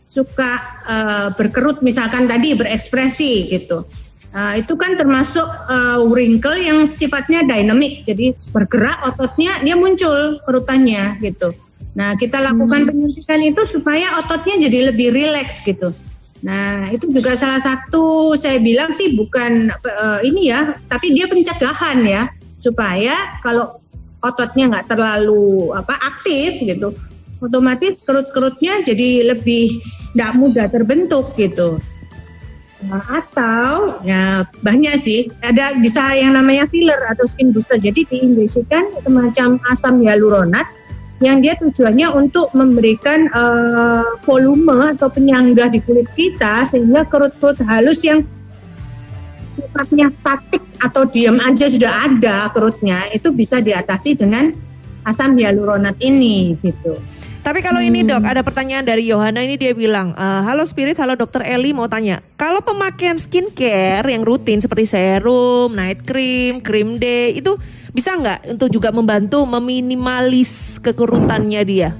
suka 0.07 0.63
uh, 0.87 1.29
berkerut 1.35 1.83
misalkan 1.83 2.31
tadi 2.31 2.55
berekspresi 2.55 3.51
gitu. 3.51 3.83
Nah, 4.29 4.55
itu 4.61 4.77
kan 4.79 4.95
termasuk 4.95 5.45
uh, 5.45 5.99
wrinkle 6.07 6.57
yang 6.57 6.87
sifatnya 6.87 7.43
dynamic. 7.43 8.07
Jadi 8.07 8.39
bergerak 8.55 9.03
ototnya 9.03 9.59
dia 9.67 9.75
muncul 9.75 10.39
kerutannya 10.47 11.19
gitu. 11.21 11.53
Nah, 11.97 12.14
kita 12.18 12.43
lakukan 12.43 12.84
penyuntikan 12.84 13.41
itu 13.41 13.62
supaya 13.70 14.18
ototnya 14.20 14.68
jadi 14.68 14.93
lebih 14.93 15.14
rileks 15.14 15.64
gitu. 15.64 15.95
Nah, 16.45 16.86
itu 16.95 17.11
juga 17.11 17.34
salah 17.34 17.59
satu 17.59 18.36
saya 18.39 18.62
bilang 18.62 18.95
sih 18.95 19.18
bukan 19.18 19.72
eh, 19.72 20.18
ini 20.22 20.53
ya, 20.53 20.78
tapi 20.86 21.11
dia 21.16 21.26
pencegahan 21.26 22.05
ya, 22.07 22.30
supaya 22.62 23.39
kalau 23.43 23.82
ototnya 24.22 24.70
nggak 24.70 24.86
terlalu 24.91 25.74
apa 25.74 25.99
aktif 25.99 26.62
gitu, 26.62 26.95
otomatis 27.43 28.03
kerut-kerutnya 28.07 28.86
jadi 28.86 29.34
lebih 29.34 29.82
nggak 30.14 30.32
mudah 30.39 30.66
terbentuk 30.70 31.34
gitu. 31.34 31.82
Nah, 32.86 33.03
atau 33.11 33.99
ya 34.07 34.47
banyak 34.62 34.95
sih, 34.95 35.26
ada 35.43 35.74
bisa 35.82 36.14
yang 36.14 36.39
namanya 36.39 36.70
filler 36.70 36.99
atau 37.11 37.26
skin 37.26 37.51
booster. 37.51 37.74
Jadi 37.74 38.07
diinjesikan 38.07 38.95
semacam 39.03 39.59
asam 39.74 39.99
hyaluronat 39.99 40.78
yang 41.19 41.43
dia 41.43 41.59
tujuannya 41.59 42.14
untuk 42.14 42.55
memberikan 42.55 43.27
eh, 43.27 44.11
volume 44.23 44.95
atau 44.95 45.11
penyangga 45.11 45.71
di 45.71 45.83
kulit 45.83 46.07
kita 46.14 46.62
sehingga 46.62 47.03
kerut-kerut 47.11 47.59
halus 47.66 48.03
yang 48.07 48.23
sifatnya 49.59 50.14
statik 50.23 50.62
atau 50.79 51.03
diam 51.11 51.43
aja 51.43 51.66
sudah 51.66 52.07
ada 52.07 52.47
kerutnya 52.55 53.11
itu 53.11 53.35
bisa 53.35 53.59
diatasi 53.59 54.14
dengan 54.14 54.55
asam 55.03 55.35
hyaluronat 55.35 55.99
ini 55.99 56.55
gitu. 56.62 56.95
Tapi 57.39 57.64
kalau 57.64 57.81
ini 57.81 58.05
dok, 58.05 58.29
ada 58.29 58.45
pertanyaan 58.45 58.85
dari 58.85 59.09
Yohana 59.09 59.41
ini 59.41 59.57
dia 59.57 59.73
bilang, 59.73 60.12
"Eh, 60.12 60.43
halo 60.45 60.69
Spirit, 60.69 61.01
halo 61.01 61.16
Dokter 61.16 61.41
Eli 61.49 61.73
mau 61.73 61.89
tanya, 61.89 62.21
kalau 62.37 62.61
pemakaian 62.61 63.16
skincare 63.16 64.05
yang 64.05 64.21
rutin 64.21 64.61
seperti 64.61 64.85
serum, 64.85 65.73
night 65.73 66.05
cream, 66.05 66.61
cream 66.61 67.01
day 67.01 67.41
itu 67.41 67.57
bisa 67.93 68.16
nggak 68.16 68.57
untuk 68.57 68.68
juga 68.68 68.93
membantu 68.93 69.45
meminimalis 69.49 70.76
kekurutannya 70.80 71.62
dia? 71.64 71.91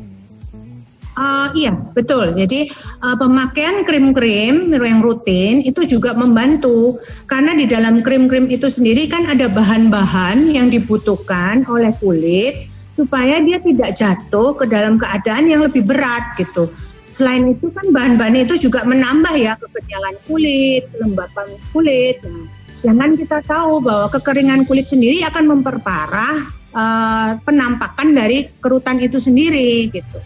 Ah, 1.19 1.51
iya, 1.51 1.75
betul. 1.75 2.31
Jadi 2.39 2.71
uh, 3.03 3.19
pemakaian 3.19 3.83
krim-krim 3.83 4.71
yang 4.71 5.03
rutin 5.03 5.67
itu 5.67 5.83
juga 5.83 6.15
membantu 6.15 6.95
karena 7.27 7.59
di 7.59 7.67
dalam 7.67 8.07
krim-krim 8.07 8.47
itu 8.47 8.71
sendiri 8.71 9.11
kan 9.11 9.27
ada 9.27 9.51
bahan-bahan 9.51 10.47
yang 10.47 10.71
dibutuhkan 10.71 11.67
oleh 11.67 11.91
kulit 11.99 12.71
supaya 12.95 13.43
dia 13.43 13.59
tidak 13.59 13.99
jatuh 13.99 14.55
ke 14.55 14.71
dalam 14.71 14.95
keadaan 14.95 15.51
yang 15.51 15.67
lebih 15.67 15.83
berat 15.83 16.39
gitu. 16.39 16.71
Selain 17.11 17.51
itu 17.51 17.67
kan 17.75 17.91
bahan-bahan 17.91 18.47
itu 18.47 18.71
juga 18.71 18.87
menambah 18.87 19.35
ya 19.35 19.59
kekenyalan 19.59 20.15
kulit, 20.31 20.87
kelembapan 20.95 21.51
kulit. 21.75 22.23
Nah, 22.23 22.47
Jangan 22.79 23.19
kita 23.19 23.43
tahu 23.43 23.83
bahwa 23.83 24.07
kekeringan 24.15 24.63
kulit 24.63 24.87
sendiri 24.87 25.27
akan 25.27 25.59
memperparah 25.59 26.37
uh, 26.75 27.29
penampakan 27.43 28.15
dari 28.15 28.47
kerutan 28.63 29.03
itu 29.03 29.19
sendiri 29.19 29.91
gitu. 29.91 30.19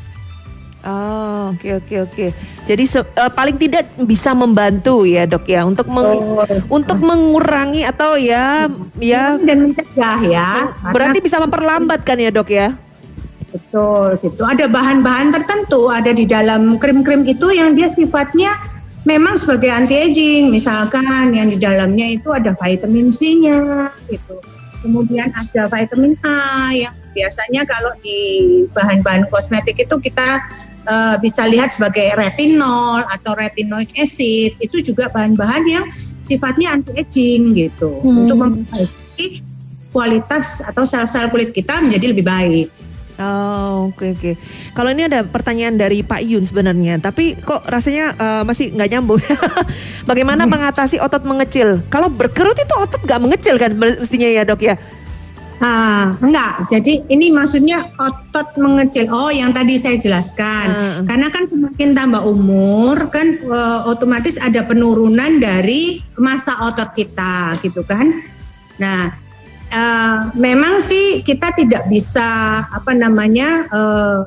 Oh, 0.82 1.54
oke 1.54 1.78
oke 1.78 1.94
oke. 2.10 2.26
Jadi 2.66 2.84
se- 2.90 3.06
eh, 3.06 3.30
paling 3.30 3.54
tidak 3.54 3.86
bisa 4.02 4.34
membantu 4.34 5.06
ya 5.06 5.30
dok 5.30 5.46
ya 5.46 5.62
untuk 5.62 5.86
meng- 5.86 6.42
untuk 6.66 6.98
mengurangi 6.98 7.86
atau 7.86 8.18
ya 8.18 8.66
ya 8.98 9.38
dan 9.38 9.70
mencegah 9.70 10.18
ya. 10.26 10.74
berarti 10.90 11.22
bisa 11.22 11.38
memperlambat 11.38 12.02
kan 12.02 12.18
ya 12.18 12.34
dok 12.34 12.50
ya? 12.50 12.74
Betul, 13.52 14.16
gitu. 14.24 14.42
Ada 14.42 14.64
bahan-bahan 14.66 15.30
tertentu 15.30 15.92
ada 15.92 16.10
di 16.10 16.24
dalam 16.24 16.80
krim-krim 16.80 17.22
itu 17.28 17.52
yang 17.52 17.76
dia 17.76 17.86
sifatnya 17.92 18.56
memang 19.04 19.34
sebagai 19.38 19.70
anti 19.70 19.98
aging. 19.98 20.50
Misalkan 20.50 21.04
yang 21.34 21.50
di 21.50 21.58
dalamnya 21.58 22.16
itu 22.18 22.30
ada 22.30 22.54
vitamin 22.58 23.10
C-nya, 23.10 23.90
gitu. 24.10 24.38
Kemudian 24.82 25.30
ada 25.30 25.70
vitamin 25.70 26.18
A 26.26 26.74
yang 26.74 26.94
biasanya 27.14 27.62
kalau 27.68 27.94
di 28.02 28.18
bahan-bahan 28.74 29.30
kosmetik 29.30 29.78
itu 29.78 29.94
kita 30.02 30.42
eh, 30.90 31.16
bisa 31.22 31.46
lihat 31.46 31.70
sebagai 31.70 32.18
retinol 32.18 33.06
atau 33.06 33.38
retinoic 33.38 33.94
acid. 33.94 34.58
Itu 34.58 34.82
juga 34.82 35.06
bahan-bahan 35.14 35.62
yang 35.70 35.86
sifatnya 36.22 36.78
anti 36.78 36.94
aging 36.98 37.54
gitu 37.54 38.02
untuk 38.02 38.36
memperbaiki 38.38 39.42
kualitas 39.92 40.64
atau 40.64 40.88
sel-sel 40.88 41.28
kulit 41.28 41.52
kita 41.52 41.78
menjadi 41.84 42.16
lebih 42.16 42.24
baik. 42.24 42.68
Oh, 43.22 43.94
oke 43.94 44.18
oke. 44.18 44.32
Kalau 44.74 44.90
ini 44.90 45.06
ada 45.06 45.22
pertanyaan 45.22 45.78
dari 45.78 46.02
Pak 46.02 46.22
Yun 46.26 46.42
sebenarnya, 46.42 46.98
tapi 46.98 47.38
kok 47.38 47.62
rasanya 47.70 48.18
eh, 48.18 48.42
masih 48.42 48.74
nggak 48.74 48.90
nyambung. 48.90 49.22
Bagaimana 50.10 50.44
mengatasi 50.50 50.98
otot 50.98 51.22
mengecil? 51.22 51.78
Kalau 51.86 52.10
berkerut 52.10 52.58
itu 52.58 52.74
otot 52.74 52.98
nggak 53.06 53.20
mengecil 53.22 53.54
kan 53.56 53.70
mestinya 53.78 54.26
ya 54.26 54.42
dok 54.42 54.60
ya? 54.66 54.74
Ah, 55.62 56.10
enggak. 56.18 56.66
Jadi 56.66 57.06
ini 57.06 57.30
maksudnya 57.30 57.86
otot 57.94 58.50
mengecil. 58.58 59.06
Oh, 59.14 59.30
yang 59.30 59.54
tadi 59.54 59.78
saya 59.78 59.94
jelaskan. 59.94 60.66
Hmm. 60.74 61.06
Karena 61.06 61.30
kan 61.30 61.46
semakin 61.46 61.94
tambah 61.94 62.18
umur 62.18 62.98
kan 63.14 63.38
eh, 63.38 63.80
otomatis 63.86 64.34
ada 64.42 64.66
penurunan 64.66 65.38
dari 65.38 66.02
masa 66.18 66.58
otot 66.66 66.90
kita 66.98 67.54
gitu 67.62 67.86
kan. 67.86 68.18
Nah, 68.82 69.14
eh, 69.72 70.18
memang 70.36 70.84
sih 70.84 71.24
kita 71.24 71.56
tidak 71.56 71.88
bisa 71.88 72.62
apa 72.68 72.92
namanya 72.92 73.64
eh, 73.72 74.20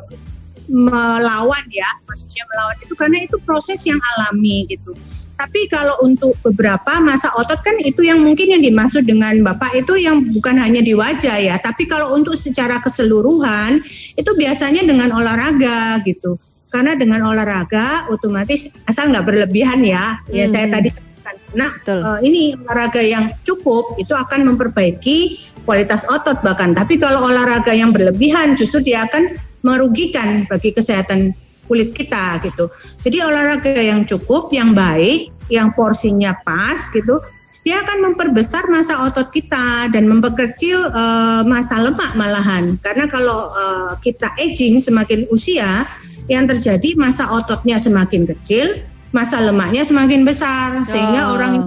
melawan 0.69 1.65
ya, 1.69 1.89
maksudnya 2.09 2.43
melawan 2.49 2.77
itu 2.81 2.93
karena 2.97 3.17
itu 3.21 3.37
proses 3.45 3.85
yang 3.85 4.01
alami 4.17 4.65
gitu. 4.65 4.97
Tapi 5.35 5.67
kalau 5.67 5.99
untuk 5.99 6.31
beberapa 6.47 7.03
masa 7.03 7.27
otot 7.35 7.59
kan 7.59 7.75
itu 7.83 8.07
yang 8.07 8.23
mungkin 8.23 8.55
yang 8.55 8.63
dimaksud 8.63 9.03
dengan 9.03 9.43
Bapak 9.43 9.75
itu 9.75 9.99
yang 9.99 10.23
bukan 10.31 10.55
hanya 10.55 10.79
di 10.79 10.95
wajah 10.95 11.37
ya, 11.43 11.59
tapi 11.59 11.85
kalau 11.85 12.15
untuk 12.15 12.39
secara 12.39 12.79
keseluruhan 12.79 13.83
itu 14.15 14.31
biasanya 14.39 14.87
dengan 14.87 15.11
olahraga 15.11 15.99
gitu. 16.07 16.39
Karena 16.71 16.95
dengan 16.95 17.23
olahraga 17.23 18.07
otomatis 18.11 18.71
asal 18.87 19.11
nggak 19.11 19.27
berlebihan 19.27 19.83
ya, 19.83 20.19
ya 20.31 20.43
saya 20.47 20.71
tadi 20.71 20.91
sebutkan 21.25 21.57
Nah, 21.57 21.71
Betul. 21.81 21.99
eh, 22.03 22.19
ini 22.27 22.41
olahraga 22.53 23.01
yang 23.01 23.25
cukup 23.41 23.97
itu 23.97 24.13
akan 24.13 24.53
memperbaiki 24.53 25.17
kualitas 25.65 26.05
otot 26.05 26.43
bahkan. 26.45 26.77
Tapi 26.77 27.01
kalau 27.01 27.25
olahraga 27.25 27.73
yang 27.73 27.89
berlebihan 27.89 28.53
justru 28.53 28.85
dia 28.85 29.07
akan 29.09 29.33
merugikan 29.65 30.45
bagi 30.45 30.75
kesehatan 30.75 31.33
kulit 31.65 31.97
kita 31.97 32.37
gitu. 32.45 32.69
Jadi 33.01 33.25
olahraga 33.25 33.73
yang 33.73 34.05
cukup, 34.05 34.53
yang 34.53 34.77
baik, 34.77 35.33
yang 35.49 35.73
porsinya 35.73 36.37
pas 36.45 36.77
gitu, 36.93 37.17
dia 37.65 37.81
akan 37.81 38.13
memperbesar 38.13 38.69
masa 38.69 39.01
otot 39.09 39.33
kita 39.33 39.89
dan 39.89 40.05
memperkecil 40.05 40.77
eh, 40.93 41.41
masa 41.49 41.81
lemak 41.81 42.13
malahan. 42.13 42.77
Karena 42.85 43.09
kalau 43.09 43.49
eh, 43.49 43.91
kita 44.05 44.29
aging 44.37 44.77
semakin 44.77 45.25
usia, 45.33 45.89
yang 46.25 46.49
terjadi 46.49 46.97
masa 46.97 47.29
ototnya 47.29 47.77
semakin 47.77 48.25
kecil, 48.25 48.81
masa 49.15 49.39
lemaknya 49.39 49.87
semakin 49.87 50.27
besar, 50.27 50.83
sehingga 50.83 51.31
Oh, 51.31 51.39
orang 51.39 51.63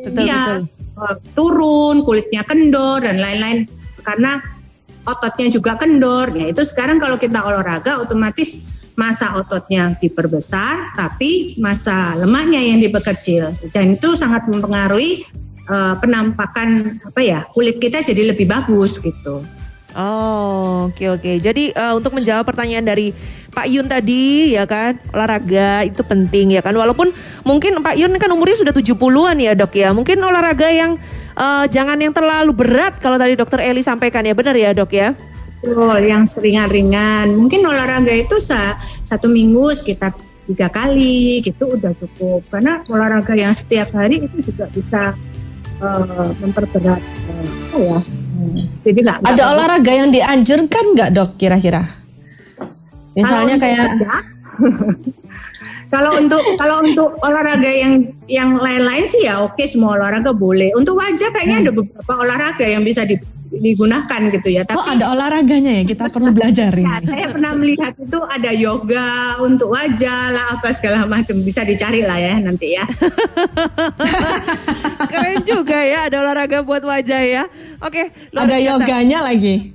betul, 0.00 0.24
ya, 0.24 0.64
betul. 0.64 1.04
eh, 1.04 1.16
turun, 1.36 1.96
kulitnya 2.00 2.40
kendor 2.48 3.04
dan 3.04 3.20
lain-lain 3.20 3.68
karena 4.00 4.40
ototnya 5.04 5.52
juga 5.52 5.76
kendor. 5.76 6.32
Ya 6.32 6.48
itu 6.48 6.64
sekarang 6.64 6.96
kalau 6.96 7.20
kita 7.20 7.44
olahraga 7.44 8.00
otomatis 8.00 8.64
masa 8.96 9.36
ototnya 9.36 9.92
diperbesar, 10.00 10.96
tapi 10.96 11.52
masa 11.60 12.16
lemaknya 12.16 12.64
yang 12.64 12.80
diperkecil 12.80 13.52
dan 13.76 14.00
itu 14.00 14.16
sangat 14.16 14.48
mempengaruhi 14.48 15.20
eh, 15.68 15.94
penampakan 16.00 16.96
apa 17.12 17.20
ya 17.20 17.44
kulit 17.52 17.76
kita 17.76 18.00
jadi 18.00 18.32
lebih 18.32 18.48
bagus 18.48 18.96
gitu. 19.04 19.44
Oh, 19.96 20.92
oke 20.92 21.04
oke. 21.08 21.32
Jadi 21.40 21.72
eh, 21.72 21.92
untuk 21.96 22.12
menjawab 22.12 22.44
pertanyaan 22.44 22.84
dari 22.84 23.16
Pak 23.56 23.72
Yun 23.72 23.88
tadi 23.88 24.52
ya 24.52 24.68
kan, 24.68 25.00
olahraga 25.16 25.88
itu 25.88 26.04
penting 26.04 26.52
ya 26.52 26.60
kan. 26.60 26.76
Walaupun 26.76 27.08
mungkin 27.48 27.80
Pak 27.80 27.96
Yun 27.96 28.12
kan 28.20 28.28
umurnya 28.28 28.60
sudah 28.60 28.76
70-an 28.76 29.40
ya, 29.40 29.56
Dok 29.56 29.72
ya. 29.72 29.96
Mungkin 29.96 30.20
olahraga 30.20 30.68
yang 30.68 31.00
eh, 31.32 31.64
jangan 31.72 31.96
yang 31.96 32.12
terlalu 32.12 32.52
berat 32.52 33.00
kalau 33.00 33.16
tadi 33.16 33.40
Dokter 33.40 33.64
Eli 33.64 33.80
sampaikan 33.80 34.20
ya. 34.28 34.36
Benar 34.36 34.52
ya, 34.52 34.76
Dok 34.76 34.92
ya? 34.92 35.16
Betul, 35.64 36.04
yang 36.04 36.28
ringan-ringan. 36.28 37.32
Mungkin 37.32 37.64
olahraga 37.64 38.12
itu 38.12 38.36
sa- 38.36 38.76
satu 39.08 39.32
minggu 39.32 39.72
sekitar 39.72 40.12
tiga 40.44 40.68
kali 40.68 41.40
gitu 41.40 41.72
udah 41.72 41.96
cukup. 41.96 42.44
Karena 42.52 42.84
olahraga 42.92 43.32
yang 43.32 43.56
setiap 43.56 43.88
hari 43.96 44.28
itu 44.28 44.52
juga 44.52 44.68
bisa 44.68 45.16
eh, 45.80 46.28
memperberat 46.44 47.00
apa 47.00 47.78
ya. 47.80 48.25
Hmm, 48.36 48.84
Jadi 48.84 48.98
nggak 49.00 49.16
nggak 49.24 49.32
Ada 49.32 49.42
olahraga 49.56 49.92
yang 49.96 50.08
dianjurkan 50.12 50.84
nggak 50.92 51.10
dok 51.16 51.30
kira-kira? 51.40 51.82
Misalnya 53.16 53.56
kayak 53.56 53.96
kalau 55.90 56.18
untuk 56.18 56.42
kalau 56.58 56.82
untuk 56.82 57.14
olahraga 57.22 57.70
yang 57.70 58.10
yang 58.26 58.58
lain-lain 58.58 59.06
sih 59.06 59.26
ya 59.26 59.42
oke 59.42 59.62
semua 59.64 59.96
olahraga 59.98 60.34
boleh. 60.34 60.74
Untuk 60.74 60.98
wajah 60.98 61.30
kayaknya 61.30 61.68
ada 61.68 61.70
beberapa 61.72 62.12
olahraga 62.18 62.66
yang 62.66 62.82
bisa 62.82 63.06
di- 63.06 63.22
digunakan 63.50 64.20
gitu 64.30 64.48
ya. 64.50 64.62
Tapi 64.66 64.76
oh 64.76 64.86
ada 64.86 65.04
olahraganya 65.14 65.72
ya 65.80 65.82
kita 65.86 66.10
perlu 66.10 66.30
belajar 66.34 66.70
Ya, 66.76 66.98
saya 67.02 67.26
pernah 67.30 67.52
melihat 67.54 67.94
itu 67.96 68.18
ada 68.26 68.50
yoga 68.52 69.38
untuk 69.40 69.72
wajah 69.72 70.34
lah 70.34 70.46
apa 70.58 70.68
segala 70.74 71.06
macam 71.06 71.40
bisa 71.40 71.62
dicari 71.62 72.02
lah 72.04 72.18
ya 72.18 72.34
nanti 72.42 72.76
ya. 72.76 72.84
Keren 75.10 75.40
juga 75.46 75.78
ya 75.80 76.10
ada 76.10 76.16
olahraga 76.20 76.60
buat 76.66 76.82
wajah 76.82 77.22
ya. 77.22 77.44
Oke, 77.84 78.10
Ada 78.34 78.56
yoganya 78.58 79.22
lagi. 79.24 79.72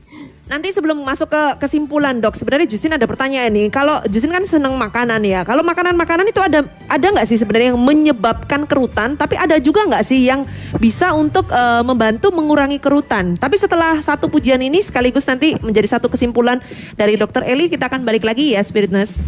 Nanti 0.51 0.67
sebelum 0.75 0.99
masuk 1.07 1.31
ke 1.31 1.63
kesimpulan 1.63 2.19
dok, 2.19 2.35
sebenarnya 2.35 2.67
Justin 2.67 2.99
ada 2.99 3.07
pertanyaan 3.07 3.47
nih. 3.55 3.71
Kalau 3.71 4.03
Justin 4.11 4.35
kan 4.35 4.43
seneng 4.43 4.75
makanan 4.75 5.23
ya. 5.23 5.47
Kalau 5.47 5.63
makanan-makanan 5.63 6.27
itu 6.27 6.43
ada 6.43 6.67
ada 6.91 7.07
nggak 7.07 7.23
sih 7.23 7.39
sebenarnya 7.39 7.71
yang 7.71 7.79
menyebabkan 7.79 8.67
kerutan? 8.67 9.15
Tapi 9.15 9.39
ada 9.39 9.55
juga 9.63 9.87
nggak 9.87 10.03
sih 10.03 10.27
yang 10.27 10.43
bisa 10.75 11.15
untuk 11.15 11.47
eh, 11.55 11.83
membantu 11.87 12.35
mengurangi 12.35 12.83
kerutan? 12.83 13.39
Tapi 13.39 13.55
setelah 13.55 14.03
satu 14.03 14.27
pujian 14.27 14.59
ini 14.59 14.83
sekaligus 14.83 15.23
nanti 15.23 15.55
menjadi 15.63 15.95
satu 15.95 16.11
kesimpulan 16.11 16.59
dari 16.99 17.15
Dokter 17.15 17.47
Eli, 17.47 17.71
kita 17.71 17.87
akan 17.87 18.03
balik 18.03 18.27
lagi 18.27 18.51
ya 18.51 18.59
Spiritness. 18.59 19.23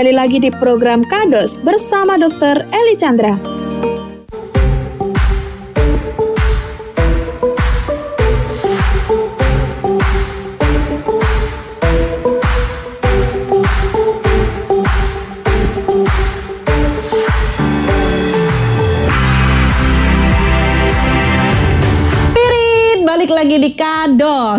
Kembali 0.00 0.16
lagi 0.16 0.40
di 0.40 0.48
program 0.48 1.04
Kados 1.04 1.60
bersama 1.60 2.16
Dr. 2.16 2.64
Eli 2.72 2.96
Chandra. 2.96 3.59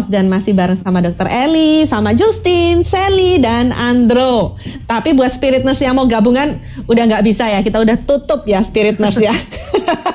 Dan 0.07 0.31
masih 0.31 0.55
bareng 0.55 0.79
sama 0.79 1.03
Dr. 1.03 1.27
Eli, 1.27 1.83
sama 1.89 2.15
Justin, 2.15 2.85
Sally 2.85 3.41
dan 3.41 3.75
Andro. 3.75 4.55
Tapi 4.87 5.11
buat 5.17 5.29
Spirit 5.33 5.67
Nurse 5.67 5.83
yang 5.83 5.97
mau 5.97 6.07
gabungan 6.07 6.57
udah 6.87 7.03
nggak 7.09 7.25
bisa 7.25 7.49
ya, 7.49 7.59
kita 7.59 7.81
udah 7.81 7.97
tutup 8.07 8.45
ya 8.47 8.61
Spirit 8.63 8.97
Nurse 9.01 9.21
ya. 9.21 9.35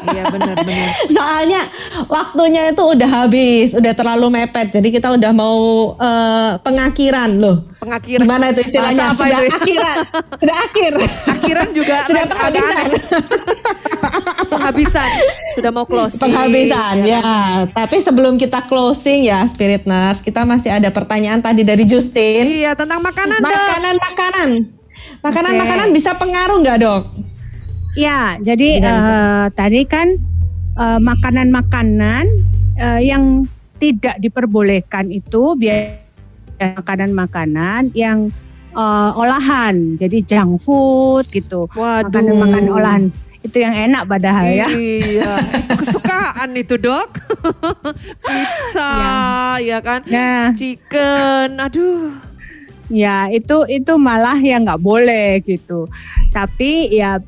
Iya 0.07 0.31
benar-benar. 0.31 0.89
Soalnya 1.11 1.67
waktunya 2.07 2.71
itu 2.71 2.79
udah 2.79 3.11
habis, 3.11 3.75
udah 3.75 3.91
terlalu 3.91 4.39
mepet. 4.39 4.71
Jadi 4.71 4.89
kita 4.95 5.11
udah 5.19 5.33
mau 5.35 5.93
eh, 5.99 6.51
pengakhiran 6.63 7.43
loh. 7.43 7.67
Pengakhiran. 7.77 8.25
Gimana 8.25 8.45
itu 8.57 8.61
istilahnya? 8.65 9.13
Bahasa 9.13 9.13
apa 9.13 9.21
Sudah 9.21 9.37
itu 9.37 9.45
ya? 9.45 9.57
akhiran, 9.61 9.97
sudah 10.41 10.57
akhir. 10.65 10.93
Akhiran 11.29 11.69
juga 11.77 11.95
sudah 12.09 12.25
penghabisan. 12.25 12.87
Penghabisan. 14.49 15.09
Sudah 15.53 15.71
mau 15.73 15.85
closing. 15.85 16.23
Penghabisan 16.25 16.95
ya. 17.05 17.21
Tapi 17.69 17.97
sebelum 18.01 18.41
kita 18.41 18.65
closing 18.65 19.29
ya 19.29 19.45
Spirit 19.53 19.85
Nurse, 19.85 20.25
kita 20.25 20.49
masih 20.49 20.73
ada 20.73 20.89
pertanyaan 20.89 21.45
tadi 21.45 21.63
dari 21.69 21.85
Justin. 21.85 22.49
Iya 22.65 22.73
tentang 22.73 23.05
makanan 23.05 23.45
dok. 23.45 23.53
Makanan, 23.53 23.95
makanan. 24.01 24.49
Makanan, 25.21 25.53
Oke. 25.53 25.61
makanan 25.61 25.89
bisa 25.93 26.11
pengaruh 26.17 26.57
nggak 26.65 26.79
dok? 26.81 27.03
Ya, 27.97 28.37
jadi 28.41 28.81
Gimana, 28.81 28.97
eh, 28.97 29.47
tadi 29.53 29.81
kan 29.85 30.17
eh, 30.77 31.01
makanan-makanan 31.01 32.25
eh, 32.77 33.01
yang 33.05 33.45
tidak 33.77 34.17
diperbolehkan 34.21 35.13
itu 35.13 35.53
biar 35.57 36.06
makanan-makanan 36.61 37.93
yang 37.93 38.33
eh, 38.77 39.11
olahan, 39.17 39.97
jadi 40.01 40.19
junk 40.25 40.63
food 40.65 41.25
gitu. 41.31 41.69
Waduh. 41.73 42.09
Makanan-makanan 42.09 42.69
olahan 42.73 43.05
itu 43.47 43.63
yang 43.63 43.75
enak 43.75 44.03
padahal 44.11 44.47
ya. 44.51 44.67
Iya, 44.67 45.35
itu 45.39 45.75
kesukaan 45.81 46.51
itu 46.59 46.75
dok. 46.75 47.23
Pizza, 48.27 48.93
ya 49.63 49.79
kan? 49.79 50.03
Nah, 50.11 50.51
Chicken, 50.53 51.63
aduh. 51.63 52.11
ya 52.87 53.27
itu 53.35 53.67
itu 53.67 53.99
malah 53.99 54.39
yang 54.39 54.63
nggak 54.67 54.83
boleh 54.83 55.43
gitu. 55.43 55.91
Tapi 56.31 56.91
ya 56.95 57.19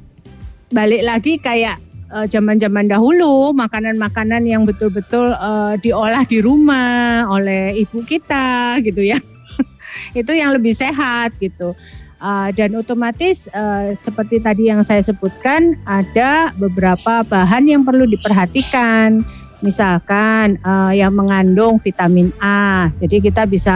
balik 0.70 1.03
lagi 1.03 1.41
kayak 1.43 1.83
zaman-zaman 2.09 2.88
dahulu 2.88 3.52
makanan-makanan 3.52 4.48
yang 4.48 4.64
betul-betul 4.64 5.36
eh, 5.36 5.74
diolah 5.80 6.24
di 6.24 6.40
rumah 6.40 7.28
oleh 7.28 7.76
ibu 7.76 8.00
kita 8.04 8.80
gitu 8.80 9.04
ya. 9.04 9.20
itu 10.20 10.32
yang 10.32 10.56
lebih 10.56 10.72
sehat 10.72 11.36
gitu. 11.40 11.76
Uh, 12.18 12.50
dan 12.59 12.74
otomatis 12.74 13.46
uh, 13.54 13.94
seperti 14.02 14.42
tadi 14.42 14.66
yang 14.66 14.82
saya 14.82 14.98
sebutkan 14.98 15.78
ada 15.86 16.50
beberapa 16.59 17.22
bahan 17.22 17.70
yang 17.70 17.86
perlu 17.86 18.11
diperhatikan. 18.11 19.22
Misalkan 19.59 20.62
uh, 20.62 20.94
yang 20.94 21.18
mengandung 21.18 21.82
vitamin 21.82 22.30
A. 22.38 22.94
Jadi 22.94 23.18
kita 23.18 23.42
bisa 23.42 23.74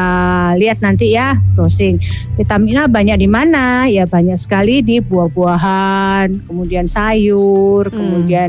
lihat 0.55 0.79
nanti 0.79 1.11
ya 1.19 1.35
browsing. 1.59 1.99
Vitamin 2.39 2.79
A 2.79 2.85
banyak 2.87 3.19
di 3.19 3.27
mana? 3.27 3.91
Ya 3.91 4.07
banyak 4.07 4.39
sekali 4.39 4.79
di 4.79 5.03
buah-buahan, 5.03 6.47
kemudian 6.47 6.87
sayur, 6.87 7.91
Hmm. 7.91 7.99
kemudian 7.99 8.49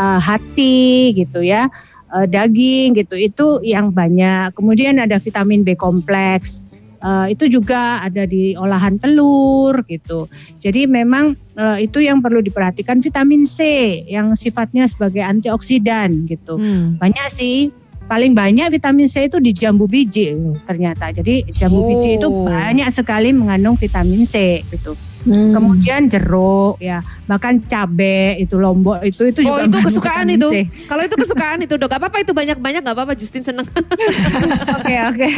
uh, 0.00 0.16
hati 0.16 1.12
gitu 1.12 1.44
ya. 1.44 1.68
Uh, 2.10 2.24
daging 2.24 2.96
gitu. 2.96 3.14
Itu 3.14 3.60
yang 3.60 3.92
banyak. 3.92 4.56
Kemudian 4.56 4.98
ada 4.98 5.20
vitamin 5.20 5.62
B 5.62 5.76
kompleks. 5.76 6.64
Eh, 7.00 7.32
itu 7.32 7.48
juga 7.48 8.04
ada 8.04 8.28
di 8.28 8.52
olahan 8.52 9.00
telur 9.00 9.72
gitu. 9.88 10.28
Jadi 10.60 10.84
memang 10.84 11.32
eh, 11.56 11.88
itu 11.88 12.04
yang 12.04 12.20
perlu 12.20 12.44
diperhatikan 12.44 13.00
vitamin 13.00 13.48
C 13.48 13.88
yang 14.04 14.36
sifatnya 14.36 14.84
sebagai 14.84 15.24
antioksidan 15.24 16.28
gitu. 16.28 16.60
Hmm. 16.60 17.00
Banyak 17.00 17.32
sih 17.32 17.72
paling 18.04 18.36
banyak 18.36 18.68
vitamin 18.68 19.08
C 19.08 19.32
itu 19.32 19.40
di 19.40 19.48
jambu 19.56 19.88
biji 19.88 20.36
ternyata. 20.68 21.08
Jadi 21.08 21.48
jambu 21.56 21.88
biji 21.88 22.20
itu 22.20 22.28
Oh. 22.28 22.44
banyak 22.44 22.92
sekali 22.92 23.32
mengandung 23.32 23.80
vitamin 23.80 24.20
C 24.28 24.60
gitu. 24.68 24.92
Hmm. 25.20 25.52
Kemudian 25.52 26.08
jeruk 26.08 26.80
ya, 26.80 27.04
bahkan 27.28 27.60
cabe 27.68 28.40
itu 28.40 28.56
lombok 28.56 29.04
itu 29.04 29.28
itu 29.28 29.44
Oh 29.44 29.60
juga 29.60 29.68
itu 29.68 29.76
mengandung 29.76 29.86
kesukaan 29.92 30.26
itu. 30.32 30.48
Kalau 30.88 31.02
itu 31.04 31.16
kesukaan 31.20 31.58
itu 31.60 31.74
dok, 31.76 31.88
gak 31.92 32.00
apa-apa 32.00 32.18
itu 32.24 32.32
banyak-banyak 32.32 32.80
gak 32.80 32.96
apa-apa. 32.96 33.12
Justin 33.12 33.44
seneng. 33.44 33.68
Oke 34.80 34.96
oke. 34.96 35.28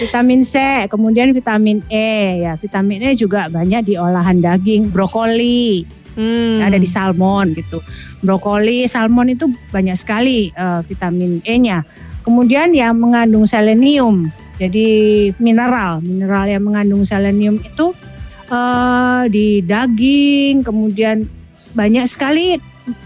vitamin 0.00 0.40
C, 0.40 0.88
kemudian 0.88 1.36
vitamin 1.36 1.84
E 1.92 2.40
ya. 2.40 2.56
Vitamin 2.56 3.04
E 3.04 3.12
juga 3.12 3.52
banyak 3.52 3.84
di 3.84 3.94
olahan 4.00 4.40
daging, 4.40 4.88
brokoli, 4.88 5.84
Hmm. 6.18 6.58
ada 6.66 6.74
di 6.74 6.88
salmon 6.88 7.54
gitu. 7.54 7.78
Brokoli, 8.26 8.90
salmon 8.90 9.30
itu 9.30 9.46
banyak 9.70 9.94
sekali 9.94 10.50
eh, 10.50 10.80
vitamin 10.82 11.38
E-nya. 11.46 11.86
Kemudian 12.26 12.74
yang 12.74 12.98
mengandung 12.98 13.46
selenium, 13.46 14.28
jadi 14.58 14.88
mineral, 15.38 16.02
mineral 16.02 16.50
yang 16.50 16.66
mengandung 16.66 17.06
selenium 17.06 17.62
itu 17.62 17.94
eh, 18.48 19.22
di 19.30 19.60
daging, 19.62 20.64
kemudian 20.64 21.28
banyak 21.76 22.08
sekali 22.08 22.56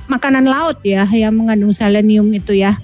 makanan 0.07 0.47
laut 0.47 0.79
ya 0.87 1.03
yang 1.11 1.35
mengandung 1.35 1.75
selenium 1.75 2.31
itu 2.31 2.55
ya. 2.55 2.79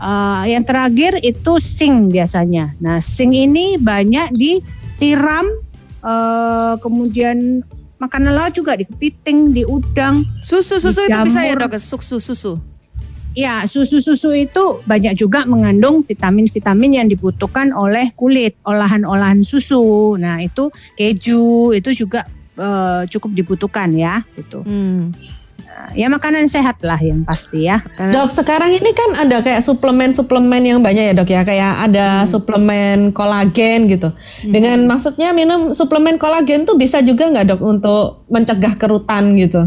Eh, 0.00 0.42
yang 0.50 0.64
terakhir 0.66 1.22
itu 1.22 1.62
zinc 1.62 2.10
biasanya. 2.10 2.74
Nah, 2.82 2.98
zinc 2.98 3.32
ini 3.32 3.78
banyak 3.78 4.34
di 4.34 4.58
tiram, 4.98 5.46
eh, 6.02 6.74
kemudian 6.80 7.62
makanan 8.02 8.36
laut 8.36 8.52
juga 8.52 8.76
di 8.76 8.84
kepiting, 8.84 9.54
di 9.54 9.62
udang. 9.64 10.20
Susu 10.42 10.82
susu 10.82 11.08
itu 11.08 11.18
bisa 11.24 11.40
ya 11.46 11.54
dok, 11.56 11.78
susu 11.78 12.18
susu. 12.20 12.73
Ya, 13.34 13.66
susu-susu 13.66 14.30
itu 14.30 14.78
banyak 14.86 15.18
juga 15.18 15.42
mengandung 15.42 16.06
vitamin-vitamin 16.06 17.02
yang 17.02 17.06
dibutuhkan 17.10 17.74
oleh 17.74 18.14
kulit, 18.14 18.54
olahan-olahan 18.62 19.42
susu. 19.42 20.14
Nah, 20.14 20.38
itu 20.38 20.70
keju 20.94 21.74
itu 21.74 22.06
juga 22.06 22.22
eh, 22.54 23.02
cukup 23.10 23.34
dibutuhkan 23.34 23.90
ya, 23.90 24.22
gitu. 24.38 24.62
Hmm. 24.62 25.10
Nah, 25.74 25.90
ya 25.98 26.06
makanan 26.06 26.46
sehat 26.46 26.78
lah 26.86 26.96
yang 27.02 27.26
pasti 27.26 27.66
ya. 27.66 27.82
Dok, 27.98 28.30
sekarang 28.30 28.70
ini 28.70 28.94
kan 28.94 29.26
ada 29.26 29.42
kayak 29.42 29.66
suplemen-suplemen 29.66 30.62
yang 30.62 30.78
banyak 30.78 31.10
ya 31.10 31.14
dok 31.18 31.26
ya, 31.34 31.42
kayak 31.42 31.90
ada 31.90 32.30
suplemen 32.30 33.10
kolagen 33.10 33.90
gitu. 33.90 34.14
Dengan 34.46 34.86
maksudnya 34.86 35.34
minum 35.34 35.74
suplemen 35.74 36.22
kolagen 36.22 36.62
tuh 36.62 36.78
bisa 36.78 37.02
juga 37.02 37.26
nggak 37.26 37.58
dok 37.58 37.60
untuk 37.66 38.22
mencegah 38.30 38.78
kerutan 38.78 39.34
gitu? 39.34 39.66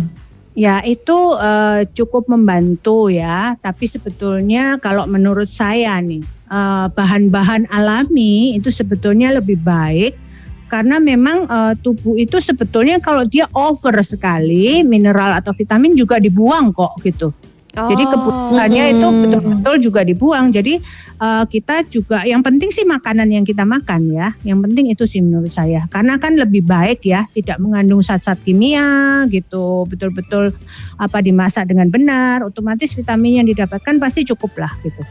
Ya, 0.57 0.81
itu 0.81 1.37
eh, 1.37 1.85
cukup 1.93 2.33
membantu 2.33 3.13
ya, 3.13 3.53
tapi 3.61 3.85
sebetulnya 3.85 4.81
kalau 4.81 5.05
menurut 5.05 5.45
saya 5.45 6.01
nih, 6.01 6.25
eh, 6.25 6.85
bahan-bahan 6.89 7.69
alami 7.69 8.57
itu 8.57 8.73
sebetulnya 8.73 9.37
lebih 9.37 9.61
baik 9.61 10.17
karena 10.65 10.97
memang 10.97 11.45
eh, 11.45 11.73
tubuh 11.85 12.17
itu 12.17 12.41
sebetulnya 12.41 12.97
kalau 12.97 13.21
dia 13.29 13.45
over 13.53 14.01
sekali 14.01 14.81
mineral 14.81 15.37
atau 15.37 15.53
vitamin 15.53 15.93
juga 15.93 16.17
dibuang 16.17 16.73
kok 16.73 16.97
gitu. 17.05 17.29
Jadi 17.77 18.03
Oh. 18.03 18.09
kebutuhannya 18.09 18.83
Hmm. 18.89 18.93
itu 18.97 19.07
betul-betul 19.21 19.75
juga 19.77 20.01
dibuang. 20.01 20.49
Jadi 20.49 20.81
eh, 21.17 21.43
kita 21.49 21.85
juga 21.89 22.25
yang 22.25 22.41
penting 22.41 22.69
sih 22.69 22.85
makanan 22.85 23.29
yang 23.29 23.45
kita 23.45 23.65
makan 23.65 24.09
ya. 24.13 24.33
Yang 24.41 24.59
penting 24.69 24.85
itu 24.93 25.03
sih 25.05 25.21
menurut 25.21 25.49
saya. 25.49 25.85
Karena 25.89 26.17
kan 26.17 26.37
lebih 26.37 26.65
baik 26.65 27.05
ya 27.05 27.25
tidak 27.33 27.57
mengandung 27.57 28.01
zat-zat 28.01 28.37
kimia 28.41 29.25
gitu. 29.29 29.85
Betul-betul 29.89 30.53
apa 30.97 31.17
dimasak 31.21 31.69
dengan 31.69 31.89
benar, 31.89 32.45
otomatis 32.45 32.93
vitamin 32.93 33.41
yang 33.41 33.47
didapatkan 33.49 33.97
pasti 33.97 34.25
cukup 34.25 34.57
lah 34.57 34.73
gitu. 34.81 35.01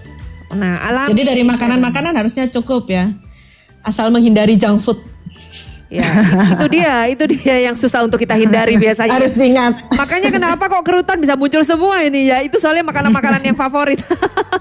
Nah 0.54 0.78
alami. 0.82 1.10
Jadi 1.10 1.22
dari 1.26 1.42
makanan-makanan 1.42 2.14
harusnya 2.14 2.46
cukup 2.50 2.86
ya, 2.86 3.10
asal 3.82 4.14
menghindari 4.14 4.54
junk 4.54 4.78
food. 4.82 4.98
Ya, 5.87 6.03
itu 6.59 6.66
dia, 6.66 6.95
itu 7.07 7.24
dia 7.30 7.57
yang 7.70 7.78
susah 7.78 8.03
untuk 8.03 8.18
kita 8.18 8.34
hindari 8.34 8.74
biasanya. 8.74 9.22
Harus 9.22 9.39
diingat. 9.39 9.87
Makanya 9.95 10.34
kenapa 10.34 10.66
kok 10.66 10.82
kerutan 10.82 11.22
bisa 11.22 11.39
muncul 11.39 11.62
semua 11.62 12.03
ini 12.03 12.26
ya? 12.26 12.43
Itu 12.43 12.59
soalnya 12.59 12.82
makanan-makanan 12.91 13.47
yang 13.47 13.55
favorit. 13.55 14.03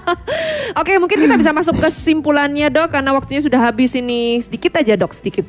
Oke, 0.80 0.94
mungkin 1.02 1.18
kita 1.26 1.34
bisa 1.34 1.50
masuk 1.50 1.82
ke 1.82 1.90
kesimpulannya 1.90 2.70
dok, 2.70 2.94
karena 2.94 3.10
waktunya 3.10 3.42
sudah 3.42 3.58
habis 3.58 3.98
ini. 3.98 4.38
Sedikit 4.38 4.78
aja 4.78 4.94
dok, 4.94 5.10
sedikit. 5.18 5.46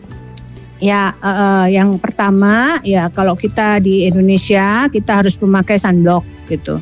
Ya, 0.82 1.14
eh, 1.22 1.78
yang 1.78 1.98
pertama 1.98 2.78
ya 2.86 3.10
kalau 3.10 3.34
kita 3.34 3.82
di 3.82 4.06
Indonesia 4.06 4.86
kita 4.90 5.26
harus 5.26 5.38
memakai 5.38 5.78
sunblock 5.78 6.26
gitu. 6.50 6.82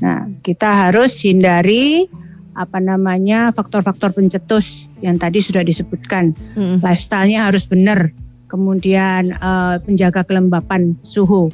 Nah, 0.00 0.28
kita 0.44 0.88
harus 0.88 1.16
hindari 1.24 2.08
apa 2.58 2.82
namanya 2.82 3.54
faktor-faktor 3.54 4.10
pencetus 4.10 4.90
yang 4.98 5.14
tadi 5.14 5.38
sudah 5.38 5.62
disebutkan. 5.62 6.34
Mm. 6.58 6.82
Lifestyle-nya 6.82 7.46
harus 7.46 7.64
benar. 7.64 8.10
kemudian 8.48 9.36
eh, 9.36 9.76
penjaga 9.84 10.24
kelembapan 10.24 10.96
suhu, 11.04 11.52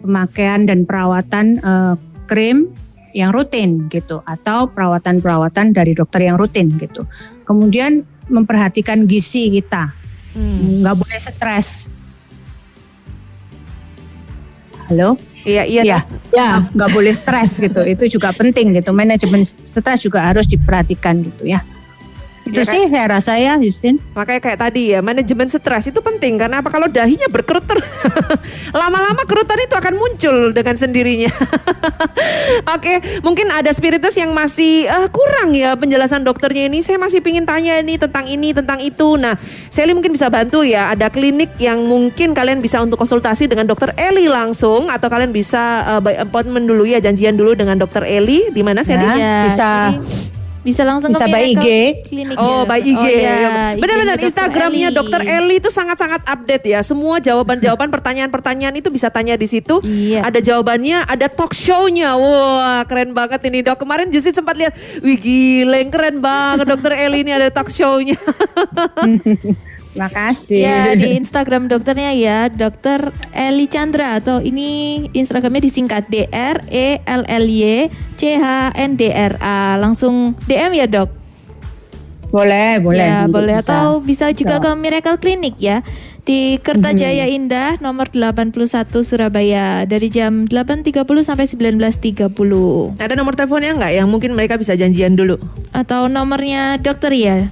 pemakaian 0.00 0.64
dan 0.64 0.88
perawatan 0.88 1.60
eh, 1.60 1.94
krim 2.24 2.72
yang 3.12 3.28
rutin 3.28 3.92
gitu 3.92 4.24
atau 4.24 4.64
perawatan-perawatan 4.72 5.76
dari 5.76 5.92
dokter 5.92 6.24
yang 6.24 6.40
rutin 6.40 6.72
gitu. 6.80 7.04
Kemudian 7.44 8.08
memperhatikan 8.32 9.04
gizi 9.04 9.52
kita, 9.52 9.92
Hmm. 10.32 10.80
nggak 10.80 10.96
boleh 10.96 11.18
stres. 11.20 11.90
Halo? 14.90 15.14
Iya, 15.46 15.62
iya. 15.70 15.82
Ya, 15.86 15.98
Ya, 16.34 16.66
nggak 16.74 16.90
boleh 16.90 17.14
stres 17.14 17.62
gitu. 17.62 17.78
Itu 17.86 18.10
juga 18.10 18.34
penting 18.34 18.74
gitu. 18.74 18.90
Manajemen 18.90 19.46
stres 19.46 20.02
juga 20.02 20.26
harus 20.26 20.50
diperhatikan 20.50 21.22
gitu 21.22 21.46
ya. 21.46 21.62
Itu 22.50 22.60
Ya, 22.60 22.66
sih 22.66 22.82
saya 22.90 23.06
rasa 23.06 23.38
ya, 23.38 23.54
Justin. 23.56 24.02
Makanya 24.12 24.40
kayak 24.42 24.58
tadi 24.60 24.90
ya, 24.90 24.98
manajemen 25.00 25.46
stres 25.46 25.86
itu 25.86 26.02
penting 26.02 26.34
karena 26.36 26.58
apa 26.58 26.68
kalau 26.68 26.90
dahinya 26.90 27.30
berkerut 27.30 27.62
terus 27.62 27.86
lama-lama 28.80 29.22
kerutan 29.24 29.54
itu 29.56 29.72
akan 29.72 29.94
muncul 29.94 30.36
dengan 30.50 30.74
sendirinya. 30.74 31.30
Oke, 32.74 33.22
mungkin 33.22 33.48
ada 33.48 33.70
spiritus 33.70 34.14
yang 34.14 34.34
masih 34.34 34.84
eh, 34.84 35.08
kurang 35.08 35.54
ya 35.54 35.74
penjelasan 35.74 36.20
dokternya 36.20 36.66
ini. 36.66 36.82
Saya 36.82 36.98
masih 36.98 37.22
pingin 37.22 37.46
tanya 37.46 37.78
ini 37.78 37.96
tentang 37.96 38.26
ini, 38.26 38.50
tentang 38.50 38.82
itu. 38.82 39.14
Nah, 39.14 39.38
Sally 39.70 39.94
mungkin 39.94 40.10
bisa 40.10 40.26
bantu 40.26 40.66
ya. 40.66 40.90
Ada 40.90 41.08
klinik 41.08 41.54
yang 41.56 41.86
mungkin 41.86 42.34
kalian 42.34 42.58
bisa 42.58 42.82
untuk 42.82 42.98
konsultasi 42.98 43.46
dengan 43.46 43.64
dokter 43.64 43.94
Eli 43.94 44.26
langsung 44.26 44.90
atau 44.90 45.06
kalian 45.06 45.30
bisa 45.30 45.62
eh, 45.86 46.00
by 46.02 46.14
appointment 46.18 46.66
dulu 46.66 46.82
ya, 46.82 46.98
janjian 46.98 47.38
dulu 47.38 47.54
dengan 47.54 47.78
dokter 47.78 48.02
Eli 48.02 48.50
di 48.50 48.62
mana 48.66 48.82
Sally? 48.82 49.06
Ya. 49.06 49.14
Ya, 49.14 49.34
bisa- 49.46 49.94
jadi 49.94 50.39
bisa 50.60 50.84
langsung 50.84 51.08
bisa 51.08 51.24
ke 51.24 51.32
by 51.32 51.42
IG. 51.56 51.66
Clinic 52.04 52.36
Oh, 52.36 52.62
ya. 52.62 52.68
by 52.68 52.80
IG. 52.84 52.96
Oh, 52.96 53.06
iya, 53.08 53.36
Benar-benar 53.80 54.16
IG-nya 54.16 54.20
Dr. 54.20 54.28
Instagramnya. 54.28 54.88
Dokter 54.92 55.20
Eli 55.24 55.56
itu 55.56 55.70
sangat-sangat 55.72 56.20
update 56.28 56.64
ya. 56.68 56.80
Semua 56.84 57.16
jawaban-jawaban 57.16 57.88
pertanyaan-pertanyaan 57.88 58.76
itu 58.76 58.92
bisa 58.92 59.08
tanya 59.08 59.40
di 59.40 59.48
situ. 59.48 59.80
Iya. 59.80 60.28
Ada 60.28 60.44
jawabannya, 60.44 61.08
ada 61.08 61.26
talk 61.32 61.56
show-nya. 61.56 62.12
Wah, 62.20 62.84
keren 62.84 63.16
banget 63.16 63.40
ini 63.48 63.64
dok. 63.64 63.80
Kemarin 63.80 64.12
Justin 64.12 64.36
sempat 64.36 64.60
lihat, 64.60 64.76
wih 65.00 65.16
gila, 65.16 65.80
keren 65.88 66.20
banget 66.20 66.66
Dokter 66.68 66.92
Eli 67.08 67.24
ini 67.24 67.32
ada 67.32 67.48
talk 67.48 67.72
show-nya. 67.72 68.20
Makasih. 69.98 70.62
Ya 70.62 70.94
di 70.94 71.18
Instagram 71.18 71.66
dokternya 71.66 72.14
ya 72.14 72.46
Dokter 72.46 73.10
Eli 73.34 73.66
Chandra 73.66 74.22
atau 74.22 74.38
ini 74.38 75.02
Instagramnya 75.10 75.66
disingkat 75.66 76.06
D 76.06 76.30
R 76.30 76.62
E 76.70 77.02
L 77.02 77.26
L 77.26 77.44
Y 77.50 77.90
C 78.14 78.38
H 78.38 78.70
N 78.78 78.94
D 78.94 79.10
R 79.10 79.34
A 79.42 79.74
langsung 79.82 80.38
DM 80.46 80.78
ya 80.78 80.86
dok. 80.86 81.10
Boleh, 82.30 82.78
boleh. 82.78 83.02
Ya 83.02 83.26
boleh 83.26 83.58
bisa. 83.58 83.66
atau 83.66 83.98
bisa 83.98 84.30
juga 84.30 84.62
Bisa. 84.62 84.70
ke 84.70 84.70
Miracle 84.78 85.18
Clinic 85.18 85.58
ya 85.58 85.82
di 86.22 86.62
Kertajaya 86.62 87.26
Indah 87.26 87.82
nomor 87.82 88.06
81 88.06 88.54
Surabaya 89.02 89.82
dari 89.82 90.06
jam 90.12 90.46
8.30 90.46 91.02
sampai 91.26 91.48
19.30 91.50 92.30
ada 93.02 93.14
nomor 93.18 93.34
teleponnya 93.34 93.74
nggak 93.74 93.92
yang 93.98 94.06
mungkin 94.06 94.38
mereka 94.38 94.54
bisa 94.54 94.78
janjian 94.78 95.18
dulu? 95.18 95.40
atau 95.74 96.06
nomornya 96.06 96.78
dokter 96.78 97.14
ya. 97.14 97.50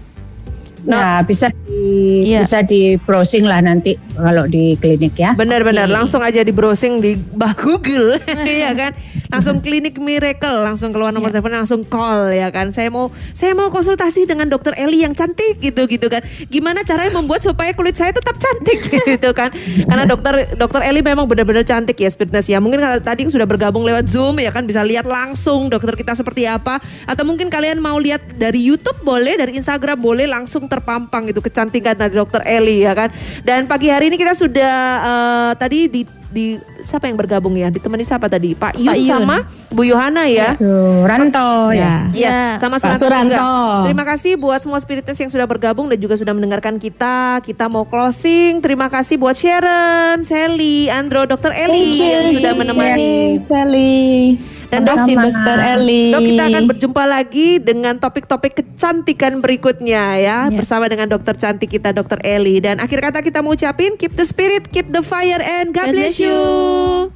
Nah, 0.84 1.22
bisa 1.22 1.50
di 1.66 2.22
Iya. 2.28 2.46
bisa 2.46 2.62
di 2.62 2.94
browsing 2.96 3.42
lah 3.42 3.58
nanti 3.58 3.98
kalau 4.14 4.46
di 4.46 4.78
klinik 4.78 5.14
ya. 5.14 5.34
Benar-benar 5.34 5.86
Oke. 5.86 5.94
langsung 5.94 6.22
aja 6.22 6.42
di 6.42 6.50
browsing 6.50 7.00
di 7.00 7.16
bah 7.16 7.54
Google 7.54 8.18
ya 8.62 8.70
kan. 8.74 8.92
Langsung 9.28 9.60
klinik 9.60 10.00
Miracle, 10.00 10.64
langsung 10.64 10.88
keluar 10.88 11.12
nomor 11.12 11.28
Iya. 11.28 11.40
telepon 11.40 11.52
langsung 11.60 11.80
call 11.84 12.32
ya 12.32 12.48
kan. 12.48 12.72
Saya 12.72 12.88
mau 12.88 13.12
saya 13.36 13.52
mau 13.52 13.68
konsultasi 13.68 14.24
dengan 14.24 14.48
dokter 14.48 14.72
Eli 14.80 15.04
yang 15.04 15.12
cantik 15.12 15.60
gitu 15.60 15.84
gitu 15.84 16.08
kan. 16.08 16.24
Gimana 16.48 16.80
caranya 16.80 17.12
membuat 17.12 17.44
supaya 17.44 17.76
kulit 17.76 17.92
saya 17.92 18.16
tetap 18.16 18.40
cantik 18.40 18.80
gitu 19.16 19.30
kan. 19.36 19.52
Karena 19.84 20.08
dokter 20.08 20.56
dokter 20.56 20.80
Eli 20.88 21.04
memang 21.04 21.28
benar-benar 21.28 21.62
cantik 21.68 22.00
ya 22.00 22.08
Spiritness 22.08 22.48
ya. 22.48 22.56
Mungkin 22.58 22.80
kalau 22.80 22.98
tadi 23.04 23.28
sudah 23.28 23.44
bergabung 23.44 23.84
lewat 23.84 24.08
Zoom 24.08 24.40
ya 24.40 24.48
kan 24.48 24.64
bisa 24.64 24.80
lihat 24.80 25.04
langsung 25.04 25.68
dokter 25.68 25.92
kita 25.92 26.16
seperti 26.16 26.48
apa 26.48 26.80
atau 27.04 27.22
mungkin 27.28 27.52
kalian 27.52 27.84
mau 27.84 28.00
lihat 28.00 28.40
dari 28.40 28.64
YouTube 28.64 29.04
boleh, 29.04 29.36
dari 29.36 29.60
Instagram 29.60 30.00
boleh 30.00 30.24
langsung 30.24 30.64
terpampang 30.66 31.28
gitu 31.28 31.44
kecantikan 31.44 31.92
dari 31.92 32.16
dokter 32.16 32.40
Eli 32.48 32.88
ya 32.88 32.96
kan. 32.96 33.12
Dan 33.44 33.68
pagi 33.68 33.92
hari 33.92 34.08
ini 34.08 34.16
kita 34.16 34.32
sudah 34.32 34.74
eh, 35.04 35.52
tadi 35.60 35.80
di 35.92 36.02
di 36.28 36.60
siapa 36.84 37.08
yang 37.08 37.16
bergabung 37.16 37.56
ya? 37.56 37.72
Ditemani 37.72 38.04
siapa 38.04 38.28
tadi? 38.28 38.52
Pak 38.52 38.76
Yun, 38.76 38.88
Pak 38.92 38.96
Yun. 39.00 39.08
sama 39.08 39.36
Bu 39.72 39.82
Yohana 39.84 40.28
ya. 40.28 40.52
Suranto 40.54 41.72
ya. 41.72 42.08
Iya, 42.12 42.60
sama 42.60 42.76
Pak 42.76 43.00
Suranto 43.00 43.32
juga. 43.32 43.40
Suranto. 43.40 43.56
Terima 43.88 44.04
kasih 44.04 44.32
buat 44.36 44.60
semua 44.60 44.78
spiritus 44.80 45.16
yang 45.16 45.30
sudah 45.32 45.48
bergabung 45.48 45.88
dan 45.88 45.98
juga 45.98 46.14
sudah 46.20 46.36
mendengarkan 46.36 46.76
kita. 46.76 47.40
Kita 47.40 47.72
mau 47.72 47.88
closing. 47.88 48.60
Terima 48.60 48.92
kasih 48.92 49.16
buat 49.16 49.36
Sharon, 49.36 50.22
Sally, 50.24 50.92
Andro, 50.92 51.24
Dr. 51.24 51.52
Eli 51.56 51.96
yang 51.96 52.26
sudah 52.36 52.52
menemani. 52.52 53.40
Sally. 53.48 54.57
Dan 54.68 54.84
Terima 54.84 55.00
kasih 55.00 55.14
Sama-sama. 55.16 55.24
Dokter 55.32 55.58
Eli. 55.64 56.04
Dok 56.12 56.20
kita 56.28 56.44
akan 56.52 56.64
berjumpa 56.68 57.02
lagi 57.08 57.48
dengan 57.56 57.94
topik-topik 57.96 58.52
kecantikan 58.60 59.32
berikutnya 59.40 60.04
ya 60.20 60.38
bersama 60.52 60.92
dengan 60.92 61.08
dokter 61.08 61.32
cantik 61.40 61.72
kita 61.72 61.96
Dokter 61.96 62.20
Eli 62.20 62.60
dan 62.60 62.76
akhir 62.76 63.00
kata 63.00 63.24
kita 63.24 63.40
mau 63.40 63.56
ucapin 63.56 63.96
keep 63.96 64.12
the 64.12 64.28
spirit, 64.28 64.68
keep 64.68 64.92
the 64.92 65.00
fire 65.00 65.40
and 65.40 65.72
God, 65.72 65.88
God 65.88 65.96
bless 65.96 66.20
bless 66.20 66.20
you. 66.20 66.38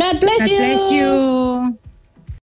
God 0.00 0.16
bless 0.16 0.40
God 0.40 0.48
you. 0.48 0.58
bless 0.58 0.84
you. 0.92 1.81